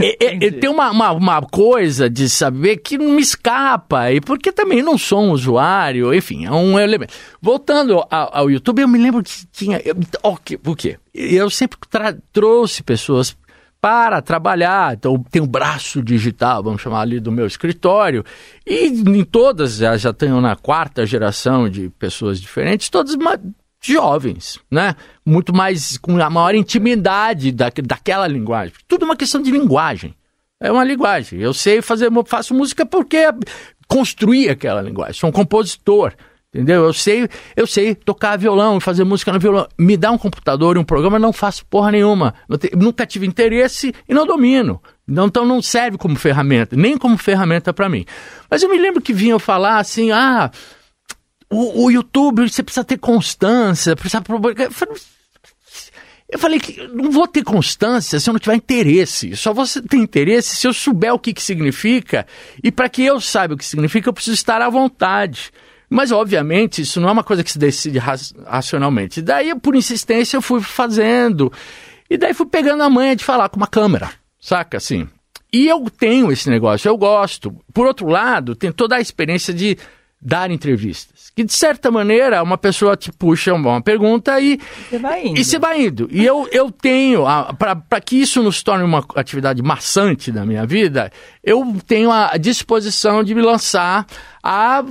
É, 0.00 0.46
é, 0.46 0.50
tem 0.50 0.68
uma, 0.68 0.90
uma, 0.90 1.12
uma 1.12 1.42
coisa 1.42 2.10
de 2.10 2.28
saber 2.28 2.78
que 2.78 2.98
não 2.98 3.12
me 3.12 3.22
escapa, 3.22 4.10
e 4.10 4.20
porque 4.20 4.50
também 4.50 4.82
não 4.82 4.98
sou 4.98 5.22
um 5.22 5.30
usuário, 5.30 6.12
enfim, 6.12 6.44
é 6.44 6.50
um 6.50 6.78
elemento. 6.78 7.14
Voltando 7.40 8.04
ao, 8.10 8.36
ao 8.36 8.50
YouTube, 8.50 8.82
eu 8.82 8.88
me 8.88 8.98
lembro 8.98 9.22
que 9.22 9.46
tinha. 9.52 9.80
Eu, 9.84 9.96
o 10.22 10.36
quê? 10.36 10.58
O 10.64 10.74
quê? 10.74 10.98
Eu 11.14 11.48
sempre 11.48 11.78
trouxe 12.32 12.82
pessoas 12.82 13.36
para 13.80 14.22
trabalhar, 14.22 14.94
então 14.94 15.22
tem 15.30 15.42
um 15.42 15.46
braço 15.46 16.02
digital, 16.02 16.62
vamos 16.62 16.80
chamar 16.80 17.02
ali 17.02 17.20
do 17.20 17.30
meu 17.30 17.46
escritório, 17.46 18.24
e 18.66 18.86
em 18.86 19.24
todas, 19.24 19.76
já, 19.76 19.94
já 19.98 20.10
tenho 20.10 20.40
na 20.40 20.56
quarta 20.56 21.04
geração 21.04 21.68
de 21.68 21.90
pessoas 21.90 22.40
diferentes, 22.40 22.88
todas 22.88 23.14
jovens, 23.92 24.58
né? 24.70 24.94
Muito 25.24 25.54
mais, 25.54 25.98
com 25.98 26.16
a 26.20 26.30
maior 26.30 26.54
intimidade 26.54 27.52
da, 27.52 27.70
daquela 27.84 28.26
linguagem. 28.26 28.74
Tudo 28.88 29.02
é 29.04 29.06
uma 29.06 29.16
questão 29.16 29.42
de 29.42 29.50
linguagem. 29.50 30.14
É 30.60 30.70
uma 30.72 30.84
linguagem. 30.84 31.40
Eu 31.40 31.52
sei 31.52 31.82
fazer, 31.82 32.10
faço 32.26 32.54
música 32.54 32.86
porque 32.86 33.18
construí 33.88 34.48
aquela 34.48 34.80
linguagem. 34.80 35.14
Sou 35.14 35.28
um 35.28 35.32
compositor. 35.32 36.12
Entendeu? 36.52 36.84
Eu 36.84 36.92
sei, 36.92 37.28
eu 37.56 37.66
sei 37.66 37.96
tocar 37.96 38.38
violão, 38.38 38.78
fazer 38.78 39.02
música 39.02 39.32
no 39.32 39.40
violão. 39.40 39.66
Me 39.76 39.96
dá 39.96 40.12
um 40.12 40.16
computador 40.18 40.76
e 40.76 40.78
um 40.78 40.84
programa, 40.84 41.18
não 41.18 41.32
faço 41.32 41.66
porra 41.66 41.90
nenhuma. 41.90 42.32
Nunca 42.76 43.04
tive 43.04 43.26
interesse 43.26 43.92
e 44.08 44.14
não 44.14 44.24
domino. 44.24 44.80
Não- 45.04 45.26
Então 45.26 45.44
não 45.44 45.60
serve 45.60 45.98
como 45.98 46.14
ferramenta, 46.14 46.76
nem 46.76 46.96
como 46.96 47.18
ferramenta 47.18 47.72
para 47.72 47.88
mim. 47.88 48.04
Mas 48.48 48.62
eu 48.62 48.68
me 48.70 48.78
lembro 48.78 49.02
que 49.02 49.12
vinham 49.12 49.40
falar 49.40 49.78
assim, 49.78 50.12
ah, 50.12 50.48
o, 51.50 51.84
o 51.84 51.90
YouTube, 51.90 52.48
você 52.48 52.62
precisa 52.62 52.84
ter 52.84 52.98
constância, 52.98 53.94
precisa... 53.96 54.22
Eu 56.26 56.38
falei, 56.38 56.58
que 56.58 56.88
não 56.88 57.10
vou 57.10 57.28
ter 57.28 57.44
constância 57.44 58.18
se 58.18 58.28
eu 58.28 58.32
não 58.32 58.40
tiver 58.40 58.56
interesse. 58.56 59.36
Só 59.36 59.52
vou 59.52 59.64
ter 59.66 59.98
interesse 59.98 60.56
se 60.56 60.66
eu 60.66 60.72
souber 60.72 61.12
o 61.12 61.18
que, 61.18 61.32
que 61.32 61.42
significa. 61.42 62.26
E 62.62 62.72
para 62.72 62.88
que 62.88 63.02
eu 63.02 63.20
saiba 63.20 63.54
o 63.54 63.56
que 63.56 63.64
significa, 63.64 64.08
eu 64.08 64.12
preciso 64.12 64.34
estar 64.34 64.60
à 64.60 64.68
vontade. 64.68 65.52
Mas, 65.88 66.10
obviamente, 66.10 66.82
isso 66.82 67.00
não 67.00 67.08
é 67.08 67.12
uma 67.12 67.22
coisa 67.22 67.44
que 67.44 67.52
se 67.52 67.58
decide 67.58 67.98
ra- 67.98 68.16
racionalmente. 68.46 69.22
Daí, 69.22 69.54
por 69.54 69.76
insistência, 69.76 70.36
eu 70.36 70.42
fui 70.42 70.60
fazendo. 70.60 71.52
E 72.10 72.16
daí 72.16 72.34
fui 72.34 72.46
pegando 72.46 72.82
a 72.82 72.90
manha 72.90 73.14
de 73.14 73.22
falar 73.22 73.48
com 73.48 73.58
uma 73.58 73.66
câmera, 73.68 74.10
saca? 74.40 74.78
Assim. 74.78 75.06
E 75.52 75.68
eu 75.68 75.84
tenho 75.88 76.32
esse 76.32 76.50
negócio, 76.50 76.88
eu 76.88 76.96
gosto. 76.96 77.54
Por 77.72 77.86
outro 77.86 78.08
lado, 78.08 78.56
tem 78.56 78.72
toda 78.72 78.96
a 78.96 79.00
experiência 79.00 79.54
de 79.54 79.78
dar 80.26 80.50
entrevistas. 80.50 81.30
Que, 81.36 81.44
de 81.44 81.52
certa 81.52 81.90
maneira, 81.90 82.42
uma 82.42 82.56
pessoa 82.56 82.96
te 82.96 83.12
puxa 83.12 83.52
uma 83.52 83.82
pergunta 83.82 84.40
e 84.40 84.58
Você 84.88 84.98
vai 84.98 85.26
indo. 85.26 85.38
e 85.38 85.44
você 85.44 85.58
vai 85.58 85.82
indo. 85.86 86.08
E 86.10 86.24
eu, 86.24 86.48
eu 86.50 86.70
tenho, 86.70 87.24
para 87.58 88.00
que 88.00 88.16
isso 88.16 88.42
nos 88.42 88.62
torne 88.62 88.84
uma 88.84 89.04
atividade 89.16 89.60
maçante 89.62 90.32
da 90.32 90.46
minha 90.46 90.64
vida, 90.64 91.10
eu 91.42 91.76
tenho 91.86 92.10
a 92.10 92.36
disposição 92.38 93.22
de 93.22 93.34
me 93.34 93.42
lançar 93.42 94.06
a, 94.42 94.82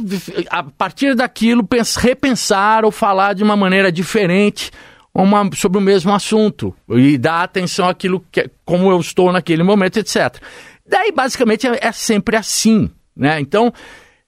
a 0.50 0.64
partir 0.64 1.16
daquilo, 1.16 1.64
pens- 1.66 1.96
repensar 1.96 2.86
ou 2.86 2.92
falar 2.92 3.34
de 3.34 3.42
uma 3.44 3.56
maneira 3.56 3.92
diferente 3.92 4.70
uma, 5.16 5.50
sobre 5.56 5.78
o 5.78 5.82
mesmo 5.82 6.14
assunto. 6.14 6.76
E 6.90 7.18
dar 7.18 7.44
atenção 7.44 7.88
àquilo 7.88 8.24
que, 8.32 8.42
é- 8.42 8.50
como 8.66 8.92
eu 8.92 9.00
estou 9.00 9.32
naquele 9.32 9.64
momento, 9.64 9.98
etc. 9.98 10.38
Daí, 10.86 11.12
basicamente, 11.12 11.66
é, 11.68 11.80
é 11.82 11.92
sempre 11.92 12.36
assim. 12.36 12.92
Né? 13.16 13.40
Então, 13.40 13.72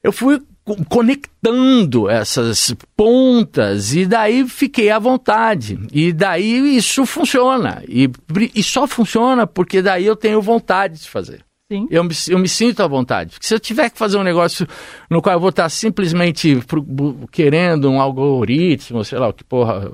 eu 0.02 0.12
fui 0.14 0.42
conectando 0.90 2.10
essas 2.10 2.74
pontas 2.96 3.94
e 3.94 4.06
daí 4.06 4.48
fiquei 4.48 4.90
à 4.90 4.98
vontade. 5.00 5.80
E 5.94 6.12
daí 6.12 6.76
isso 6.78 7.06
funciona. 7.06 7.84
E, 7.88 8.10
e 8.54 8.64
só 8.64 8.88
funciona 8.88 9.46
porque 9.46 9.82
daí 9.82 10.06
eu 10.06 10.16
tenho 10.16 10.42
vontade 10.42 11.00
de 11.02 11.10
fazer. 11.10 11.44
Sim. 11.72 11.88
Eu 11.90 12.04
me, 12.04 12.14
eu 12.30 12.38
me 12.40 12.48
sinto 12.48 12.82
à 12.84 12.88
vontade. 12.88 13.32
Porque 13.32 13.48
se 13.48 13.54
eu 13.54 13.60
tiver 13.60 13.90
que 13.90 13.98
fazer 13.98 14.18
um 14.18 14.24
negócio 14.24 14.68
no 15.10 15.22
qual 15.22 15.34
eu 15.36 15.40
vou 15.40 15.50
estar 15.50 15.68
simplesmente 15.70 16.56
pro- 16.68 16.86
querendo 17.32 17.90
um 17.90 18.00
algoritmo, 18.00 19.04
sei 19.04 19.18
lá 19.18 19.30
o 19.30 19.34
que 19.34 19.44
porra. 19.44 19.92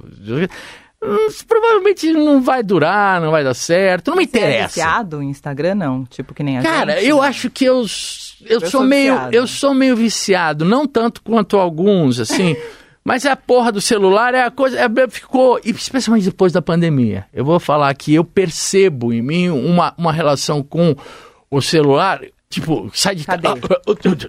hum, 1.03 1.27
Provavelmente 1.47 2.11
não 2.11 2.41
vai 2.41 2.61
durar, 2.61 3.21
não 3.21 3.31
vai 3.31 3.43
dar 3.43 3.53
certo, 3.53 4.09
não 4.11 4.17
me 4.17 4.25
Você 4.25 4.37
é 4.37 4.39
interessa. 4.41 4.67
viciado 4.67 5.21
em 5.21 5.29
Instagram, 5.29 5.75
não? 5.75 6.03
Tipo 6.05 6.33
que 6.33 6.43
nem 6.43 6.57
a 6.57 6.61
Cara, 6.61 6.95
gente? 6.95 7.07
eu 7.07 7.21
acho 7.21 7.49
que 7.49 7.63
eu, 7.63 7.85
eu, 8.45 8.55
Eu 8.55 8.59
sou 8.61 8.69
sou 8.69 8.83
meio 8.83 9.13
viciado. 9.13 9.35
eu 9.35 9.47
sou 9.47 9.73
meio 9.73 9.95
viciado, 9.95 10.65
não 10.65 10.87
tanto 10.87 11.21
quanto 11.21 11.57
alguns, 11.57 12.19
assim. 12.19 12.55
Mas 13.03 13.25
a 13.25 13.35
porra 13.35 13.71
do 13.71 13.81
celular 13.81 14.35
é 14.35 14.43
a 14.43 14.51
coisa. 14.51 14.79
É, 14.79 14.87
ficou. 15.09 15.59
e 15.65 15.71
Especialmente 15.71 16.25
depois 16.25 16.53
da 16.53 16.61
pandemia. 16.61 17.25
Eu 17.33 17.43
vou 17.43 17.59
falar 17.59 17.91
que 17.95 18.13
eu 18.13 18.23
percebo 18.23 19.11
em 19.11 19.23
mim 19.23 19.49
uma, 19.49 19.93
uma 19.97 20.13
relação 20.13 20.61
com 20.61 20.95
o 21.49 21.61
celular. 21.61 22.21
Tipo, 22.47 22.91
sai 22.93 23.15
de 23.15 23.25
Cadê? 23.25 23.47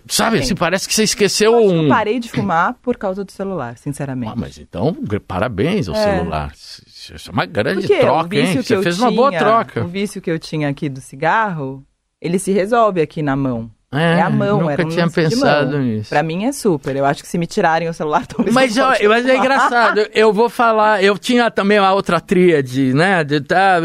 Sabe, 0.08 0.38
assim, 0.38 0.54
parece 0.54 0.86
que 0.88 0.94
você 0.94 1.02
esqueceu 1.02 1.52
Eu 1.54 1.66
um. 1.66 1.82
eu 1.82 1.88
parei 1.88 2.18
de 2.20 2.30
fumar 2.30 2.74
por 2.80 2.96
causa 2.96 3.24
do 3.24 3.32
celular, 3.32 3.76
sinceramente. 3.76 4.32
Ah, 4.32 4.36
mas 4.38 4.56
então, 4.58 4.96
parabéns 5.26 5.88
ao 5.88 5.94
É. 5.96 5.98
celular. 6.18 6.52
Isso 6.54 7.28
é 7.28 7.32
uma 7.32 7.44
grande 7.44 7.80
Porque 7.88 7.98
troca, 7.98 8.36
hein? 8.36 8.62
Você 8.62 8.80
fez 8.82 8.96
tinha, 8.96 9.08
uma 9.08 9.14
boa 9.14 9.32
troca. 9.32 9.84
O 9.84 9.88
vício 9.88 10.22
que 10.22 10.30
eu 10.30 10.38
tinha 10.38 10.68
aqui 10.68 10.88
do 10.88 11.00
cigarro, 11.00 11.84
ele 12.20 12.38
se 12.38 12.52
resolve 12.52 13.00
aqui 13.02 13.20
na 13.22 13.34
mão. 13.36 13.68
É, 13.92 14.18
É, 14.18 14.22
a 14.22 14.30
mão, 14.30 14.62
nunca 14.62 14.84
um 14.84 14.88
tinha 14.88 15.08
pensado 15.08 15.78
nisso. 15.78 16.08
Pra 16.08 16.22
mim 16.22 16.46
é 16.46 16.52
super. 16.52 16.96
Eu 16.96 17.04
acho 17.04 17.22
que 17.22 17.28
se 17.28 17.36
me 17.36 17.46
tirarem 17.46 17.88
o 17.88 17.92
celular, 17.92 18.24
talvez 18.26 18.54
Mas, 18.54 18.76
eu 18.76 18.86
mas 19.08 19.26
é 19.26 19.36
engraçado, 19.36 20.06
eu 20.14 20.32
vou 20.32 20.48
falar, 20.48 21.04
eu 21.04 21.18
tinha 21.18 21.50
também 21.50 21.76
a 21.76 21.92
outra 21.92 22.18
tríade, 22.18 22.94
né? 22.94 23.22
De, 23.22 23.40
tá, 23.40 23.78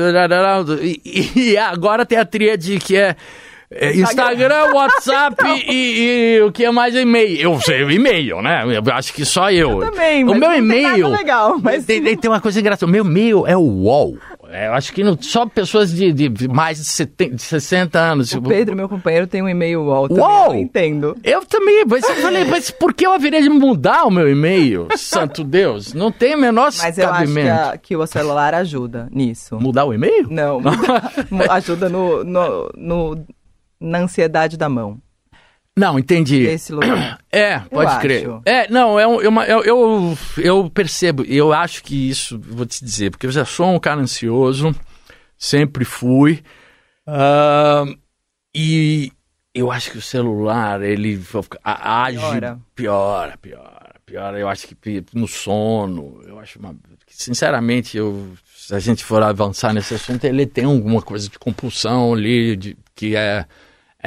e, 0.81 1.51
e 1.51 1.57
agora 1.57 2.05
tem 2.05 2.17
a 2.17 2.25
tríade 2.25 2.79
que 2.79 2.95
é 2.95 3.15
Instagram, 3.71 4.71
WhatsApp 4.73 5.35
e, 5.67 6.37
e 6.37 6.41
o 6.41 6.51
que 6.51 6.63
é 6.63 6.71
mais 6.71 6.95
e-mail. 6.95 7.37
Eu 7.39 7.59
sei 7.61 7.83
o 7.83 7.91
e-mail, 7.91 8.41
né? 8.41 8.63
Eu 8.65 8.93
acho 8.93 9.13
que 9.13 9.25
só 9.25 9.51
eu. 9.51 9.81
Eu 9.81 9.91
também, 9.91 10.23
o 10.23 10.27
mas 10.27 10.39
meu 10.39 10.53
e-mail. 10.53 11.07
legal, 11.09 11.59
mas- 11.61 11.85
tem, 11.85 12.01
tem- 12.01 12.29
uma 12.29 12.39
coisa 12.41 12.59
engraçada. 12.59 12.85
O 12.85 12.89
meu 12.93 13.03
e-mail 13.05 13.45
é 13.45 13.57
o 13.57 13.61
UOL. 13.61 14.17
É, 14.49 14.67
eu 14.67 14.73
acho 14.73 14.93
que 14.93 15.01
só 15.19 15.45
pessoas 15.45 15.91
de, 15.91 16.13
de 16.13 16.47
mais 16.47 16.77
de, 16.77 16.85
70, 16.85 17.35
de 17.35 17.41
60 17.41 17.99
anos. 17.99 18.31
O 18.33 18.41
Pedro, 18.41 18.77
meu 18.77 18.87
companheiro, 18.87 19.27
tem 19.27 19.41
um 19.41 19.49
e-mail 19.49 19.81
UOL 19.81 20.07
também, 20.07 20.23
Uau! 20.23 20.53
eu 20.53 20.59
entendo. 20.59 21.17
Eu 21.21 21.45
também, 21.45 21.83
mas 21.85 22.07
eu 22.07 22.15
falei, 22.15 22.45
mas 22.49 22.71
por 22.71 22.93
que 22.93 23.05
eu 23.05 23.11
haveria 23.11 23.41
de 23.41 23.49
mudar 23.49 24.05
o 24.05 24.09
meu 24.11 24.29
e-mail? 24.29 24.87
Santo 24.95 25.43
Deus, 25.43 25.93
não 25.93 26.13
tem 26.13 26.35
o 26.35 26.37
menor 26.37 26.71
Mas 26.77 26.97
eu 26.97 27.09
acho 27.09 27.13
que, 27.13 27.27
cabimento. 27.27 27.49
a- 27.73 27.77
que 27.77 27.95
o 27.97 28.07
celular 28.07 28.53
ajuda 28.53 29.09
nisso. 29.11 29.59
Mudar 29.59 29.83
o 29.83 29.93
e-mail? 29.93 30.27
Não, 30.29 30.61
mu- 31.29 31.51
ajuda 31.51 31.89
no, 31.89 32.23
no, 32.23 32.69
no- 32.77 33.25
na 33.79 33.99
ansiedade 33.99 34.57
da 34.57 34.67
mão. 34.69 34.99
Não, 35.77 35.99
entendi. 35.99 36.41
Esse 36.41 36.73
lugar. 36.73 37.19
É, 37.31 37.59
pode 37.59 37.91
acho. 37.91 37.99
crer. 38.01 38.27
É, 38.45 38.67
não, 38.71 38.99
é 38.99 39.05
um- 39.07 39.21
é 39.21 39.27
uma- 39.29 39.45
eu, 39.45 39.63
eu, 39.63 40.17
eu 40.37 40.69
percebo, 40.71 41.23
eu 41.25 41.53
acho 41.53 41.83
que 41.83 42.09
isso, 42.09 42.39
vou 42.39 42.65
te 42.65 42.83
dizer, 42.83 43.11
porque 43.11 43.27
eu 43.27 43.31
já 43.31 43.45
sou 43.45 43.67
um 43.67 43.79
cara 43.79 44.01
ansioso, 44.01 44.73
sempre 45.37 45.85
fui, 45.85 46.41
ah, 47.05 47.83
e 48.55 49.11
eu 49.53 49.71
acho 49.71 49.91
que 49.91 49.97
o 49.99 50.01
celular, 50.01 50.81
ele 50.81 51.21
age, 51.63 52.17
Piora. 52.17 52.59
piora, 52.75 53.37
piora, 53.39 53.95
piora, 54.05 54.39
eu 54.39 54.49
acho 54.49 54.67
que 54.67 55.03
no 55.13 55.27
sono, 55.27 56.19
eu 56.25 56.39
acho 56.39 56.57
uma, 56.57 56.75
sinceramente, 57.07 57.97
eu, 57.97 58.29
se 58.55 58.73
a 58.73 58.79
gente 58.79 59.03
for 59.03 59.21
avançar 59.21 59.73
nesse 59.73 59.93
assunto, 59.93 60.23
ele 60.25 60.47
tem 60.47 60.65
alguma 60.65 61.01
coisa 61.03 61.29
de 61.29 61.37
compulsão 61.37 62.13
ali, 62.13 62.55
de, 62.55 62.77
que 62.95 63.15
é, 63.15 63.45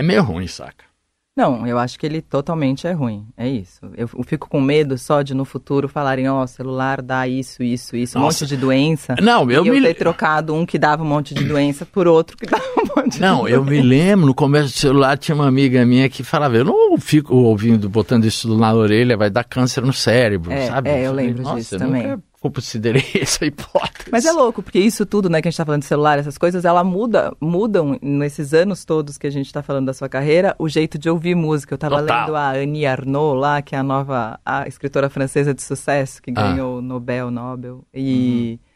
é 0.01 0.03
meio 0.03 0.23
ruim, 0.23 0.47
saca? 0.47 0.91
Não, 1.37 1.67
eu 1.67 1.79
acho 1.79 1.99
que 1.99 2.05
ele 2.05 2.21
totalmente 2.21 2.87
é 2.87 2.93
ruim. 2.93 3.27
É 3.37 3.49
isso. 3.49 3.81
Eu, 3.97 4.09
eu 4.15 4.25
fico 4.25 4.49
com 4.49 4.61
medo 4.61 4.99
só 4.99 5.23
de 5.23 5.33
no 5.33 5.45
futuro 5.45 5.89
falarem, 5.89 6.29
ó, 6.29 6.43
oh, 6.43 6.47
celular 6.47 7.01
dá 7.01 7.29
isso, 7.29 7.63
isso, 7.63 7.97
isso, 7.97 8.19
um 8.19 8.23
monte 8.23 8.47
de 8.47 8.57
doença. 8.57 9.15
Não, 9.23 9.51
eu 9.51 9.65
e 9.65 9.71
me 9.71 9.79
eu 9.79 9.83
ter 9.83 9.95
trocado 9.95 10.55
um 10.55 10.67
que 10.67 10.79
dava 10.79 11.03
um 11.03 11.07
monte 11.07 11.33
de 11.33 11.45
doença 11.45 11.87
por 11.87 12.09
outro 12.09 12.37
que 12.37 12.45
dava 12.51 12.65
um 12.79 12.97
monte 12.97 13.15
de 13.15 13.21
Não, 13.21 13.43
doença. 13.43 13.57
eu 13.57 13.65
me 13.65 13.81
lembro, 13.81 14.27
no 14.27 14.35
começo 14.35 14.73
do 14.73 14.79
celular 14.79 15.17
tinha 15.17 15.35
uma 15.35 15.47
amiga 15.47 15.85
minha 15.87 16.09
que 16.09 16.23
falava, 16.23 16.57
eu 16.57 16.65
não 16.65 16.99
fico 16.99 17.35
ouvindo, 17.37 17.89
botando 17.89 18.25
isso 18.25 18.55
na 18.57 18.75
orelha, 18.75 19.17
vai 19.17 19.31
dar 19.31 19.45
câncer 19.45 19.83
no 19.83 19.93
cérebro, 19.93 20.53
é, 20.53 20.67
sabe? 20.67 20.91
É, 20.91 21.07
eu, 21.07 21.13
lembro 21.13 21.43
Nossa, 21.43 21.57
disso 21.57 21.79
também. 21.79 22.09
Nunca 22.09 22.30
considerei 22.41 23.05
essa 23.21 23.45
hipótese. 23.45 24.09
Mas 24.11 24.25
é 24.25 24.33
louco, 24.33 24.63
porque 24.63 24.79
isso 24.79 25.05
tudo, 25.05 25.29
né, 25.29 25.43
que 25.43 25.49
a 25.49 25.51
gente 25.51 25.55
está 25.55 25.65
falando 25.65 25.83
de 25.83 25.89
celular, 25.89 26.19
essas 26.19 26.39
coisas, 26.39 26.65
ela 26.65 26.83
muda, 26.83 27.35
mudam 27.41 27.99
nesses 28.01 28.55
anos 28.55 28.85
todos 28.85 29.19
que 29.19 29.27
a 29.27 29.31
gente 29.31 29.47
está 29.47 29.63
falando 29.63 29.87
da 29.87 29.93
sua 29.93 30.09
carreira, 30.09 30.55
o 30.59 30.69
jeito 30.69 30.99
de 30.99 31.11
ouvir 31.11 31.35
música. 31.35 31.75
Eu 31.75 31.77
estava 31.77 32.01
lendo 32.01 32.35
a 32.35 32.53
Annie 32.53 32.87
Arnaud 32.87 33.39
lá, 33.39 33.61
que 33.61 33.75
é 33.75 33.79
a 33.79 33.83
nova 33.83 34.41
a 34.45 34.67
escritora 34.67 35.11
francesa 35.11 35.53
de 35.53 35.63
sucesso, 35.63 36.23
que 36.23 36.31
ah. 36.31 36.35
ganhou 36.35 36.79
o 36.79 36.83
Nobel, 36.83 37.31
Nobel, 37.31 37.85
e... 37.93 38.59
Uhum. 38.63 38.71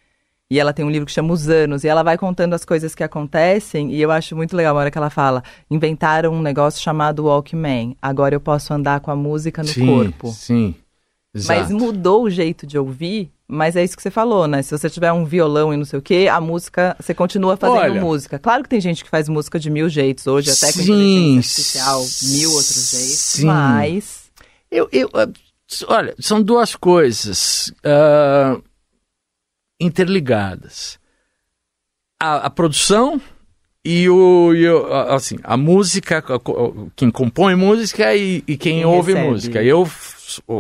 E 0.51 0.61
ela 0.61 0.75
tem 0.75 0.85
um 0.85 0.91
livro 0.91 1.07
que 1.07 1.11
chama 1.11 1.33
Os 1.33 1.49
Anos, 1.49 1.85
e 1.85 1.89
ela 1.89 2.03
vai 2.03 2.19
contando 2.19 2.53
as 2.53 2.67
coisas 2.67 2.95
que 2.95 3.03
acontecem, 3.03 3.93
e 3.93 4.01
eu 4.01 4.11
acho 4.11 4.37
muito 4.37 4.55
legal 4.55 4.77
a 4.77 4.81
hora 4.81 4.91
que 4.91 4.99
ela 4.99 5.09
fala: 5.09 5.43
inventaram 5.71 6.33
um 6.33 6.43
negócio 6.43 6.83
chamado 6.83 7.25
Walkman, 7.25 7.97
agora 8.01 8.35
eu 8.35 8.41
posso 8.41 8.73
andar 8.73 9.01
com 9.01 9.11
a 9.11 9.17
música 9.17 9.63
no 9.63 9.69
sim, 9.69 9.87
corpo. 9.87 10.29
Sim. 10.29 10.75
Exato. 11.35 11.61
Mas 11.61 11.71
mudou 11.73 12.25
o 12.25 12.31
jeito 12.31 12.67
de 12.67 12.79
ouvir 12.79 13.34
mas 13.55 13.77
é 13.77 13.85
isso 13.85 13.97
que 13.97 14.03
você 14.03 14.11
falou, 14.11 14.47
né? 14.47 14.63
Se 14.63 14.77
você 14.77 14.91
tiver 14.91 15.13
um 15.13 15.25
violão 15.25 15.73
e 15.73 15.77
não 15.77 15.85
sei 15.85 15.99
o 15.99 16.03
quê, 16.03 16.29
a 16.31 16.41
música, 16.41 16.97
você 16.99 17.15
continua 17.15 17.57
fazendo 17.57 17.79
Olha, 17.79 18.01
música. 18.01 18.39
Claro 18.39 18.63
que 18.63 18.69
tem 18.69 18.81
gente 18.81 19.05
que 19.05 19.11
faz 19.11 19.29
música 19.29 19.59
de 19.59 19.71
mil 19.71 19.89
jeitos 19.89 20.27
hoje, 20.27 20.51
até 20.51 20.73
com 20.73 20.81
inteligência 20.81 21.83
artificial, 21.83 22.05
mil 22.39 22.51
outros 22.53 22.91
jeitos, 22.91 23.19
sim. 23.19 23.47
mas... 23.47 24.25
Eu, 24.71 24.89
eu, 24.91 25.09
ah, 25.15 25.29
olha, 25.89 26.15
são 26.19 26.43
duas 26.43 26.75
coisas 26.75 27.73
uh, 27.85 28.61
interligadas. 29.81 30.99
A, 32.21 32.47
a, 32.47 32.51
produção 32.51 33.21
e 33.85 34.09
o, 34.09 34.53
e 34.53 34.69
o, 34.69 34.93
assim, 35.11 35.37
a 35.45 35.57
música, 35.57 36.25
quem 36.97 37.09
compõe 37.11 37.55
música 37.55 38.17
e, 38.17 38.39
e 38.49 38.57
quem, 38.57 38.79
quem 38.79 38.85
ouve 38.85 39.13
recebe. 39.13 39.31
música. 39.31 39.63
Eu 39.63 39.89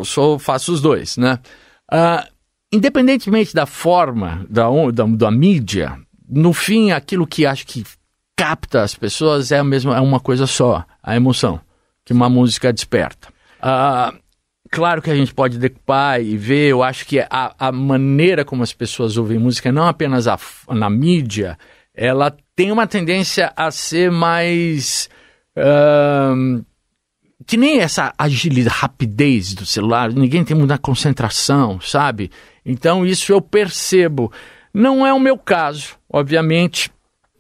sou, 0.04 0.38
faço 0.38 0.72
os 0.72 0.80
dois, 0.80 1.16
né? 1.16 1.40
Uh, 1.92 2.33
independentemente 2.74 3.54
da 3.54 3.66
forma, 3.66 4.44
da, 4.48 4.66
da, 4.92 5.04
da 5.04 5.30
mídia, 5.30 5.98
no 6.28 6.52
fim, 6.52 6.90
aquilo 6.90 7.26
que 7.26 7.46
acho 7.46 7.66
que 7.66 7.84
capta 8.36 8.82
as 8.82 8.94
pessoas 8.94 9.52
é, 9.52 9.58
a 9.58 9.64
mesma, 9.64 9.96
é 9.96 10.00
uma 10.00 10.18
coisa 10.18 10.46
só, 10.46 10.84
a 11.02 11.14
emoção 11.14 11.60
que 12.04 12.12
uma 12.12 12.28
música 12.28 12.72
desperta. 12.72 13.28
Uh, 13.60 14.18
claro 14.70 15.00
que 15.00 15.10
a 15.10 15.16
gente 15.16 15.32
pode 15.32 15.58
decupar 15.58 16.20
e 16.20 16.36
ver, 16.36 16.70
eu 16.70 16.82
acho 16.82 17.06
que 17.06 17.18
a, 17.20 17.54
a 17.58 17.72
maneira 17.72 18.44
como 18.44 18.62
as 18.62 18.72
pessoas 18.72 19.16
ouvem 19.16 19.38
música, 19.38 19.72
não 19.72 19.86
apenas 19.86 20.26
a, 20.26 20.38
na 20.68 20.90
mídia, 20.90 21.56
ela 21.94 22.36
tem 22.54 22.70
uma 22.72 22.86
tendência 22.86 23.52
a 23.56 23.70
ser 23.70 24.10
mais. 24.10 25.08
Uh, 25.56 26.64
que 27.46 27.56
nem 27.56 27.80
essa 27.80 28.12
agilidade, 28.16 28.76
rapidez 28.76 29.54
do 29.54 29.66
celular, 29.66 30.12
ninguém 30.12 30.44
tem 30.44 30.56
muita 30.56 30.78
concentração, 30.78 31.80
sabe? 31.80 32.30
Então 32.64 33.04
isso 33.04 33.32
eu 33.32 33.40
percebo. 33.40 34.32
Não 34.72 35.06
é 35.06 35.12
o 35.12 35.20
meu 35.20 35.36
caso, 35.36 35.96
obviamente, 36.10 36.90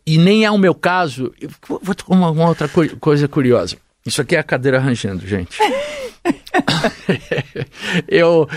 e 0.06 0.18
nem 0.18 0.44
é 0.44 0.50
o 0.50 0.58
meu 0.58 0.74
caso. 0.74 1.32
Vou 1.82 1.94
te 1.94 2.04
uma, 2.08 2.30
uma 2.30 2.48
outra 2.48 2.68
coisa 3.00 3.26
curiosa. 3.26 3.76
Isso 4.04 4.20
aqui 4.20 4.36
é 4.36 4.38
a 4.38 4.44
cadeira 4.44 4.78
arranjando, 4.78 5.26
gente. 5.26 5.58
eu, 8.06 8.48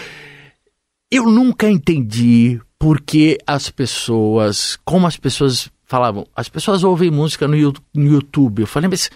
eu 1.10 1.26
nunca 1.26 1.70
entendi 1.70 2.60
porque 2.78 3.38
as 3.48 3.70
pessoas, 3.70 4.78
como 4.84 5.08
as 5.08 5.18
pessoas 5.18 5.70
falavam, 5.86 6.28
as 6.36 6.50
pessoas 6.50 6.84
ouvem 6.84 7.10
música 7.10 7.48
no, 7.48 7.74
no 7.94 8.06
YouTube. 8.06 8.62
Eu 8.62 8.68
falei, 8.68 8.90
mas 8.90 9.10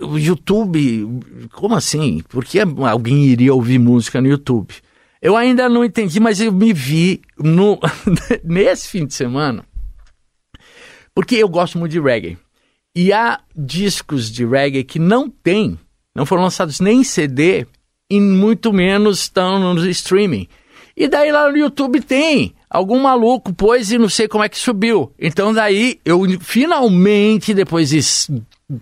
o 0.00 0.18
YouTube, 0.18 1.22
como 1.52 1.74
assim? 1.74 2.22
Por 2.28 2.44
que 2.44 2.58
alguém 2.60 3.24
iria 3.24 3.54
ouvir 3.54 3.78
música 3.78 4.20
no 4.20 4.28
YouTube? 4.28 4.74
Eu 5.20 5.36
ainda 5.36 5.68
não 5.68 5.84
entendi, 5.84 6.18
mas 6.18 6.40
eu 6.40 6.52
me 6.52 6.72
vi 6.72 7.22
no, 7.38 7.78
nesse 8.42 8.88
fim 8.88 9.06
de 9.06 9.14
semana, 9.14 9.64
porque 11.14 11.36
eu 11.36 11.48
gosto 11.48 11.78
muito 11.78 11.92
de 11.92 12.00
reggae. 12.00 12.36
E 12.94 13.12
há 13.12 13.40
discos 13.56 14.30
de 14.30 14.44
reggae 14.44 14.84
que 14.84 14.98
não 14.98 15.30
tem, 15.30 15.78
não 16.14 16.26
foram 16.26 16.42
lançados 16.42 16.80
nem 16.80 17.00
em 17.00 17.04
CD, 17.04 17.66
e 18.10 18.20
muito 18.20 18.72
menos 18.72 19.20
estão 19.20 19.72
no 19.72 19.88
streaming. 19.88 20.46
E 20.94 21.08
daí 21.08 21.32
lá 21.32 21.50
no 21.50 21.56
YouTube 21.56 22.02
tem. 22.02 22.54
Algum 22.68 23.00
maluco 23.00 23.52
pôs 23.54 23.90
e 23.90 23.98
não 23.98 24.08
sei 24.08 24.28
como 24.28 24.44
é 24.44 24.48
que 24.48 24.58
subiu. 24.58 25.12
Então 25.18 25.52
daí 25.52 25.98
eu 26.04 26.20
finalmente, 26.40 27.54
depois 27.54 27.90
de 27.90 28.00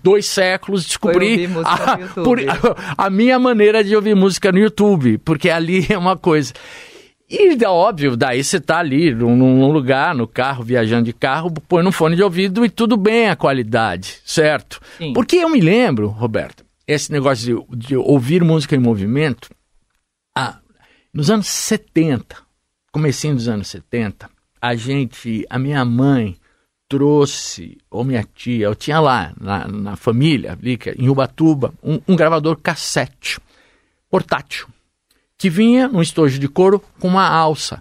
dois 0.02 0.26
séculos, 0.26 0.84
descobri 0.84 1.48
a, 1.64 1.98
por, 2.22 2.38
a, 2.38 3.04
a, 3.06 3.10
minha 3.10 3.38
maneira 3.38 3.82
de 3.82 3.94
ouvir 3.96 4.14
música 4.14 4.52
no 4.52 4.58
YouTube, 4.58 5.18
porque 5.18 5.50
ali 5.50 5.86
é 5.90 5.98
uma 5.98 6.16
coisa. 6.16 6.52
E 7.28 7.56
é 7.62 7.68
óbvio, 7.68 8.16
daí 8.16 8.42
você 8.42 8.58
tá 8.58 8.78
ali 8.78 9.14
num, 9.14 9.36
num, 9.36 9.70
lugar, 9.70 10.14
no 10.14 10.26
carro, 10.26 10.64
viajando 10.64 11.04
de 11.04 11.12
carro, 11.12 11.52
põe 11.68 11.82
no 11.82 11.92
fone 11.92 12.16
de 12.16 12.22
ouvido 12.22 12.64
e 12.64 12.68
tudo 12.68 12.96
bem 12.96 13.28
a 13.28 13.36
qualidade, 13.36 14.18
certo? 14.24 14.80
Sim. 14.98 15.12
Porque 15.12 15.36
eu 15.36 15.48
me 15.48 15.60
lembro, 15.60 16.08
Roberto, 16.08 16.64
esse 16.86 17.12
negócio 17.12 17.64
de, 17.70 17.86
de 17.86 17.96
ouvir 17.96 18.42
música 18.42 18.74
em 18.74 18.80
movimento, 18.80 19.48
ah, 20.36 20.58
nos 21.14 21.30
anos 21.30 21.46
70, 21.46 22.36
comecinho 22.90 23.36
dos 23.36 23.48
anos 23.48 23.68
70, 23.68 24.28
a 24.60 24.74
gente, 24.74 25.46
a 25.48 25.56
minha 25.56 25.84
mãe 25.84 26.36
trouxe, 26.90 27.78
ou 27.88 28.02
minha 28.02 28.26
tia, 28.34 28.66
eu 28.66 28.74
tinha 28.74 28.98
lá 28.98 29.32
na, 29.40 29.68
na 29.68 29.96
família, 29.96 30.58
ali, 30.60 30.76
é 30.86 30.94
em 30.98 31.08
Ubatuba, 31.08 31.72
um, 31.80 32.00
um, 32.08 32.16
gravador 32.16 32.58
cassete 32.60 33.38
portátil, 34.10 34.66
que 35.38 35.48
vinha 35.48 35.86
num 35.86 36.02
estojo 36.02 36.36
de 36.40 36.48
couro 36.48 36.82
com 36.98 37.06
uma 37.06 37.28
alça. 37.28 37.80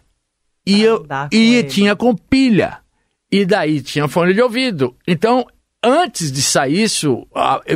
E, 0.63 0.83
eu, 0.83 1.03
e 1.31 1.63
tinha 1.63 1.95
com 1.95 2.15
pilha. 2.15 2.77
E 3.31 3.45
daí 3.45 3.81
tinha 3.81 4.07
fone 4.07 4.31
de 4.31 4.41
ouvido. 4.43 4.95
Então, 5.07 5.47
antes 5.83 6.31
de 6.31 6.43
sair 6.43 6.83
isso, 6.83 7.27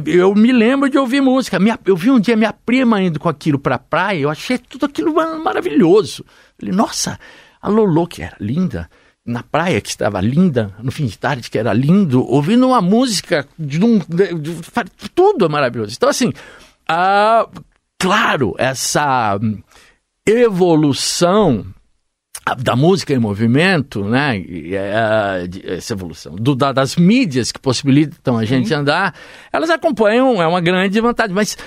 eu 0.06 0.36
me 0.36 0.52
lembro 0.52 0.88
de 0.88 1.00
ouvir 1.00 1.20
música. 1.20 1.58
eu 1.84 1.96
vi 1.98 2.12
um 2.12 2.20
dia 2.20 2.38
minha 2.38 2.54
prima 2.54 3.02
indo 3.02 3.20
com 3.20 3.28
aquilo 3.28 3.58
pra 3.58 3.80
praia, 3.80 4.20
eu 4.20 4.30
achei 4.30 4.60
tudo 4.60 4.86
aquilo 4.86 5.16
maravilhoso. 5.44 6.24
Falei, 6.60 6.76
nossa, 6.76 7.20
a 7.60 7.70
Lolo, 7.70 8.06
que 8.06 8.22
era 8.22 8.38
linda, 8.40 8.88
na 9.26 9.42
praia, 9.42 9.80
que 9.80 9.90
estava 9.90 10.20
linda, 10.20 10.74
no 10.82 10.92
fim 10.92 11.06
de 11.06 11.18
tarde, 11.18 11.50
que 11.50 11.58
era 11.58 11.72
lindo, 11.72 12.26
ouvindo 12.26 12.68
uma 12.68 12.82
música 12.82 13.48
de 13.58 13.84
um. 13.84 14.00
De, 14.00 14.34
de, 14.34 14.62
tudo 15.16 15.46
é 15.46 15.50
maravilhoso. 15.50 15.94
Então, 15.96 16.10
assim, 16.10 16.34
ah, 16.88 17.48
claro, 17.98 18.54
essa 18.58 19.40
evolução 20.26 21.66
da 22.58 22.76
música 22.76 23.14
em 23.14 23.20
movimento, 23.20 24.04
né? 24.04 24.44
Essa 25.64 25.94
evolução 25.94 26.36
do, 26.36 26.54
da, 26.54 26.74
das 26.74 26.98
mídias 26.98 27.52
que 27.52 27.60
possibilitam 27.60 28.38
a 28.38 28.44
gente 28.44 28.68
Sim. 28.68 28.76
andar, 28.76 29.16
elas 29.52 29.70
acompanham, 29.70 30.42
é 30.42 30.48
uma 30.48 30.60
grande 30.60 31.00
vantagem. 31.00 31.34
Mas 31.34 31.58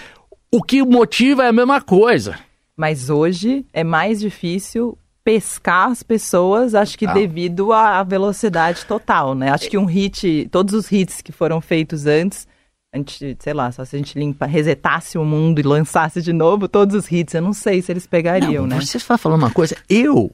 o 0.53 0.63
que 0.63 0.83
motiva 0.83 1.45
é 1.45 1.49
a 1.49 1.53
mesma 1.53 1.81
coisa. 1.81 2.39
Mas 2.77 3.09
hoje 3.09 3.65
é 3.73 3.83
mais 3.83 4.21
difícil 4.21 4.99
pescar 5.27 5.91
as 5.91 6.05
pessoas, 6.05 6.73
acho 6.73 6.97
que 6.97 7.05
ah. 7.05 7.13
devido 7.13 7.73
à 7.73 8.01
velocidade 8.05 8.85
total, 8.87 9.35
né? 9.35 9.51
Acho 9.51 9.69
que 9.69 9.77
um 9.77 9.85
hit, 9.85 10.49
todos 10.53 10.73
os 10.73 10.93
hits 10.93 11.21
que 11.21 11.33
foram 11.33 11.61
feitos 11.61 12.07
antes, 12.07 12.47
a 12.95 12.99
gente, 12.99 13.37
sei 13.41 13.53
lá, 13.53 13.73
só 13.73 13.85
se 13.85 13.97
a 13.97 13.99
gente 13.99 14.17
limpa, 14.17 14.47
resetasse 14.47 15.19
o 15.19 15.25
mundo 15.25 15.59
e 15.59 15.65
lançasse 15.65 16.23
de 16.23 16.33
novo 16.33 16.69
todos 16.69 16.95
os 16.95 17.11
hits, 17.11 17.35
eu 17.35 17.43
não 17.43 17.53
sei 17.53 17.83
se 17.83 17.91
eles 17.91 18.07
pegariam, 18.07 18.69
não, 18.69 18.77
né? 18.77 18.81
Você 18.81 18.99
está 18.99 19.19
falando 19.19 19.43
uma 19.43 19.51
coisa, 19.51 19.77
eu 19.91 20.31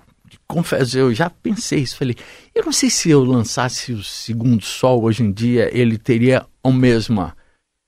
confesso, 0.46 0.98
eu 0.98 1.14
já 1.14 1.30
pensei 1.30 1.78
isso, 1.78 1.96
falei, 1.96 2.14
eu 2.54 2.62
não 2.62 2.72
sei 2.72 2.90
se 2.90 3.08
eu 3.08 3.24
lançasse 3.24 3.94
o 3.94 4.04
Segundo 4.04 4.62
Sol 4.62 5.04
hoje 5.04 5.22
em 5.22 5.32
dia, 5.32 5.70
ele 5.72 5.96
teria 5.96 6.44
a 6.62 6.70
mesma... 6.70 7.34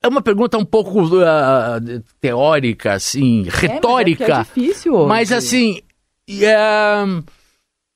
É 0.02 0.08
uma 0.08 0.22
pergunta 0.22 0.56
um 0.56 0.64
pouco 0.66 1.02
uh, 1.02 2.02
teórica, 2.20 2.92
assim, 2.92 3.46
retórica. 3.48 4.24
É, 4.24 4.28
mas 4.28 4.38
é, 4.38 4.40
é 4.40 4.44
difícil 4.44 4.94
hoje. 4.94 5.08
Mas 5.08 5.32
assim, 5.32 5.80
e, 6.28 6.44
é, 6.44 7.04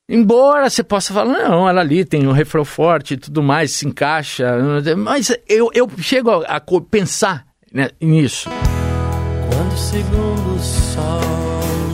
embora 0.08 0.68
você 0.68 0.82
possa 0.82 1.14
falar, 1.14 1.32
não, 1.32 1.68
ela 1.68 1.80
ali 1.80 2.04
tem 2.04 2.26
um 2.26 2.32
refrão 2.32 2.64
forte 2.64 3.14
e 3.14 3.16
tudo 3.16 3.42
mais, 3.42 3.72
se 3.72 3.86
encaixa, 3.86 4.56
mas 4.96 5.34
eu, 5.48 5.70
eu 5.74 5.88
chego 5.98 6.30
a, 6.30 6.56
a 6.56 6.60
pensar 6.90 7.46
né, 7.72 7.90
nisso. 8.00 8.50
Quando 9.50 9.72
o 9.72 9.78
segundo 9.78 10.58
sol 10.60 11.20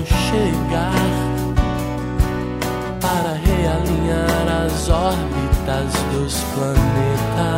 chegar 0.06 0.92
para 3.00 3.32
realinhar 3.34 4.66
as 4.66 4.88
órbitas 4.88 5.92
dos 6.12 6.40
planetas, 6.54 7.54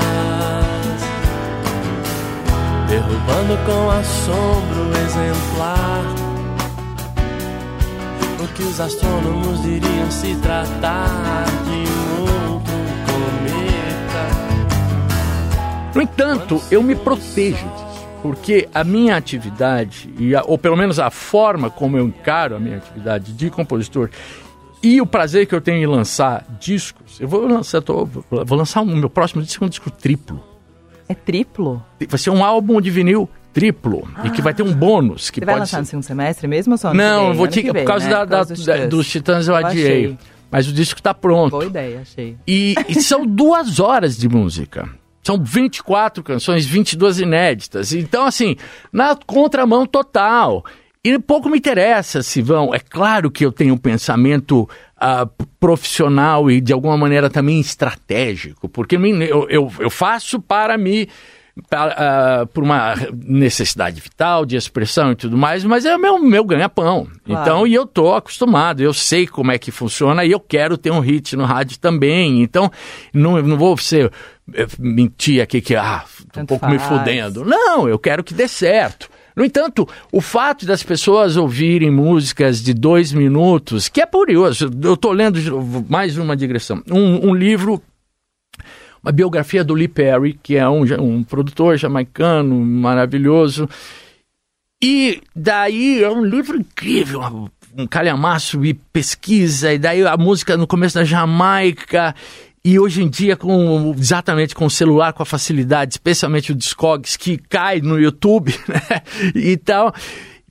derrubando 2.89 3.57
com 3.65 3.91
assombro 3.91 4.91
exemplar 4.99 6.26
que 8.57 8.63
os 8.63 8.81
astrônomos 8.81 9.63
diriam 9.63 10.11
se 10.11 10.35
tratar 10.37 11.45
de 11.65 11.85
outro 12.21 12.73
cometa 13.07 14.29
No 15.95 16.01
entanto, 16.03 16.63
eu 16.71 16.83
me 16.83 16.95
protejo 16.95 17.57
disso, 17.67 18.07
porque 18.23 18.69
a 18.75 18.83
minha 18.85 19.17
atividade, 19.17 20.13
e 20.19 20.35
ou 20.35 20.57
pelo 20.59 20.77
menos 20.77 20.99
a 20.99 21.11
forma 21.11 21.69
como 21.71 21.97
eu 21.99 22.07
encaro 22.07 22.57
a 22.57 22.59
minha 22.59 22.79
atividade 22.79 23.33
de 23.33 23.51
compositor, 23.51 24.11
e 24.83 25.01
o 25.01 25.07
prazer 25.07 25.47
que 25.47 25.55
eu 25.55 25.61
tenho 25.61 25.79
em 25.83 25.87
lançar 25.87 26.45
discos, 26.61 27.21
eu 27.21 27.27
vou 27.29 27.47
lançar, 27.47 27.81
tô- 27.83 28.05
vou 28.07 28.57
lançar 28.59 28.83
o 28.83 28.87
meu 28.87 29.11
próximo 29.11 29.43
disco, 29.43 29.65
um 29.65 29.69
disco 29.69 29.91
triplo. 29.91 30.43
É 31.09 31.15
triplo? 31.15 31.83
Vai 32.09 32.19
ser 32.19 32.31
um 32.31 32.45
álbum 32.45 32.81
de 32.81 32.91
vinil 32.91 33.29
triplo, 33.57 34.07
e 34.23 34.31
que 34.31 34.43
vai 34.43 34.53
ter 34.53 34.63
um 34.63 34.73
bônus, 34.73 35.31
que 35.31 35.41
Você 35.41 35.47
vai 35.47 35.55
pode 35.55 35.61
lançar 35.61 35.77
ser... 35.79 35.81
no 35.81 35.87
segundo 35.87 36.05
semestre 36.05 36.47
mesmo 36.47 36.75
ou 36.75 36.79
só 36.79 36.93
Não, 36.93 37.33
vou 37.33 37.49
te, 37.49 37.63
por 37.63 37.73
vem, 37.73 37.85
causa 37.87 38.05
né? 38.05 38.11
da, 38.13 38.21
Por 38.21 38.31
causa 38.31 38.55
dos 38.55 38.65
da- 38.67 38.75
Titãs. 38.75 38.91
dos 38.91 39.09
Titãs 39.11 39.49
eu 39.49 39.55
Eu 39.57 39.67
adiei. 39.67 39.85
achei. 39.87 40.19
Mas 40.51 40.69
o 40.69 40.73
disco 40.73 41.01
tá 41.01 41.15
pronto. 41.15 41.51
Boa 41.53 41.65
ideia, 41.65 42.01
achei. 42.03 42.37
E, 42.47 42.75
e 42.89 43.03
são 43.03 43.25
duas 43.27 43.81
horas 43.81 44.17
de 44.17 44.29
música. 44.29 44.89
São 45.23 45.43
24 45.43 46.23
canções, 46.23 46.65
22 46.67 47.19
inéditas. 47.19 47.93
Então, 47.93 48.27
assim, 48.27 48.57
na 48.93 49.17
contramão 49.27 49.85
total. 49.87 50.65
E 51.03 51.19
pouco 51.19 51.49
me 51.49 51.59
interessa 51.59 52.23
se 52.23 52.43
vão. 52.43 52.75
É 52.75 52.79
claro 52.79 53.31
que 53.31 53.45
eu 53.45 53.51
tenho 53.51 53.75
um 53.75 53.79
pensamento 53.79 54.69
ah, 54.97 55.27
profissional 55.59 56.51
e, 56.51 56.61
de 56.61 56.73
alguma 56.73 56.97
maneira, 56.97 57.29
também 57.31 57.59
estratégico, 57.61 58.69
porque 58.69 58.97
eu, 58.97 59.49
eu, 59.49 59.73
eu 59.79 59.91
faço 59.91 60.41
para 60.41 60.77
me. 60.79 61.09
Ah, 61.71 62.47
por 62.53 62.63
uma 62.63 62.95
necessidade 63.25 64.01
vital 64.01 64.45
de 64.45 64.57
expressão 64.57 65.13
e 65.13 65.17
tudo 65.17 65.37
mais, 65.37 65.65
mas 65.65 65.87
é 65.87 65.97
o 65.97 65.99
meu, 65.99 66.19
meu 66.19 66.45
ganha-pão. 66.45 67.07
Claro. 67.25 67.43
Então, 67.43 67.67
e 67.67 67.75
eu 67.75 67.87
tô 67.87 68.15
acostumado, 68.15 68.83
eu 68.83 68.93
sei 68.93 69.27
como 69.27 69.53
é 69.53 69.59
que 69.59 69.71
funciona 69.71 70.25
e 70.25 70.33
eu 70.33 70.41
quero 70.41 70.77
ter 70.77 70.91
um 70.91 71.01
hit 71.01 71.35
no 71.35 71.45
rádio 71.45 71.79
também. 71.79 72.43
Então, 72.43 72.71
não, 73.13 73.41
não 73.41 73.57
vou 73.57 73.77
ser 73.79 74.13
eh, 74.53 74.67
mentir 74.79 75.43
aqui 75.43 75.61
que 75.63 75.75
ah, 75.75 76.05
tô 76.31 76.41
um 76.41 76.47
pouco 76.47 76.69
me 76.69 76.79
faz. 76.79 76.99
fudendo. 76.99 77.45
Não, 77.45 77.89
eu 77.89 77.99
quero 77.99 78.23
que 78.23 78.35
dê 78.35 78.47
certo. 78.47 79.09
No 79.35 79.45
entanto, 79.45 79.87
o 80.11 80.21
fato 80.21 80.65
das 80.65 80.83
pessoas 80.83 81.37
ouvirem 81.37 81.91
músicas 81.91 82.63
de 82.63 82.73
dois 82.73 83.13
minutos, 83.13 83.89
que 83.89 84.01
é 84.01 84.07
curioso, 84.07 84.71
eu 84.83 84.95
estou 84.95 85.13
lendo 85.13 85.39
mais 85.89 86.17
uma 86.17 86.35
digressão, 86.35 86.83
um, 86.91 87.29
um 87.29 87.35
livro 87.35 87.83
uma 89.07 89.13
biografia 89.13 89.63
do 89.63 89.73
Lee 89.73 89.87
Perry, 89.87 90.37
que 90.43 90.57
é 90.57 90.69
um, 90.69 90.83
um 91.01 91.23
produtor 91.23 91.77
jamaicano 91.79 92.59
maravilhoso. 92.59 93.69
E 94.83 95.21
daí 95.35 96.03
é 96.03 96.11
um 96.11 96.25
livro 96.25 96.59
incrível, 96.59 97.49
um- 97.79 97.87
calhamaço 97.87 98.65
e 98.65 98.75
pesquisa, 98.75 99.73
e 99.73 99.79
daí 99.79 100.05
a 100.05 100.17
música 100.17 100.57
no 100.57 100.67
começo 100.67 100.97
da 100.97 101.05
Jamaica, 101.05 102.15
e 102.65 102.81
hoje 102.81 103.01
em 103.03 103.09
dia, 103.09 103.37
com 103.37 103.95
exatamente 103.97 104.55
com 104.57 104.67
o 104.67 104.71
celular, 104.71 105.13
com 105.13 105.23
a 105.23 105.27
facilidade, 105.27 105.95
especialmente 105.95 106.51
o 106.51 106.55
Discogs, 106.55 107.17
que 107.17 107.39
cai 107.39 107.81
no 107.81 108.01
YouTube, 108.01 108.53
né? 108.67 109.03
E 109.35 109.57
tal. 109.57 109.95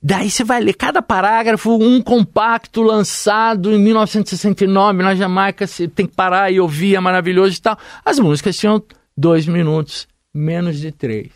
Daí 0.08 0.30
você 0.30 0.44
vai 0.44 0.60
ler 0.60 0.74
cada 0.74 1.02
parágrafo, 1.02 1.72
um 1.76 2.00
compacto 2.00 2.80
lançado 2.80 3.72
em 3.72 3.78
1969 3.80 5.02
na 5.02 5.16
Jamaica, 5.16 5.66
você 5.66 5.88
tem 5.88 6.06
que 6.06 6.14
parar 6.14 6.48
e 6.52 6.60
ouvir, 6.60 6.94
é 6.94 7.00
maravilhoso 7.00 7.56
e 7.56 7.60
tal. 7.60 7.76
As 8.04 8.16
músicas 8.20 8.56
tinham 8.56 8.80
dois 9.16 9.46
minutos, 9.46 10.06
menos 10.32 10.78
de 10.78 10.92
três. 10.92 11.32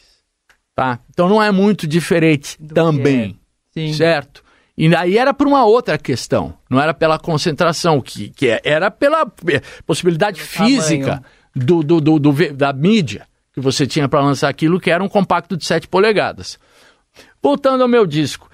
Tá? 0.72 1.00
Então 1.10 1.28
não 1.28 1.42
é 1.42 1.50
muito 1.50 1.84
diferente 1.84 2.56
Do 2.60 2.72
também. 2.74 3.36
é. 3.76 3.80
Sim. 3.80 3.92
Certo? 3.92 4.42
E 4.78 4.94
aí 4.94 5.18
era 5.18 5.34
por 5.34 5.48
uma 5.48 5.64
outra 5.64 5.98
questão, 5.98 6.54
não 6.70 6.80
era 6.80 6.94
pela 6.94 7.18
concentração, 7.18 8.00
que, 8.00 8.30
que 8.30 8.60
era 8.62 8.88
pela 8.88 9.26
possibilidade 9.84 10.40
física 10.40 11.22
do, 11.56 11.82
do, 11.82 12.00
do- 12.00 12.18
do 12.20 12.52
da 12.54 12.72
mídia 12.72 13.26
que 13.52 13.60
você 13.60 13.84
tinha 13.84 14.08
para 14.08 14.20
lançar 14.20 14.48
aquilo, 14.48 14.78
que 14.78 14.92
era 14.92 15.02
um 15.02 15.08
compacto 15.08 15.56
de 15.56 15.64
7 15.66 15.88
polegadas. 15.88 16.56
Voltando 17.42 17.82
ao 17.82 17.88
meu 17.88 18.06
disco, 18.06 18.48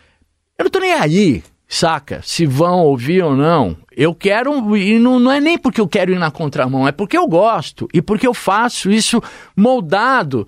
eu 0.58 0.64
não 0.64 0.70
tô 0.70 0.78
nem 0.78 0.92
aí, 0.92 1.42
saca? 1.68 2.20
Se 2.24 2.46
vão 2.46 2.80
ouvir 2.80 3.22
ou 3.22 3.34
não. 3.36 3.76
Eu 3.96 4.14
quero, 4.14 4.76
e 4.76 4.98
não, 4.98 5.18
não 5.18 5.32
é 5.32 5.40
nem 5.40 5.56
porque 5.56 5.80
eu 5.80 5.88
quero 5.88 6.12
ir 6.12 6.18
na 6.18 6.30
contramão, 6.30 6.86
é 6.86 6.92
porque 6.92 7.16
eu 7.16 7.26
gosto 7.26 7.88
e 7.94 8.02
porque 8.02 8.26
eu 8.26 8.34
faço 8.34 8.90
isso 8.90 9.22
moldado 9.56 10.46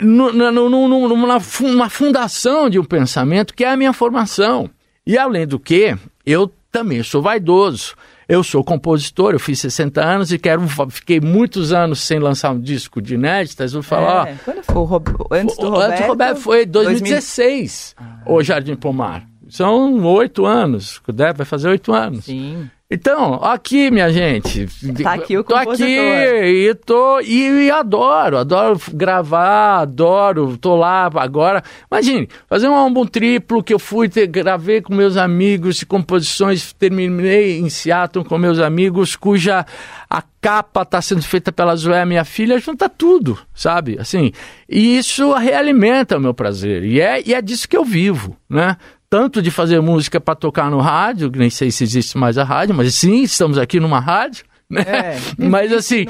numa 0.00 1.40
fu- 1.40 1.68
numa 1.68 1.88
fundação 1.90 2.68
de 2.70 2.78
um 2.78 2.84
pensamento 2.84 3.54
que 3.54 3.64
é 3.64 3.70
a 3.70 3.76
minha 3.76 3.92
formação. 3.92 4.70
E 5.06 5.16
além 5.18 5.46
do 5.46 5.58
que, 5.58 5.96
eu 6.24 6.50
também 6.70 7.02
sou 7.02 7.22
vaidoso. 7.22 7.94
Eu 8.28 8.44
sou 8.44 8.62
compositor, 8.62 9.32
eu 9.32 9.40
fiz 9.40 9.58
60 9.58 10.04
anos 10.04 10.30
e 10.30 10.38
quero, 10.38 10.62
fiquei 10.90 11.18
muitos 11.18 11.72
anos 11.72 12.00
sem 12.00 12.18
lançar 12.18 12.50
um 12.52 12.60
disco 12.60 13.00
de 13.00 13.14
inéditas. 13.14 13.72
Eu 13.72 13.80
vou 13.80 13.88
falar, 13.88 14.22
ó, 14.24 14.26
É, 14.26 14.34
Quando 14.44 14.62
foi 14.62 14.74
o 14.76 14.84
Rob... 14.84 15.08
antes 15.30 15.56
do 15.56 15.70
Roberto? 15.70 15.90
Antes 15.92 16.00
do 16.04 16.08
Roberto 16.08 16.36
foi 16.40 16.66
2016, 16.66 17.96
o 18.26 18.42
Jardim 18.42 18.76
Pomar. 18.76 19.26
São 19.48 20.02
oito 20.04 20.44
anos, 20.44 21.00
né? 21.14 21.32
vai 21.32 21.46
fazer 21.46 21.68
oito 21.68 21.92
anos. 21.92 22.26
Sim. 22.26 22.68
Então, 22.90 23.34
aqui, 23.42 23.90
minha 23.90 24.10
gente. 24.10 24.66
Tá 25.02 25.12
aqui 25.12 25.36
o 25.36 25.44
tô 25.44 25.54
aqui 25.54 25.84
e 25.84 26.74
tô 26.74 27.20
e, 27.20 27.66
e 27.66 27.70
adoro, 27.70 28.38
adoro 28.38 28.80
gravar, 28.94 29.80
adoro, 29.80 30.56
tô 30.56 30.74
lá 30.74 31.10
agora. 31.16 31.62
Imagine, 31.92 32.26
fazer 32.48 32.66
um 32.66 32.74
álbum 32.74 33.04
triplo 33.04 33.62
que 33.62 33.74
eu 33.74 33.78
fui, 33.78 34.08
ter, 34.08 34.26
gravei 34.26 34.80
com 34.80 34.94
meus 34.94 35.18
amigos 35.18 35.84
composições, 35.84 36.72
terminei 36.72 37.58
em 37.58 37.68
Seattle 37.68 38.24
com 38.24 38.38
meus 38.38 38.58
amigos, 38.58 39.14
cuja 39.16 39.66
a 40.08 40.22
capa 40.40 40.80
está 40.80 41.02
sendo 41.02 41.20
feita 41.20 41.52
pela 41.52 41.76
Zoé, 41.76 42.06
minha 42.06 42.24
filha, 42.24 42.58
junta 42.58 42.88
tudo, 42.88 43.38
sabe? 43.54 43.98
Assim, 44.00 44.32
e 44.66 44.96
isso 44.96 45.34
realimenta 45.34 46.16
o 46.16 46.20
meu 46.20 46.32
prazer. 46.32 46.82
E 46.84 47.02
é, 47.02 47.22
e 47.26 47.34
é 47.34 47.42
disso 47.42 47.68
que 47.68 47.76
eu 47.76 47.84
vivo, 47.84 48.34
né? 48.48 48.78
Tanto 49.10 49.40
de 49.40 49.50
fazer 49.50 49.80
música 49.80 50.20
para 50.20 50.34
tocar 50.34 50.70
no 50.70 50.78
rádio, 50.80 51.30
nem 51.34 51.50
sei 51.50 51.70
se 51.70 51.82
existe 51.84 52.16
mais 52.18 52.36
a 52.38 52.44
rádio, 52.44 52.74
mas 52.74 52.94
sim, 52.94 53.22
estamos 53.22 53.56
aqui 53.58 53.80
numa 53.80 54.00
rádio, 54.00 54.44
né? 54.68 54.82
É, 54.82 55.18
mas 55.38 55.72
assim, 55.72 56.04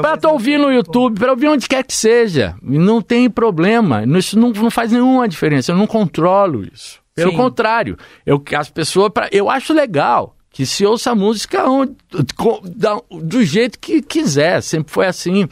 para 0.00 0.30
ouvir 0.30 0.58
no. 0.58 0.72
YouTube, 0.72 1.18
para 1.18 1.32
ouvir 1.32 1.48
onde 1.48 1.66
quer 1.68 1.82
que 1.82 1.94
seja, 1.94 2.54
não 2.62 3.02
tem 3.02 3.28
problema, 3.28 4.04
isso 4.18 4.38
não, 4.38 4.50
não 4.50 4.70
faz 4.70 4.92
nenhuma 4.92 5.26
diferença, 5.28 5.72
eu 5.72 5.76
não 5.76 5.86
controlo 5.86 6.64
isso. 6.72 7.00
Pelo 7.14 7.32
Sim. 7.32 7.36
contrário, 7.36 7.98
eu, 8.24 8.40
as 8.56 8.70
pessoas, 8.70 9.10
pra, 9.12 9.28
eu 9.32 9.50
acho 9.50 9.72
legal 9.72 10.36
que 10.50 10.64
se 10.64 10.86
ouça 10.86 11.10
a 11.10 11.14
música 11.16 11.68
onde- 11.68 11.96
com- 12.36 12.60
da- 12.64 13.00
do 13.10 13.44
jeito 13.44 13.76
que 13.80 14.00
quiser, 14.00 14.62
sempre 14.62 14.92
foi 14.92 15.06
assim. 15.06 15.48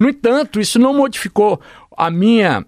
No 0.00 0.08
entanto, 0.08 0.58
isso 0.58 0.78
não 0.78 0.94
modificou 0.94 1.60
a 1.94 2.10
minha 2.10 2.64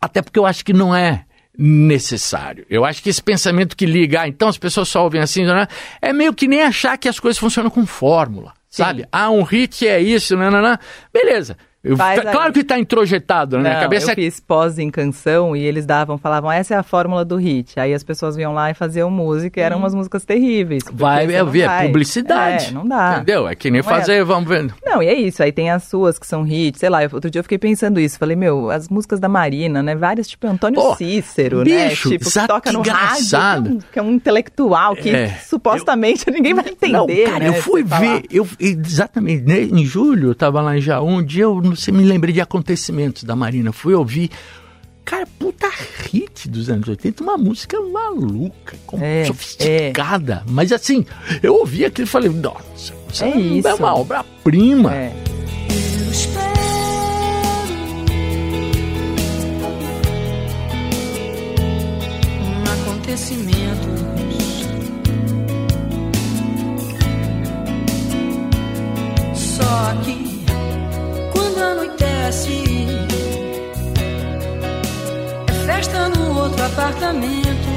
até 0.00 0.22
porque 0.22 0.38
eu 0.38 0.46
acho 0.46 0.64
que 0.64 0.72
não 0.72 0.94
é 0.94 1.24
necessário. 1.58 2.64
Eu 2.70 2.84
acho 2.84 3.02
que 3.02 3.10
esse 3.10 3.22
pensamento 3.22 3.76
que 3.76 3.84
liga, 3.84 4.20
ah, 4.20 4.28
então 4.28 4.48
as 4.48 4.56
pessoas 4.56 4.88
só 4.88 5.02
ouvem 5.02 5.20
assim, 5.20 5.44
né? 5.44 5.66
é 6.00 6.12
meio 6.12 6.32
que 6.32 6.46
nem 6.46 6.62
achar 6.62 6.96
que 6.96 7.08
as 7.08 7.18
coisas 7.18 7.38
funcionam 7.38 7.68
com 7.68 7.84
fórmula, 7.84 8.52
sabe? 8.70 9.04
Ah, 9.10 9.28
um 9.30 9.42
hit 9.42 9.86
é 9.86 10.00
isso, 10.00 10.36
né, 10.36 10.48
né, 10.50 10.62
né. 10.62 10.78
beleza. 11.12 11.56
Eu- 11.82 11.96
tá- 11.96 12.20
claro 12.32 12.52
que 12.52 12.60
está 12.60 12.76
introjetado 12.78 13.56
na 13.56 13.62
minha 13.62 13.74
Não, 13.74 13.80
cabeça. 13.82 14.10
eu 14.10 14.14
fiz 14.16 14.40
pós 14.40 14.78
em 14.80 14.90
canção 14.90 15.54
e 15.56 15.62
eles 15.62 15.86
davam, 15.86 16.18
falavam, 16.18 16.50
essa 16.50 16.74
é 16.74 16.76
a 16.76 16.82
fórmula 16.82 17.24
do 17.24 17.36
hit. 17.36 17.78
Aí 17.78 17.94
as 17.94 18.02
pessoas 18.02 18.36
iam 18.36 18.52
lá 18.52 18.68
e 18.70 18.74
faziam 18.74 19.08
música 19.10 19.60
e 19.60 19.62
eram 19.62 19.78
umas 19.78 19.94
músicas 19.94 20.24
terríveis. 20.24 20.82
Vai 20.92 21.24
eu 21.34 21.46
ver, 21.46 21.68
é 21.68 21.86
publicidade. 21.86 22.66
É, 22.66 22.70
não 22.72 22.86
dá. 22.86 23.16
Entendeu? 23.16 23.46
É 23.48 23.54
que 23.54 23.70
nem 23.70 23.80
Não 23.80 23.88
é 23.88 23.92
fazer, 23.96 24.24
vamos 24.24 24.48
ver. 24.48 24.72
Não, 24.84 25.00
e 25.02 25.06
é 25.06 25.14
isso. 25.14 25.40
Aí 25.42 25.52
tem 25.52 25.70
as 25.70 25.84
suas 25.84 26.18
que 26.18 26.26
são 26.26 26.44
hits, 26.46 26.80
sei 26.80 26.88
lá. 26.90 27.04
eu- 27.04 27.10
outro 27.12 27.30
dia 27.30 27.38
eu 27.38 27.44
fiquei 27.44 27.58
pensando 27.58 28.00
isso. 28.00 28.18
Falei, 28.18 28.34
meu, 28.36 28.70
as 28.70 28.88
músicas 28.88 29.20
da 29.20 29.28
Marina, 29.28 29.80
né? 29.82 29.94
Várias, 29.94 30.26
tipo 30.26 30.46
Antônio 30.48 30.80
Pô, 30.80 30.96
Cícero, 30.96 31.62
bicho, 31.62 32.10
né? 32.10 32.18
Tipo, 32.18 32.30
que 32.30 32.46
toca 32.48 32.72
no 32.72 32.80
engraçado? 32.80 33.64
rádio, 33.64 33.64
que 33.64 33.70
é, 33.70 33.72
um, 33.72 33.78
que 33.92 33.98
é 34.00 34.02
um 34.02 34.12
intelectual 34.12 34.96
que 34.96 35.10
É, 35.10 35.28
supostamente 35.46 36.28
ninguém 36.30 36.54
vai 36.54 36.68
entender. 36.68 36.92
Não, 36.92 37.06
cara, 37.32 37.38
né, 37.44 37.48
eu 37.50 37.62
fui 37.62 37.84
ver, 37.84 38.24
eu, 38.30 38.46
exatamente, 38.58 39.44
né, 39.44 39.60
em 39.62 39.84
julho 39.84 40.30
eu 40.30 40.34
tava 40.34 40.60
lá 40.60 40.76
em 40.76 40.80
Jaú, 40.80 41.06
um 41.06 41.22
dia 41.22 41.44
eu 41.44 41.67
sei, 41.76 41.92
me 41.94 42.04
lembrei 42.04 42.32
de 42.34 42.40
acontecimentos 42.40 43.24
da 43.24 43.34
Marina, 43.36 43.72
fui 43.72 43.94
ouvir, 43.94 44.30
cara, 45.04 45.26
puta 45.38 45.68
hit 46.10 46.48
dos 46.48 46.68
anos 46.68 46.88
80, 46.88 47.22
uma 47.22 47.36
música 47.38 47.80
maluca, 47.80 48.76
com- 48.86 48.98
É, 49.02 49.24
sofisticada, 49.24 50.42
mas 50.48 50.72
assim, 50.72 51.04
eu 51.42 51.54
ouvi 51.54 51.84
aquilo 51.84 52.06
e 52.06 52.10
falei, 52.10 52.30
nossa, 52.30 52.92
isso 53.12 53.24
É 53.24 53.36
isso. 53.38 53.68
é 53.68 53.74
uma 53.74 53.94
obra-prima. 53.94 54.94
É. 54.94 55.12
Eu 56.04 56.10
espero 56.12 56.58
um 62.40 62.64
acontecimentos 62.64 63.98
só 69.34 69.94
que 70.04 70.27
quando 71.32 71.58
anoitece 71.62 72.64
é 75.66 76.62
apartamento. 76.66 77.68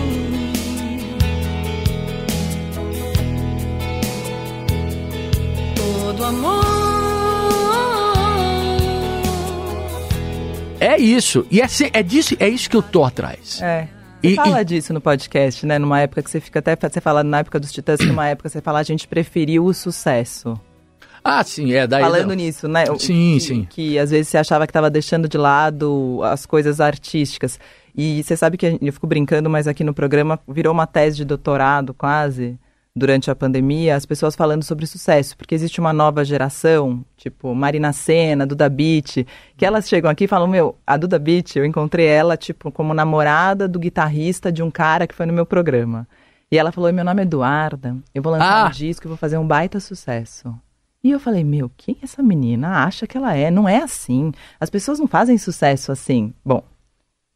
Todo 5.75 6.25
amor. 6.25 6.61
É 10.79 10.97
isso. 10.97 11.45
E 11.51 11.61
é, 11.61 11.65
é, 11.93 12.03
disso, 12.03 12.35
é 12.39 12.49
isso 12.49 12.69
que 12.69 12.75
eu 12.75 12.81
tô 12.81 13.03
atrás. 13.03 13.61
É. 13.61 13.87
E- 14.23 14.29
Você 14.31 14.35
fala 14.35 14.61
e- 14.61 14.65
disso 14.65 14.93
no 14.93 15.01
podcast, 15.01 15.65
né? 15.65 15.79
Numa 15.79 15.99
época 16.01 16.21
que 16.21 16.29
você 16.29 16.39
fica 16.39 16.59
até. 16.59 16.75
Você 16.75 17.01
fala 17.01 17.23
na 17.23 17.39
época 17.39 17.59
dos 17.59 17.71
Titãs, 17.71 17.99
que 17.99 18.05
numa 18.05 18.27
época 18.27 18.49
você 18.49 18.61
fala 18.61 18.79
a 18.79 18.83
gente 18.83 19.07
preferiu 19.07 19.65
o 19.65 19.73
sucesso. 19.73 20.59
Ah, 21.23 21.43
sim, 21.43 21.73
é 21.73 21.85
daí. 21.85 22.01
Falando 22.01 22.33
nisso, 22.33 22.67
né? 22.67 22.85
Sim, 22.97 23.33
que, 23.35 23.39
sim. 23.39 23.67
Que 23.69 23.99
às 23.99 24.09
vezes 24.11 24.27
você 24.29 24.37
achava 24.37 24.65
que 24.65 24.71
estava 24.71 24.89
deixando 24.89 25.27
de 25.29 25.37
lado 25.37 26.19
as 26.23 26.45
coisas 26.45 26.79
artísticas. 26.81 27.59
E 27.95 28.23
você 28.23 28.35
sabe 28.37 28.57
que 28.57 28.77
eu 28.81 28.93
fico 28.93 29.05
brincando, 29.05 29.49
mas 29.49 29.67
aqui 29.67 29.83
no 29.83 29.93
programa 29.93 30.39
virou 30.47 30.73
uma 30.73 30.87
tese 30.87 31.17
de 31.17 31.25
doutorado 31.25 31.93
quase 31.93 32.57
durante 32.95 33.31
a 33.31 33.35
pandemia, 33.35 33.95
as 33.95 34.05
pessoas 34.05 34.35
falando 34.35 34.63
sobre 34.63 34.85
sucesso, 34.85 35.37
porque 35.37 35.55
existe 35.55 35.79
uma 35.79 35.93
nova 35.93 36.25
geração, 36.25 37.05
tipo 37.15 37.55
Marina 37.55 37.93
Senna, 37.93 38.45
Duda 38.45 38.67
Beat, 38.67 39.25
que 39.55 39.65
elas 39.65 39.87
chegam 39.87 40.11
aqui 40.11 40.25
e 40.25 40.27
falam, 40.27 40.45
meu, 40.45 40.75
a 40.85 40.97
Duda 40.97 41.17
Beat, 41.17 41.55
eu 41.55 41.63
encontrei 41.63 42.05
ela, 42.05 42.35
tipo, 42.35 42.69
como 42.69 42.93
namorada 42.93 43.65
do 43.65 43.79
guitarrista 43.79 44.51
de 44.51 44.61
um 44.61 44.69
cara 44.69 45.07
que 45.07 45.15
foi 45.15 45.25
no 45.25 45.31
meu 45.31 45.45
programa. 45.45 46.05
E 46.51 46.57
ela 46.57 46.69
falou, 46.73 46.91
meu 46.91 47.05
nome 47.05 47.21
é 47.21 47.23
Eduarda, 47.23 47.95
eu 48.13 48.21
vou 48.21 48.33
lançar 48.33 48.65
Ah. 48.65 48.67
um 48.67 48.71
disco 48.71 49.07
e 49.07 49.09
vou 49.09 49.15
fazer 49.17 49.37
um 49.37 49.47
baita 49.47 49.79
sucesso. 49.79 50.53
E 51.03 51.09
eu 51.11 51.19
falei, 51.19 51.43
meu, 51.43 51.71
quem 51.77 51.97
essa 52.03 52.21
menina 52.21 52.83
acha 52.85 53.07
que 53.07 53.17
ela 53.17 53.35
é? 53.35 53.49
Não 53.49 53.67
é 53.67 53.77
assim. 53.77 54.31
As 54.59 54.69
pessoas 54.69 54.99
não 54.99 55.07
fazem 55.07 55.37
sucesso 55.37 55.91
assim. 55.91 56.31
Bom, 56.45 56.63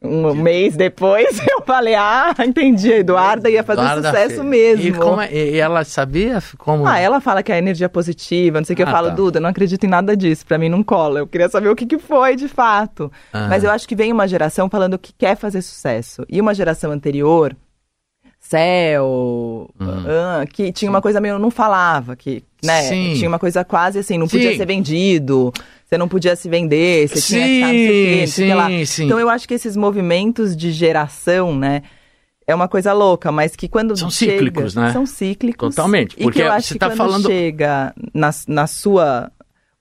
um 0.04 0.36
mês 0.36 0.76
depois 0.76 1.40
eu 1.50 1.64
falei, 1.64 1.96
ah, 1.96 2.32
entendi, 2.46 2.94
a 2.94 2.98
Eduarda 3.00 3.50
ia 3.50 3.64
fazer 3.64 3.82
Eduarda 3.82 4.10
sucesso 4.10 4.36
fez. 4.36 4.46
mesmo. 4.46 4.86
E, 4.86 4.94
como 4.94 5.20
é- 5.20 5.34
e 5.34 5.58
ela 5.58 5.84
sabia 5.84 6.38
como. 6.60 6.86
Ah, 6.86 7.00
ela 7.00 7.20
fala 7.20 7.42
que 7.42 7.52
é 7.52 7.58
energia 7.58 7.90
positiva, 7.90 8.60
não 8.60 8.66
sei 8.66 8.76
o 8.76 8.78
que. 8.78 8.84
Eu 8.84 8.88
Ah, 8.88 8.92
falo, 8.92 9.08
tá. 9.10 9.16
Duda, 9.16 9.40
não 9.40 9.50
acredito 9.50 9.84
em 9.84 9.90
nada 9.90 10.16
disso. 10.16 10.46
Pra 10.46 10.60
mim 10.60 10.70
não 10.70 10.84
cola. 10.84 11.20
Eu 11.20 11.28
queria 11.28 11.50
saber 11.50 11.70
o 11.70 11.76
que, 11.76 11.88
que 11.88 11.98
foi 11.98 12.36
de 12.36 12.48
fato. 12.48 13.12
Ah. 13.34 13.48
Mas 13.50 13.64
eu 13.64 13.72
acho 13.72 13.88
que 13.88 13.96
vem 13.96 14.12
uma 14.12 14.28
geração 14.28 14.70
falando 14.70 15.00
que 15.00 15.12
quer 15.12 15.36
fazer 15.36 15.64
sucesso. 15.64 16.24
E 16.30 16.40
uma 16.40 16.54
geração 16.54 16.92
anterior, 16.92 17.56
Céu, 18.50 19.70
ah, 19.80 20.46
que 20.52 20.72
tinha 20.72 20.90
uma 20.90 21.02
coisa 21.02 21.20
meio. 21.20 21.40
não 21.40 21.50
falava, 21.52 22.16
que, 22.16 22.44
né? 22.64 22.82
Uhum. 22.84 22.88
Sim. 22.90 23.14
Tinha 23.16 23.28
uma 23.28 23.40
coisa 23.40 23.64
quase 23.64 24.00
assim, 24.00 24.18
não 24.18 24.28
podia 24.28 24.52
Sim. 24.52 24.58
ser 24.58 24.66
vendido. 24.66 25.52
Você 25.86 25.98
não 25.98 26.08
podia 26.08 26.36
se 26.36 26.50
vender, 26.50 27.08
você 27.08 27.22
tinha 27.22 27.46
que 27.46 27.54
estar 27.56 27.68
não 27.68 27.74
sei 27.74 28.20
quê, 28.20 28.28
Sim, 28.28 28.54
lá. 28.54 28.68
sim, 28.70 28.86
sim. 28.86 29.06
Então 29.06 29.20
eu 29.20 29.30
acho 29.30 29.48
que 29.48 29.54
esses 29.54 29.76
movimentos 29.78 30.56
de 30.58 30.72
geração, 30.72 31.56
né? 31.56 31.84
É 32.48 32.54
uma 32.54 32.68
coisa 32.68 32.94
louca, 32.94 33.32
mas 33.32 33.56
que 33.56 33.68
quando 33.68 33.96
São 33.98 34.10
chega- 34.10 34.34
cíclicos, 34.34 34.76
né? 34.76 34.92
São 34.94 35.06
cíclicos. 35.06 35.76
Totalmente, 35.76 36.16
E 36.18 36.24
porque 36.24 36.40
que 36.40 36.46
eu 36.48 36.52
acho 36.52 36.68
você 36.68 36.74
que 36.76 36.80
tá 36.80 36.88
quando 36.90 36.98
falando- 36.98 37.28
chega 37.28 37.94
na, 38.14 38.30
na 38.48 38.68
sua... 38.68 39.32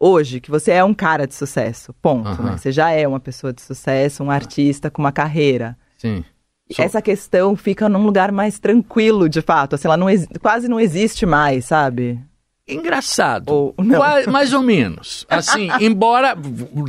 Hoje, 0.00 0.40
que 0.40 0.50
você 0.50 0.72
é 0.72 0.84
um 0.84 0.92
cara 0.92 1.26
de 1.26 1.34
sucesso, 1.34 1.94
ponto. 2.02 2.42
Né? 2.42 2.56
Você 2.58 2.72
já 2.72 2.90
é 2.90 3.06
uma 3.08 3.20
pessoa 3.20 3.52
de 3.52 3.62
sucesso, 3.62 4.22
um 4.24 4.30
artista 4.30 4.90
com 4.90 5.00
uma 5.00 5.12
carreira. 5.12 5.76
Sim. 5.96 6.22
Sou- 6.72 6.84
Essa 6.84 7.02
questão 7.02 7.54
fica 7.56 7.88
num 7.88 8.04
lugar 8.04 8.32
mais 8.32 8.58
tranquilo, 8.58 9.28
de 9.28 9.42
fato. 9.42 9.74
Assim, 9.74 9.86
ela 9.86 9.96
não 9.96 10.06
quase 10.40 10.66
não 10.68 10.80
existe 10.80 11.26
mais, 11.26 11.66
sabe? 11.66 12.18
Engraçado. 12.66 13.50
Ou. 13.50 13.74
Qua- 13.74 14.26
mais 14.30 14.52
ou 14.54 14.62
menos. 14.62 15.26
Assim, 15.28 15.68
embora 15.80 16.36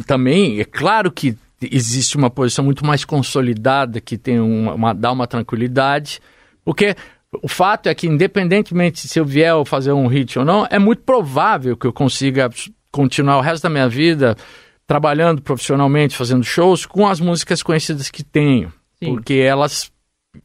também, 0.07 0.59
é 0.59 0.65
claro 0.65 1.11
que 1.11 1.35
existe 1.61 2.15
uma 2.15 2.29
posição 2.29 2.63
muito 2.63 2.85
mais 2.85 3.03
consolidada 3.03 3.99
que 3.99 4.17
tem 4.17 4.39
uma, 4.39 4.73
uma- 4.73 4.93
dá 4.93 5.11
uma 5.11 5.27
tranquilidade, 5.27 6.19
porque 6.63 6.95
o 7.41 7.47
fato 7.49 7.87
é 7.89 7.95
que, 7.95 8.07
independentemente 8.07 9.07
se 9.07 9.19
eu 9.19 9.25
vier 9.25 9.53
fazer 9.65 9.91
um 9.91 10.07
hit 10.07 10.39
ou 10.39 10.45
não, 10.45 10.65
é 10.69 10.79
muito 10.79 11.01
provável 11.03 11.75
que 11.75 11.85
eu 11.87 11.91
consiga 11.93 12.49
continuar 12.91 13.37
o 13.37 13.41
resto 13.41 13.63
da 13.63 13.69
minha 13.69 13.89
vida 13.89 14.37
trabalhando 14.87 15.41
profissionalmente, 15.41 16.15
fazendo 16.15 16.43
shows 16.43 16.85
com 16.85 17.07
as 17.07 17.19
músicas 17.19 17.61
conhecidas 17.61 18.09
que 18.09 18.23
tenho. 18.23 18.71
Sim. 19.01 19.13
Porque 19.13 19.35
elas. 19.35 19.91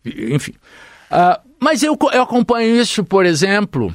Enfim. 0.04 0.54
Ah, 1.10 1.40
mas 1.60 1.82
eu, 1.82 1.96
eu 2.12 2.22
acompanho 2.22 2.80
isso, 2.80 3.04
por 3.04 3.26
exemplo, 3.26 3.92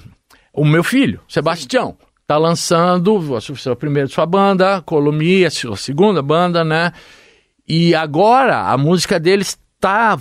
o 0.54 0.66
meu 0.66 0.84
filho, 0.84 1.20
Sebastião, 1.28 1.98
está 2.22 2.38
lançando 2.38 3.36
a 3.36 3.42
sua, 3.42 3.74
a 3.74 3.76
primeira 3.76 4.08
sua 4.08 4.26
banda, 4.26 4.82
Colomi, 4.82 5.46
a 5.46 5.52
sua 5.52 5.78
segunda 5.78 6.22
banda, 6.22 6.64
né? 6.64 6.92
E 7.68 7.96
agora 7.96 8.62
a 8.62 8.78
música 8.78 9.20
dele 9.20 9.42
está 9.42 10.18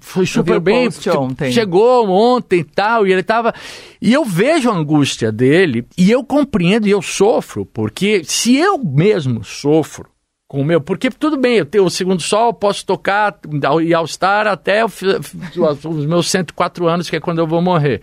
foi 0.00 0.26
super 0.26 0.60
bem, 0.60 0.84
post 0.90 1.10
ontem. 1.10 1.52
chegou 1.52 2.08
ontem 2.08 2.60
e 2.60 2.64
tal, 2.64 3.06
e 3.06 3.12
ele 3.12 3.22
tava 3.22 3.54
e 4.00 4.12
eu 4.12 4.24
vejo 4.24 4.70
a 4.70 4.74
angústia 4.74 5.30
dele 5.32 5.86
e 5.96 6.10
eu 6.10 6.24
compreendo 6.24 6.86
e 6.86 6.90
eu 6.90 7.02
sofro, 7.02 7.64
porque 7.66 8.22
se 8.24 8.56
eu 8.56 8.78
mesmo 8.78 9.44
sofro 9.44 10.11
com 10.52 10.60
o 10.60 10.64
meu, 10.64 10.82
porque 10.82 11.10
tudo 11.10 11.38
bem, 11.38 11.54
eu 11.54 11.64
tenho 11.64 11.82
o 11.82 11.90
segundo 11.90 12.20
sol, 12.20 12.52
posso 12.52 12.84
tocar 12.84 13.38
e 13.82 13.94
All 13.94 14.06
Star 14.06 14.46
até 14.46 14.84
os 14.84 16.04
meus 16.04 16.30
104 16.30 16.86
anos, 16.86 17.08
que 17.08 17.16
é 17.16 17.20
quando 17.20 17.38
eu 17.38 17.46
vou 17.46 17.62
morrer. 17.62 18.02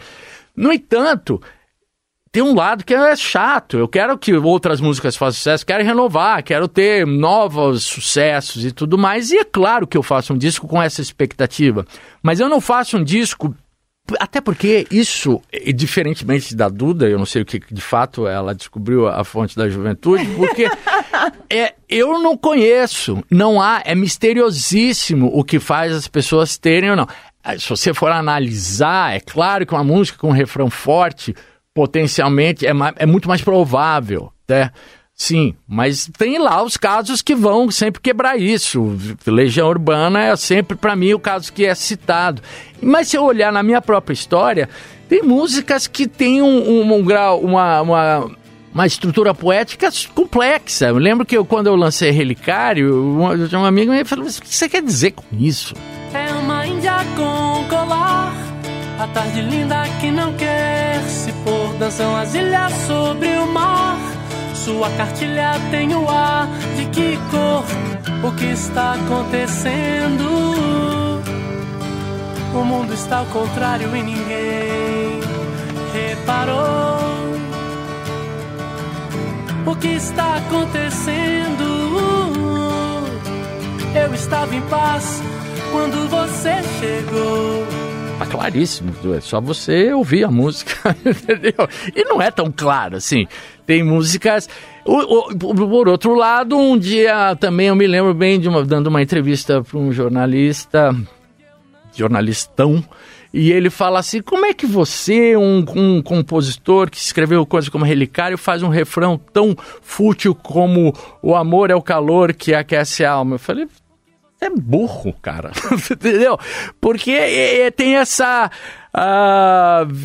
No 0.55 0.73
entanto, 0.73 1.39
tem 2.31 2.41
um 2.41 2.55
lado 2.55 2.83
que 2.83 2.91
é 2.91 3.15
chato. 3.15 3.77
Eu 3.77 3.87
quero 3.87 4.17
que 4.17 4.33
outras 4.33 4.81
músicas 4.81 5.15
façam 5.15 5.33
sucesso, 5.33 5.63
quero 5.63 5.83
renovar, 5.83 6.41
quero 6.41 6.67
ter 6.67 7.05
novos 7.05 7.83
sucessos 7.83 8.65
e 8.65 8.71
tudo 8.71 8.97
mais. 8.97 9.29
E 9.29 9.37
é 9.37 9.45
claro 9.45 9.85
que 9.85 9.95
eu 9.95 10.01
faço 10.01 10.33
um 10.33 10.37
disco 10.37 10.67
com 10.67 10.81
essa 10.81 11.03
expectativa. 11.03 11.85
Mas 12.23 12.39
eu 12.39 12.49
não 12.49 12.59
faço 12.59 12.97
um 12.97 13.03
disco. 13.03 13.55
Até 14.19 14.41
porque 14.41 14.87
isso, 14.89 15.39
diferentemente 15.75 16.55
da 16.55 16.67
Duda, 16.67 17.07
eu 17.07 17.19
não 17.19 17.27
sei 17.27 17.43
o 17.43 17.45
que 17.45 17.59
de 17.71 17.81
fato 17.81 18.25
ela 18.25 18.55
descobriu 18.55 19.07
a 19.07 19.23
fonte 19.23 19.55
da 19.55 19.69
juventude, 19.69 20.25
porque 20.35 20.67
é, 21.49 21.73
eu 21.89 22.19
não 22.19 22.37
conheço, 22.37 23.23
não 23.29 23.61
há, 23.61 23.81
é 23.85 23.93
misteriosíssimo 23.95 25.29
o 25.33 25.43
que 25.43 25.59
faz 25.59 25.91
as 25.93 26.07
pessoas 26.07 26.57
terem 26.57 26.89
ou 26.91 26.95
não. 26.95 27.07
Ah, 27.43 27.57
Se 27.57 27.69
você 27.69 27.93
for 27.93 28.11
analisar, 28.11 29.15
é 29.15 29.19
claro 29.19 29.65
que 29.65 29.73
uma 29.73 29.83
música 29.83 30.17
com 30.19 30.29
um 30.29 30.33
refrão 30.33 30.69
forte, 30.69 31.35
potencialmente, 31.73 32.65
é, 32.67 32.71
é 32.97 33.05
muito 33.05 33.27
mais 33.29 33.41
provável, 33.41 34.31
né? 34.47 34.71
Sim, 35.21 35.53
mas 35.67 36.09
tem 36.17 36.37
lá 36.39 36.63
os 36.63 36.77
casos 36.77 37.21
que 37.21 37.35
vão 37.35 37.69
sempre 37.69 37.99
quebrar 38.01 38.39
isso. 38.39 38.97
Legião 39.27 39.67
Urbana 39.67 40.23
é 40.23 40.35
sempre, 40.37 40.77
para 40.77 40.95
mim, 40.95 41.13
o 41.13 41.19
caso 41.19 41.51
que 41.51 41.65
é 41.65 41.75
citado. 41.75 42.41
Mas 42.81 43.09
se 43.09 43.17
eu 43.17 43.23
olhar 43.25 43.51
na 43.51 43.61
minha 43.61 43.81
própria 43.81 44.13
história, 44.13 44.69
tem 45.09 45.21
músicas 45.21 45.87
que 45.87 46.07
têm 46.07 46.41
um, 46.41 46.69
um- 46.69 46.93
um 46.93 47.03
grau, 47.03 47.41
uma, 47.41 47.81
uma, 47.81 48.31
uma 48.73 48.85
estrutura 48.85 49.33
poética 49.33 49.89
complexa. 50.13 50.87
Eu 50.87 50.97
lembro 50.97 51.25
que 51.25 51.37
eu, 51.37 51.45
quando 51.45 51.67
eu 51.67 51.75
lancei 51.75 52.11
Relicário, 52.11 52.93
um, 52.93 53.57
um 53.57 53.65
amigo 53.65 53.91
me 53.91 54.03
falou: 54.05 54.25
"Mas 54.25 54.37
o 54.37 54.41
que 54.41 54.55
você 54.55 54.69
quer 54.69 54.81
dizer 54.81 55.11
com 55.11 55.23
isso? 55.37 55.73
É 56.13 56.33
uma 56.33 56.65
índia 56.65 56.97
com 57.15 57.67
colar. 57.67 58.33
A 58.99 59.07
tarde 59.07 59.41
linda 59.41 59.83
que 60.01 60.11
não 60.11 60.33
quer 60.33 61.01
se 61.03 61.31
pôr. 61.43 61.73
Dançam 61.79 62.15
as 62.15 62.33
ilhas 62.33 62.73
sobre 62.85 63.29
o 63.37 63.47
mar. 63.47 63.97
Sua 64.53 64.89
cartilha 64.91 65.53
tem 65.71 65.95
o 65.95 66.09
ar 66.09 66.47
de 66.75 66.85
que 66.87 67.17
cor? 67.31 67.63
O 68.27 68.31
que 68.35 68.45
está 68.45 68.93
acontecendo? 68.93 70.25
O 72.53 72.65
mundo 72.65 72.93
está 72.93 73.19
ao 73.19 73.25
contrário 73.27 73.95
e 73.95 74.03
ninguém 74.03 75.19
reparou. 75.93 77.18
O 79.65 79.75
que 79.75 79.87
está 79.87 80.37
acontecendo? 80.37 81.63
Eu 83.95 84.13
estava 84.13 84.55
em 84.55 84.61
paz 84.61 85.21
quando 85.71 86.09
você 86.09 86.61
chegou. 86.79 87.65
Tá 88.19 88.25
claríssimo, 88.25 88.91
é 89.15 89.21
só 89.21 89.39
você 89.39 89.93
ouvir 89.93 90.25
a 90.25 90.31
música, 90.31 90.95
entendeu? 91.05 91.67
E 91.95 92.03
não 92.03 92.21
é 92.21 92.29
tão 92.29 92.51
claro 92.55 92.97
assim. 92.97 93.27
Tem 93.65 93.81
músicas. 93.83 94.49
Por 94.83 95.87
outro 95.87 96.15
lado, 96.15 96.57
um 96.57 96.77
dia 96.77 97.35
também 97.39 97.67
eu 97.67 97.75
me 97.75 97.87
lembro 97.87 98.13
bem 98.13 98.39
de 98.39 98.49
uma, 98.49 98.65
dando 98.65 98.87
uma 98.87 99.01
entrevista 99.01 99.63
para 99.63 99.77
um 99.77 99.91
jornalista, 99.91 100.93
jornalistão, 101.95 102.83
e 103.33 103.51
ele 103.51 103.69
fala 103.69 103.99
assim: 103.99 104.21
como 104.21 104.45
é 104.45 104.53
que 104.53 104.65
você, 104.65 105.37
um, 105.37 105.63
um 105.75 106.01
compositor 106.01 106.89
que 106.89 106.97
escreveu 106.97 107.45
coisas 107.45 107.69
como 107.69 107.85
Relicário, 107.85 108.37
faz 108.37 108.63
um 108.63 108.69
refrão 108.69 109.17
tão 109.17 109.55
fútil 109.81 110.33
como 110.33 110.93
o 111.21 111.35
amor 111.35 111.69
é 111.69 111.75
o 111.75 111.81
calor 111.81 112.33
que 112.33 112.53
aquece 112.53 113.05
a 113.05 113.11
alma? 113.11 113.35
Eu 113.35 113.39
falei, 113.39 113.67
é 114.41 114.49
burro, 114.49 115.13
cara. 115.21 115.51
Entendeu? 115.91 116.39
Porque 116.79 117.11
é, 117.11 117.61
é, 117.61 117.71
tem 117.71 117.97
essa. 117.97 118.49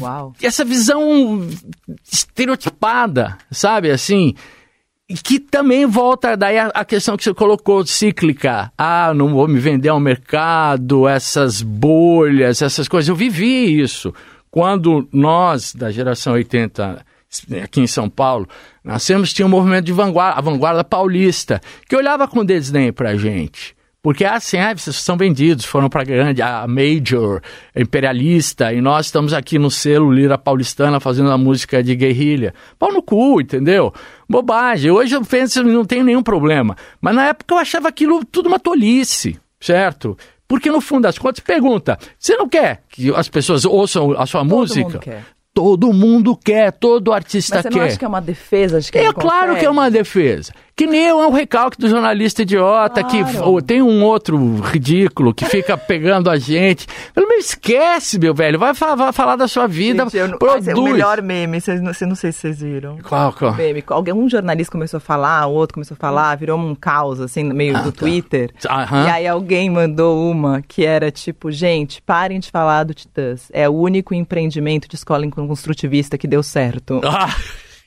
Uau. 0.00 0.34
essa 0.42 0.64
visão 0.64 1.48
estereotipada, 2.04 3.38
sabe? 3.50 3.90
Assim. 3.90 4.34
Que 5.08 5.38
também 5.38 5.84
volta 5.84 6.36
daí 6.36 6.58
a, 6.58 6.68
a 6.68 6.84
questão 6.84 7.16
que 7.16 7.24
você 7.24 7.34
colocou, 7.34 7.84
cíclica. 7.86 8.72
Ah, 8.76 9.12
não 9.14 9.34
vou 9.34 9.46
me 9.46 9.60
vender 9.60 9.90
ao 9.90 10.00
mercado, 10.00 11.06
essas 11.06 11.60
bolhas, 11.60 12.62
essas 12.62 12.88
coisas. 12.88 13.08
Eu 13.08 13.16
vivi 13.16 13.80
isso. 13.80 14.14
Quando 14.50 15.06
nós, 15.12 15.74
da 15.74 15.90
geração 15.90 16.34
80, 16.34 17.04
aqui 17.62 17.80
em 17.80 17.86
São 17.86 18.08
Paulo, 18.08 18.48
nascemos, 18.82 19.32
tinha 19.32 19.44
um 19.44 19.50
movimento 19.50 19.84
de 19.84 19.92
vanguarda, 19.92 20.38
a 20.38 20.40
vanguarda 20.40 20.84
paulista, 20.84 21.60
que 21.88 21.96
olhava 21.96 22.26
com 22.26 22.44
desdém 22.44 22.92
pra 22.92 23.16
gente. 23.16 23.76
Porque 24.04 24.22
assim, 24.22 24.58
ah, 24.58 24.76
vocês 24.76 24.96
são 24.96 25.16
vendidos, 25.16 25.64
foram 25.64 25.88
para 25.88 26.04
grande, 26.04 26.42
a 26.42 26.66
major, 26.68 27.40
imperialista, 27.74 28.70
e 28.70 28.78
nós 28.78 29.06
estamos 29.06 29.32
aqui 29.32 29.58
no 29.58 29.70
selo 29.70 30.12
Lira 30.12 30.36
Paulistana 30.36 31.00
fazendo 31.00 31.30
a 31.30 31.38
música 31.38 31.82
de 31.82 31.96
guerrilha. 31.96 32.52
Pau 32.78 32.92
no 32.92 33.02
cu, 33.02 33.40
entendeu? 33.40 33.94
Bobagem. 34.28 34.90
Hoje 34.90 35.16
eu 35.16 35.24
penso 35.24 35.62
não 35.62 35.86
tenho 35.86 36.04
nenhum 36.04 36.22
problema. 36.22 36.76
Mas 37.00 37.14
na 37.14 37.28
época 37.28 37.54
eu 37.54 37.58
achava 37.58 37.88
aquilo 37.88 38.22
tudo 38.26 38.46
uma 38.46 38.60
tolice, 38.60 39.40
certo? 39.58 40.18
Porque 40.46 40.70
no 40.70 40.82
fundo 40.82 41.04
das 41.04 41.16
contas, 41.16 41.40
pergunta: 41.40 41.98
você 42.18 42.36
não 42.36 42.46
quer 42.46 42.82
que 42.90 43.10
as 43.14 43.30
pessoas 43.30 43.64
ouçam 43.64 44.12
a 44.20 44.26
sua 44.26 44.42
Todo 44.42 44.50
música? 44.50 45.24
Todo 45.54 45.92
mundo 45.92 46.36
quer, 46.36 46.72
todo 46.72 47.12
artista 47.12 47.54
Mas 47.54 47.62
você 47.62 47.68
quer. 47.68 47.78
não 47.78 47.84
acha 47.86 47.96
que 47.96 48.04
é 48.04 48.08
uma 48.08 48.20
defesa 48.20 48.80
de 48.80 48.90
quem 48.90 49.06
É 49.06 49.12
claro 49.12 49.40
consegue? 49.46 49.60
que 49.60 49.66
é 49.66 49.70
uma 49.70 49.88
defesa. 49.88 50.52
Que 50.76 50.88
nem 50.88 51.06
é 51.06 51.14
um 51.14 51.30
recalque 51.30 51.78
do 51.78 51.88
jornalista 51.88 52.42
idiota 52.42 53.04
que 53.04 53.22
Claro. 53.22 53.48
ou 53.48 53.62
tem 53.62 53.80
um 53.80 54.02
outro 54.02 54.56
ridículo 54.60 55.32
que 55.32 55.44
fica 55.44 55.78
pegando 55.78 56.28
a 56.28 56.36
gente. 56.36 56.88
Pelo 57.14 57.28
menos 57.28 57.50
esquece, 57.50 58.18
meu 58.18 58.34
velho. 58.34 58.58
Vai, 58.58 58.72
vai 58.72 59.12
falar 59.12 59.36
da 59.36 59.46
sua 59.46 59.68
vida. 59.68 60.02
Gente, 60.02 60.16
eu 60.16 60.36
produz. 60.36 60.66
Mas 60.66 60.68
é 60.68 60.74
o 60.74 60.82
melhor 60.82 61.22
meme, 61.22 61.60
vocês 61.60 61.80
não, 61.80 61.92
não 62.08 62.14
sei 62.16 62.32
se 62.32 62.40
vocês 62.40 62.58
viram. 62.60 62.98
Qual, 63.08 63.32
qual? 63.32 63.54
Meme, 63.54 63.84
alguém, 63.86 64.12
um 64.12 64.28
jornalista 64.28 64.72
começou 64.72 64.98
a 64.98 65.00
falar, 65.00 65.46
o 65.46 65.52
outro 65.52 65.74
começou 65.74 65.94
a 65.94 65.98
falar, 65.98 66.34
virou 66.36 66.58
um 66.58 66.74
caos, 66.74 67.20
assim, 67.20 67.44
no 67.44 67.54
meio 67.54 67.80
do 67.84 67.92
Twitter. 67.92 68.50
Aham. 68.68 69.06
E 69.06 69.10
aí 69.10 69.28
alguém 69.28 69.70
mandou 69.70 70.28
uma 70.28 70.60
que 70.66 70.84
era 70.84 71.08
tipo, 71.08 71.52
gente, 71.52 72.02
parem 72.02 72.40
de 72.40 72.50
falar 72.50 72.82
do 72.82 72.92
Titãs. 72.92 73.48
É 73.52 73.68
o 73.68 73.72
único 73.72 74.12
empreendimento 74.12 74.88
de 74.88 74.96
escola 74.96 75.24
construtivista 75.46 76.18
que 76.18 76.26
deu 76.26 76.42
certo. 76.42 77.00
Ah, 77.04 77.34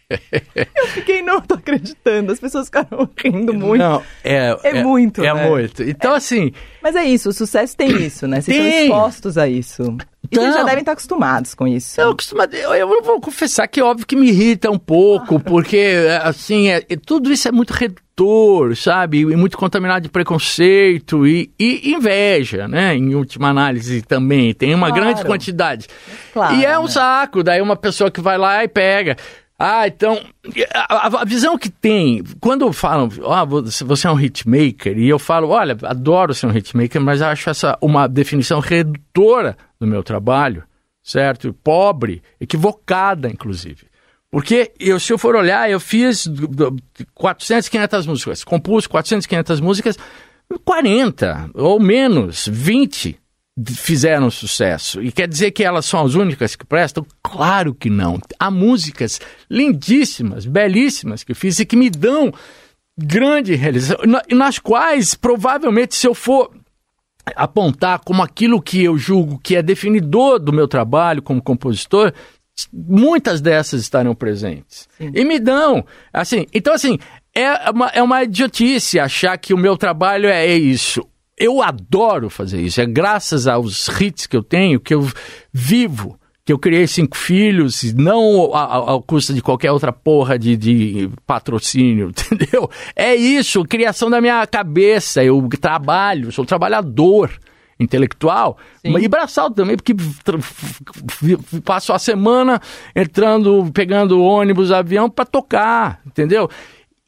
Eu 0.75 0.87
fiquei, 0.87 1.21
não 1.21 1.41
tô 1.41 1.55
acreditando. 1.55 2.31
As 2.31 2.39
pessoas 2.39 2.67
ficaram 2.67 3.09
rindo 3.17 3.53
muito. 3.53 3.81
Não, 3.81 4.01
é, 4.23 4.57
É 4.63 4.83
muito, 4.83 5.21
É 5.23 5.33
né? 5.33 5.47
muito. 5.49 5.83
Então, 5.83 6.13
assim, 6.13 6.51
Mas 6.81 6.95
é 6.95 7.03
isso, 7.03 7.29
o 7.29 7.33
sucesso 7.33 7.75
tem 7.75 7.89
isso, 8.01 8.25
né? 8.27 8.39
Vocês 8.41 8.57
Tem. 8.57 8.67
estão 8.83 8.83
expostos 8.97 9.37
a 9.37 9.47
isso. 9.49 9.97
E 10.31 10.35
vocês 10.35 10.45
já 10.47 10.51
Então. 10.53 10.65
devem 10.65 10.79
estar 10.81 10.93
acostumados 10.93 11.53
com 11.53 11.67
isso. 11.67 11.99
eu, 11.99 12.15
costumo, 12.15 12.41
eu, 12.43 12.73
eu 12.73 13.03
vou 13.03 13.19
confessar 13.19 13.67
que 13.67 13.79
é 13.79 13.83
óbvio 13.83 14.05
que 14.07 14.15
me 14.15 14.29
irrita 14.29 14.71
um 14.71 14.79
pouco, 14.79 15.39
porque, 15.41 15.95
assim, 16.21 16.69
é, 16.69 16.77
é- 16.89 16.95
tudo 16.97 17.31
isso 17.31 17.47
é 17.47 17.51
muito 17.51 17.71
redutor, 17.71 18.75
sabe? 18.77 19.19
E 19.21 19.25
muito 19.35 19.57
contaminado 19.57 20.03
de 20.03 20.09
preconceito 20.09 21.27
e, 21.27 21.51
e 21.59 21.91
inveja, 21.93 22.67
né? 22.67 22.95
Em 22.95 23.13
última 23.13 23.49
análise 23.49 24.01
também. 24.01 24.53
Tem 24.53 24.73
uma 24.73 24.87
Claro. 24.87 25.01
grande 25.03 25.25
quantidade. 25.25 25.87
Claro, 26.33 26.55
e 26.55 26.65
é 26.65 26.79
um 26.79 26.83
né? 26.83 26.89
saco, 26.89 27.43
daí 27.43 27.61
uma 27.61 27.75
pessoa 27.75 28.09
que 28.09 28.21
vai 28.21 28.37
lá 28.37 28.63
e 28.63 28.67
pega. 28.69 29.15
Ah, 29.59 29.87
então, 29.87 30.21
a, 30.73 31.21
a- 31.21 31.25
visão 31.25 31.57
que 31.57 31.69
tem, 31.69 32.23
quando 32.39 32.71
falam, 32.71 33.09
ah, 33.27 33.43
você 33.43 34.07
é 34.07 34.11
um 34.11 34.19
hitmaker, 34.19 34.97
e 34.97 35.09
eu 35.09 35.17
falo, 35.17 35.49
olha, 35.49 35.75
adoro 35.83 36.33
ser 36.33 36.45
um 36.45 36.51
hitmaker, 36.55 37.01
mas 37.01 37.21
acho 37.23 37.49
essa 37.49 37.75
uma 37.81 38.07
definição 38.07 38.59
redutora 38.59 39.57
do 39.79 39.87
meu 39.87 40.03
trabalho, 40.03 40.63
certo? 41.01 41.51
Pobre, 41.63 42.21
equivocada, 42.39 43.27
inclusive. 43.29 43.87
Porque 44.29 44.71
eu, 44.79 44.99
se 44.99 45.11
eu 45.11 45.17
for 45.17 45.35
olhar, 45.35 45.71
eu 45.71 45.79
fiz 45.79 46.27
do- 46.27 46.47
do- 46.47 46.75
400, 47.15 47.67
500 47.67 48.05
músicas, 48.05 48.43
compus 48.43 48.85
400, 48.85 49.25
500 49.25 49.59
músicas, 49.59 49.97
40 50.63 51.49
ou 51.53 51.79
menos, 51.79 52.47
20 52.47 53.11
d- 53.11 53.17
fizeram 53.75 54.29
sucesso. 54.29 55.01
E 55.01 55.11
quer 55.11 55.27
dizer 55.27 55.51
que 55.51 55.63
elas 55.63 55.85
são 55.85 56.05
as 56.05 56.13
únicas 56.13 56.55
que 56.55 56.65
prestam? 56.65 57.05
Claro 57.23 57.73
que 57.73 57.89
não. 57.89 58.19
Há 58.39 58.51
músicas 58.51 59.19
lindíssimas, 59.49 60.45
belíssimas 60.45 61.23
que 61.23 61.31
eu 61.31 61.35
fiz 61.35 61.59
e 61.59 61.65
que 61.65 61.75
me 61.75 61.89
dão 61.89 62.31
grande 62.97 63.55
realização, 63.55 64.05
na- 64.05 64.23
nas 64.31 64.59
quais 64.59 65.13
provavelmente 65.15 65.95
se 65.95 66.07
eu 66.07 66.13
for 66.13 66.51
apontar 67.35 67.99
como 67.99 68.23
aquilo 68.23 68.61
que 68.61 68.83
eu 68.83 68.97
julgo 68.97 69.39
que 69.39 69.55
é 69.55 69.61
definidor 69.61 70.39
do 70.39 70.53
meu 70.53 70.67
trabalho 70.67 71.21
como 71.21 71.41
compositor, 71.41 72.13
muitas 72.71 73.41
dessas 73.41 73.81
estarão 73.81 74.15
presentes. 74.15 74.87
E 74.99 75.23
me 75.25 75.39
dão, 75.39 75.85
assim, 76.13 76.45
então 76.53 76.73
assim, 76.73 76.97
é 77.35 77.69
uma, 77.69 77.87
é 77.89 78.01
uma 78.01 78.23
idiotice 78.23 78.99
achar 78.99 79.37
que 79.37 79.53
o 79.53 79.57
meu 79.57 79.75
trabalho 79.77 80.27
é 80.29 80.47
isso. 80.55 81.05
Eu 81.37 81.61
adoro 81.61 82.29
fazer 82.29 82.59
isso, 82.61 82.81
é 82.81 82.85
graças 82.85 83.47
aos 83.47 83.87
hits 83.87 84.25
que 84.25 84.35
eu 84.35 84.41
tenho 84.41 84.79
que 84.79 84.95
eu 84.95 85.07
vivo, 85.53 86.19
que 86.43 86.51
eu 86.51 86.57
criei 86.57 86.87
cinco 86.87 87.15
filhos, 87.15 87.93
não 87.93 88.55
ao 88.55 89.01
custo 89.03 89.33
de 89.33 89.41
qualquer 89.41 89.71
outra 89.71 89.93
porra 89.93 90.39
de, 90.39 90.57
de 90.57 91.09
patrocínio, 91.27 92.09
entendeu? 92.31 92.69
É 92.95 93.13
isso, 93.13 93.63
criação 93.65 94.09
da 94.09 94.19
minha 94.19 94.47
cabeça, 94.47 95.23
eu 95.23 95.47
trabalho, 95.59 96.31
sou 96.31 96.45
trabalhador 96.45 97.31
intelectual 97.79 98.57
e 98.83 99.07
braçal 99.07 99.51
também, 99.51 99.75
porque 99.75 99.93
passo 101.63 101.93
a 101.93 101.99
semana 101.99 102.59
entrando, 102.95 103.69
pegando 103.71 104.21
ônibus, 104.21 104.71
avião 104.71 105.09
para 105.09 105.25
tocar, 105.25 106.01
entendeu? 106.03 106.49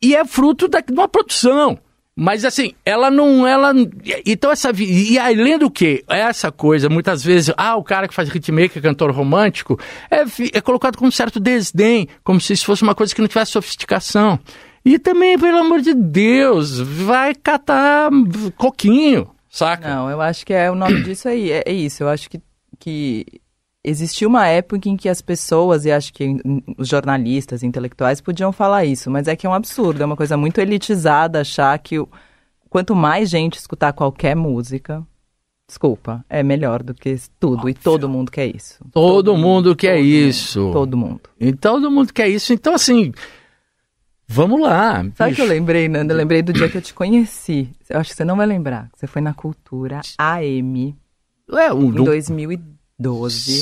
E 0.02 0.16
é 0.16 0.24
fruto 0.24 0.68
da, 0.68 0.82
de 0.82 0.94
uma 0.94 1.08
produção. 1.08 1.80
Mas 2.22 2.44
assim, 2.44 2.74
ela 2.86 3.10
não, 3.10 3.48
ela, 3.48 3.74
então 4.26 4.52
essa, 4.52 4.72
e 4.78 5.18
além 5.18 5.58
do 5.58 5.72
que, 5.72 6.04
essa 6.06 6.52
coisa, 6.52 6.90
muitas 6.90 7.24
vezes, 7.24 7.54
ah, 7.56 7.78
o 7.78 7.84
cara 7.84 8.10
que 8.10 8.14
faz 8.14 8.28
hitmaker, 8.28 8.82
cantor 8.82 9.12
romântico, 9.12 9.80
é, 10.12 10.26
é 10.52 10.60
colocado 10.60 10.98
com 10.98 11.08
um 11.08 11.12
certo 11.12 11.40
desdém, 11.40 12.10
como 12.22 12.42
se 12.42 12.52
isso 12.52 12.66
fosse 12.66 12.84
uma 12.84 12.94
coisa 12.94 13.16
que 13.16 13.22
não 13.22 13.28
tivesse 13.30 13.52
sofisticação. 13.52 14.38
E 14.84 15.00
também, 15.00 15.40
pelo 15.40 15.60
amor 15.60 15.80
de 15.80 15.94
Deus, 15.94 16.78
vai 16.78 17.34
catar 17.34 18.10
coquinho, 18.58 19.30
saca? 19.50 19.88
Não, 19.88 20.10
eu 20.10 20.20
acho 20.20 20.46
que 20.46 20.54
é 20.54 20.70
o 20.70 20.76
nome 20.76 21.02
disso 21.04 21.30
aí, 21.30 21.54
é, 21.54 21.64
é 21.66 21.72
isso. 21.72 22.04
Eu 22.04 22.10
acho 22.10 22.30
que, 22.30 22.42
que 22.78 23.26
existiu 23.90 24.30
uma 24.30 24.48
época 24.48 24.88
em 24.88 24.96
que 24.96 25.10
as 25.10 25.22
pessoas, 25.22 25.86
e 25.86 25.92
acho 25.92 26.14
que 26.14 26.38
os 26.78 26.88
jornalistas, 26.88 27.64
intelectuais, 27.64 28.22
podiam 28.22 28.52
falar 28.52 28.86
isso, 28.86 29.10
mas 29.10 29.28
é 29.28 29.36
que 29.36 29.46
é 29.46 29.50
um 29.50 29.54
absurdo, 29.54 30.02
é 30.02 30.06
uma 30.06 30.16
coisa 30.16 30.38
muito 30.38 30.60
elitizada 30.62 31.42
achar 31.42 31.78
que 31.80 31.96
quanto 32.70 32.96
mais 32.96 33.30
gente 33.30 33.58
escutar 33.58 33.94
qualquer 33.94 34.36
música, 34.36 35.06
desculpa, 35.68 36.24
é 36.30 36.44
melhor 36.44 36.84
do 36.84 36.94
que 36.94 37.16
tudo, 37.40 37.68
e 37.68 37.74
todo 37.74 38.08
mundo 38.08 38.32
quer 38.32 38.56
isso. 38.56 38.80
Todo 38.92 39.36
mundo 39.36 39.76
quer 39.76 39.98
todo 39.98 40.06
isso. 40.06 40.62
Mundo, 40.62 40.74
todo 40.74 40.98
mundo. 40.98 41.22
E 41.40 41.54
todo 41.54 41.92
mundo 41.92 42.14
quer 42.14 42.28
isso. 42.28 42.54
Então, 42.54 42.74
assim, 42.74 43.12
vamos 44.28 44.62
lá. 44.62 45.06
Sabe 45.16 45.34
o 45.34 45.36
que 45.36 45.42
eu 45.42 45.48
lembrei, 45.48 45.90
Nando? 45.90 46.14
Eu 46.14 46.18
lembrei 46.18 46.42
do 46.42 46.54
dia 46.54 46.70
que 46.70 46.78
eu 46.78 46.82
te 46.82 46.94
conheci. 46.94 47.70
Eu 47.90 48.00
acho 48.00 48.12
que 48.12 48.16
você 48.16 48.26
não 48.26 48.38
vai 48.38 48.46
lembrar. 48.46 48.90
Você 48.96 49.08
foi 49.08 49.22
na 49.22 49.34
Cultura 49.34 50.02
AM 50.18 50.96
É, 51.52 51.74
um, 51.74 51.90
em 51.90 52.04
2012. 52.04 52.79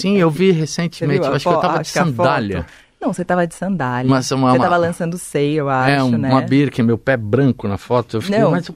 Sim, 0.01 0.17
eu 0.17 0.29
vi 0.29 0.51
recentemente. 0.51 1.25
Eu 1.25 1.33
acho 1.33 1.47
que 1.47 1.53
eu 1.53 1.59
tava 1.59 1.81
de 1.81 1.89
sandália. 1.89 2.65
Não, 2.99 3.13
você 3.13 3.23
tava 3.23 3.45
de 3.45 3.53
sandália. 3.53 4.09
Mas 4.09 4.31
uma- 4.31 4.51
você 4.53 4.57
tava 4.59 4.75
lançando 4.77 5.19
Sei, 5.19 5.53
eu 5.53 5.69
acho, 5.69 5.91
é, 5.91 6.03
um- 6.03 6.17
né? 6.17 6.29
uma 6.29 6.41
birca, 6.41 6.81
meu 6.81 6.97
pé 6.97 7.15
branco 7.15 7.67
na 7.67 7.77
foto. 7.77 8.17
Eu 8.17 8.21
fiquei, 8.21 8.39
Não. 8.39 8.49
mas... 8.49 8.71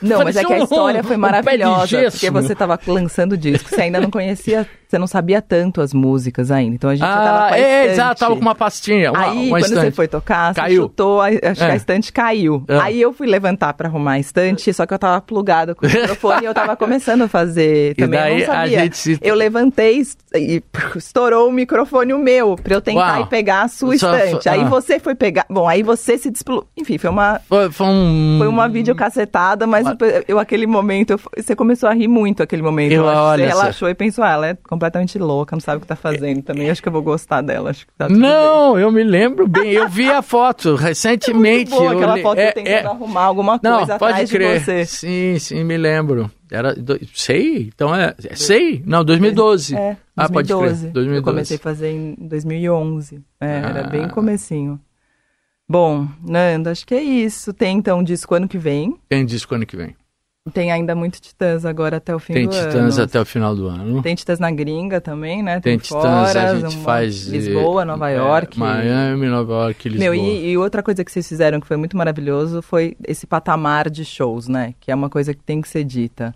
Não, 0.00 0.22
mas 0.22 0.36
é 0.36 0.44
que 0.44 0.52
a 0.52 0.58
um- 0.58 0.62
história 0.62 1.02
foi 1.02 1.16
um 1.16 1.18
maravilhosa, 1.18 1.86
gesso, 1.88 2.16
porque 2.16 2.30
você 2.30 2.54
tava 2.54 2.78
lançando 2.86 3.36
disco, 3.36 3.68
você 3.68 3.82
ainda 3.82 4.00
não 4.00 4.10
conhecia, 4.12 4.64
você 4.92 4.98
não 4.98 5.06
sabia 5.06 5.40
tanto 5.40 5.80
as 5.80 5.94
músicas 5.94 6.50
ainda, 6.50 6.74
então 6.74 6.90
a 6.90 6.94
gente 6.94 7.06
já 7.06 7.14
tava 7.16 7.38
Ah, 7.46 7.48
com 7.48 7.54
a 7.54 7.58
é, 7.58 7.62
estante. 7.80 7.92
exato, 7.92 8.20
tava 8.20 8.34
com 8.34 8.40
uma 8.42 8.54
pastinha. 8.54 9.10
Uma, 9.10 9.20
Aí, 9.30 9.48
uma 9.48 9.58
quando 9.58 9.68
você 9.68 9.74
estante. 9.74 9.94
foi 9.96 10.06
tocar, 10.08 10.54
você 10.54 10.60
Caiu. 10.60 10.82
chutou, 10.82 11.20
a- 11.22 11.28
acho 11.28 11.38
que 11.38 11.62
É. 11.62 11.70
a 11.70 11.76
estante 11.76 12.12
caiu. 12.12 12.62
É. 12.68 12.78
Aí 12.78 13.00
eu 13.00 13.12
fui 13.12 13.26
levantar 13.26 13.72
pra 13.72 13.88
arrumar 13.88 14.12
a 14.12 14.18
estante, 14.18 14.72
só 14.74 14.84
que 14.84 14.92
eu 14.92 14.98
tava 14.98 15.20
plugada 15.22 15.74
com 15.74 15.86
o 15.86 15.88
microfone 15.88 16.42
e 16.42 16.44
eu 16.44 16.52
tava 16.54 16.76
começando 16.76 17.22
a 17.22 17.28
fazer 17.28 17.92
E 17.92 17.94
também, 17.94 18.18
eu 18.20 18.24
daí 18.26 18.46
não 18.46 18.52
a 18.52 18.56
sabia. 18.58 18.78
gente 18.80 18.96
se- 18.98 19.18
Eu 19.22 19.34
levantei 19.34 20.02
e 20.36 20.62
estourou 20.94 21.48
o 21.48 21.52
microfone 21.52 22.12
o 22.12 22.18
meu, 22.18 22.56
pra 22.56 22.74
eu 22.74 22.80
tentar 22.82 23.14
Uau. 23.14 23.22
ir 23.22 23.26
pegar 23.28 23.62
a 23.62 23.68
sua 23.68 23.96
Só- 23.96 24.14
estante. 24.14 24.48
Aí 24.48 24.60
ah. 24.60 24.64
você 24.64 24.98
foi 25.00 25.14
pegar, 25.14 25.46
bom, 25.48 25.66
aí 25.68 25.82
você 25.82 26.18
se 26.18 26.30
desplu... 26.30 26.66
Enfim, 26.76 26.98
foi 26.98 27.08
uma... 27.10 27.40
Foi, 27.48 27.70
foi 27.70 27.86
um... 27.86 28.36
Foi 28.38 28.46
uma 28.48 28.68
videocacetada, 28.68 29.66
mas 29.66 29.86
eu, 30.28 30.38
aquele 30.38 30.66
momento, 30.66 31.10
eu- 31.14 31.20
você 31.42 31.56
começou 31.56 31.88
a 31.88 31.94
rir 31.94 32.08
muito 32.08 32.42
aquele 32.42 32.62
momento. 32.62 32.92
Eu- 32.92 33.08
acho 33.08 33.12
que 33.18 33.22
olha 33.26 33.44
você 33.44 33.48
relaxou 33.48 33.88
e 33.88 33.94
pensou, 33.94 34.24
ah, 34.24 34.30
ela 34.32 34.48
é 34.48 34.56
completamente 34.82 35.16
louca, 35.18 35.54
não 35.54 35.60
sabe 35.60 35.78
o 35.78 35.80
que 35.80 35.86
tá 35.86 35.94
fazendo 35.94 36.42
também. 36.42 36.68
Acho 36.68 36.82
que 36.82 36.88
eu 36.88 36.92
vou 36.92 37.02
gostar 37.02 37.40
dela. 37.40 37.70
Acho 37.70 37.86
que 37.86 37.92
tá 37.94 38.08
Não, 38.08 38.76
eu 38.78 38.90
me 38.90 39.04
lembro 39.04 39.46
bem. 39.46 39.70
Eu 39.72 39.88
vi 39.88 40.10
a 40.10 40.20
foto 40.22 40.74
recentemente. 40.74 41.70
bem. 41.70 41.78
Boa, 41.78 41.92
aquela 41.92 42.18
foto 42.18 42.38
é, 42.38 42.50
tentando 42.52 42.72
é. 42.74 42.84
arrumar 42.86 43.22
alguma 43.22 43.60
Não, 43.62 43.78
coisa 43.78 43.98
pode 43.98 44.12
atrás 44.14 44.30
crer. 44.30 44.58
de 44.58 44.64
você. 44.64 44.84
Sim, 44.84 45.38
sim, 45.38 45.62
me 45.64 45.76
lembro. 45.76 46.28
Era 46.50 46.74
do- 46.74 46.98
sei, 47.14 47.70
então 47.74 47.94
é, 47.94 48.14
é 48.28 48.34
sei? 48.34 48.82
Não, 48.84 49.04
2012. 49.04 49.74
É, 49.76 49.96
Ah, 50.16 50.28
pode 50.28 50.48
2012. 50.48 50.80
crer. 50.82 50.92
2012. 50.92 51.16
Eu 51.18 51.22
comecei 51.22 51.56
a 51.56 51.60
fazer 51.60 51.90
em 51.92 52.14
2011. 52.18 53.22
É, 53.40 53.46
era 53.58 53.80
Ah. 53.86 53.88
bem 53.88 54.08
comecinho. 54.08 54.80
Bom, 55.68 56.06
Nando, 56.28 56.68
acho 56.68 56.84
que 56.86 56.94
é 56.94 57.02
isso. 57.02 57.52
Tem 57.54 57.78
então 57.78 58.00
um 58.00 58.04
disco 58.04 58.34
ano 58.34 58.48
que 58.48 58.58
vem. 58.58 58.96
Tem 59.08 59.24
disco 59.24 59.54
ano 59.54 59.64
que 59.64 59.76
vem. 59.76 59.94
Tem 60.50 60.72
ainda 60.72 60.92
muito 60.96 61.20
Titãs 61.20 61.64
agora 61.64 61.98
até 61.98 62.12
o 62.12 62.18
fim 62.18 62.32
Tem 62.32 62.46
do 62.46 62.50
Titãs 62.50 62.98
ano. 62.98 63.04
até 63.04 63.20
o 63.20 63.24
final 63.24 63.54
do 63.54 63.68
ano. 63.68 64.02
Tem 64.02 64.12
Titãs 64.12 64.40
na 64.40 64.50
gringa 64.50 65.00
também, 65.00 65.40
né? 65.40 65.60
Tem 65.60 65.78
Titãs, 65.78 66.02
fora, 66.02 66.50
a 66.50 66.58
gente 66.58 66.76
faz. 66.78 67.28
eh, 67.28 67.30
Lisboa, 67.30 67.84
Nova 67.84 68.10
é, 68.10 68.16
York. 68.16 68.58
Miami, 68.58 69.28
Nova 69.28 69.52
York, 69.52 69.88
Lisboa. 69.88 70.10
Meu, 70.10 70.14
e, 70.14 70.50
e 70.50 70.58
outra 70.58 70.82
coisa 70.82 71.04
que 71.04 71.12
vocês 71.12 71.28
fizeram 71.28 71.60
que 71.60 71.66
foi 71.66 71.76
muito 71.76 71.96
maravilhoso 71.96 72.60
foi 72.60 72.96
esse 73.06 73.24
patamar 73.24 73.88
de 73.88 74.04
shows, 74.04 74.48
né? 74.48 74.74
Que 74.80 74.90
é 74.90 74.94
uma 74.96 75.08
coisa 75.08 75.32
que 75.32 75.44
tem 75.44 75.60
que 75.60 75.68
ser 75.68 75.84
dita. 75.84 76.34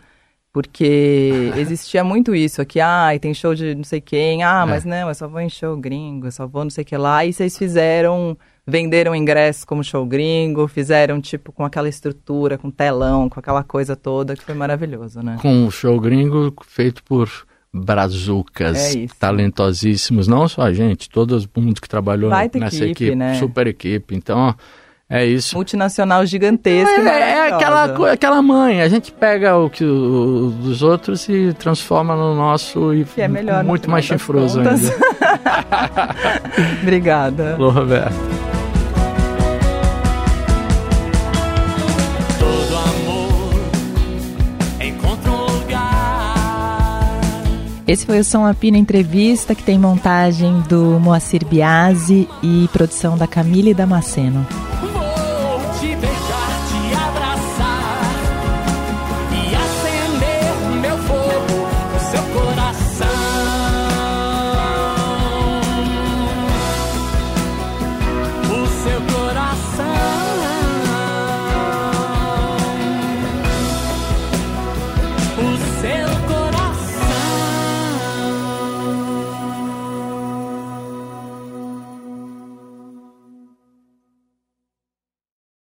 Porque 0.56 1.52
existia 1.58 2.02
muito 2.02 2.34
isso 2.34 2.62
aqui, 2.62 2.80
ah, 2.80 3.08
tem 3.20 3.34
show 3.34 3.54
de 3.54 3.74
não 3.74 3.84
sei 3.84 4.00
quem, 4.00 4.42
ah, 4.42 4.64
É. 4.66 4.70
mas 4.70 4.86
não, 4.86 5.08
eu 5.08 5.14
só 5.14 5.28
vou 5.28 5.38
em 5.38 5.50
show 5.50 5.76
gringo, 5.76 6.28
eu 6.28 6.32
só 6.32 6.46
vou 6.46 6.64
não 6.64 6.70
sei 6.70 6.80
o 6.80 6.86
que 6.86 6.96
lá. 6.96 7.26
E 7.26 7.32
vocês 7.34 7.58
fizeram, 7.58 8.34
venderam 8.66 9.14
ingresso 9.14 9.66
como 9.66 9.84
show 9.84 10.06
gringo, 10.06 10.66
fizeram 10.66 11.20
tipo 11.20 11.52
com 11.52 11.62
aquela 11.62 11.90
estrutura, 11.90 12.56
com 12.56 12.70
telão, 12.70 13.28
com 13.28 13.38
aquela 13.38 13.62
coisa 13.62 13.94
toda, 13.94 14.34
que 14.34 14.42
foi 14.42 14.54
maravilhoso, 14.54 15.20
né? 15.22 15.36
Com 15.42 15.66
o 15.66 15.70
show 15.70 16.00
gringo 16.00 16.54
feito 16.66 17.04
por 17.04 17.30
brazucas 17.70 18.96
É 18.96 19.06
talentosíssimos. 19.18 20.26
Não 20.26 20.48
só 20.48 20.62
a 20.62 20.72
gente, 20.72 21.10
todo 21.10 21.38
mundo 21.54 21.82
que 21.82 21.88
trabalhou 21.88 22.30
nessa 22.30 22.76
equipe, 22.76 22.90
equipe. 23.04 23.14
né? 23.14 23.34
Super 23.34 23.66
equipe. 23.66 24.14
Então, 24.16 24.54
é 25.08 25.24
isso. 25.24 25.54
Multinacional 25.54 26.26
gigantesca. 26.26 27.00
É, 27.08 27.30
é 27.30 27.48
aquela, 27.52 28.12
aquela 28.12 28.42
mãe, 28.42 28.82
a 28.82 28.88
gente 28.88 29.12
pega 29.12 29.56
o 29.56 29.70
que 29.70 29.84
o, 29.84 30.50
dos 30.60 30.82
outros 30.82 31.28
e 31.28 31.52
transforma 31.54 32.16
no 32.16 32.34
nosso 32.34 32.92
e 32.92 33.04
Que 33.04 33.22
é 33.22 33.28
melhor, 33.28 33.62
muito 33.62 33.90
mais 33.90 34.04
chifroso 34.04 34.58
contas. 34.58 34.90
ainda. 34.90 36.14
Obrigada. 36.82 37.54
Alô, 37.54 37.70
Roberto. 37.70 38.14
Esse 47.86 48.04
foi 48.04 48.18
o 48.18 48.24
Som 48.24 48.44
Apina 48.44 48.76
Entrevista, 48.76 49.54
que 49.54 49.62
tem 49.62 49.78
montagem 49.78 50.60
do 50.62 50.98
Moacir 50.98 51.46
Biasi 51.46 52.28
e 52.42 52.68
produção 52.72 53.16
da 53.16 53.28
Camille 53.28 53.72
Damasceno. 53.72 54.44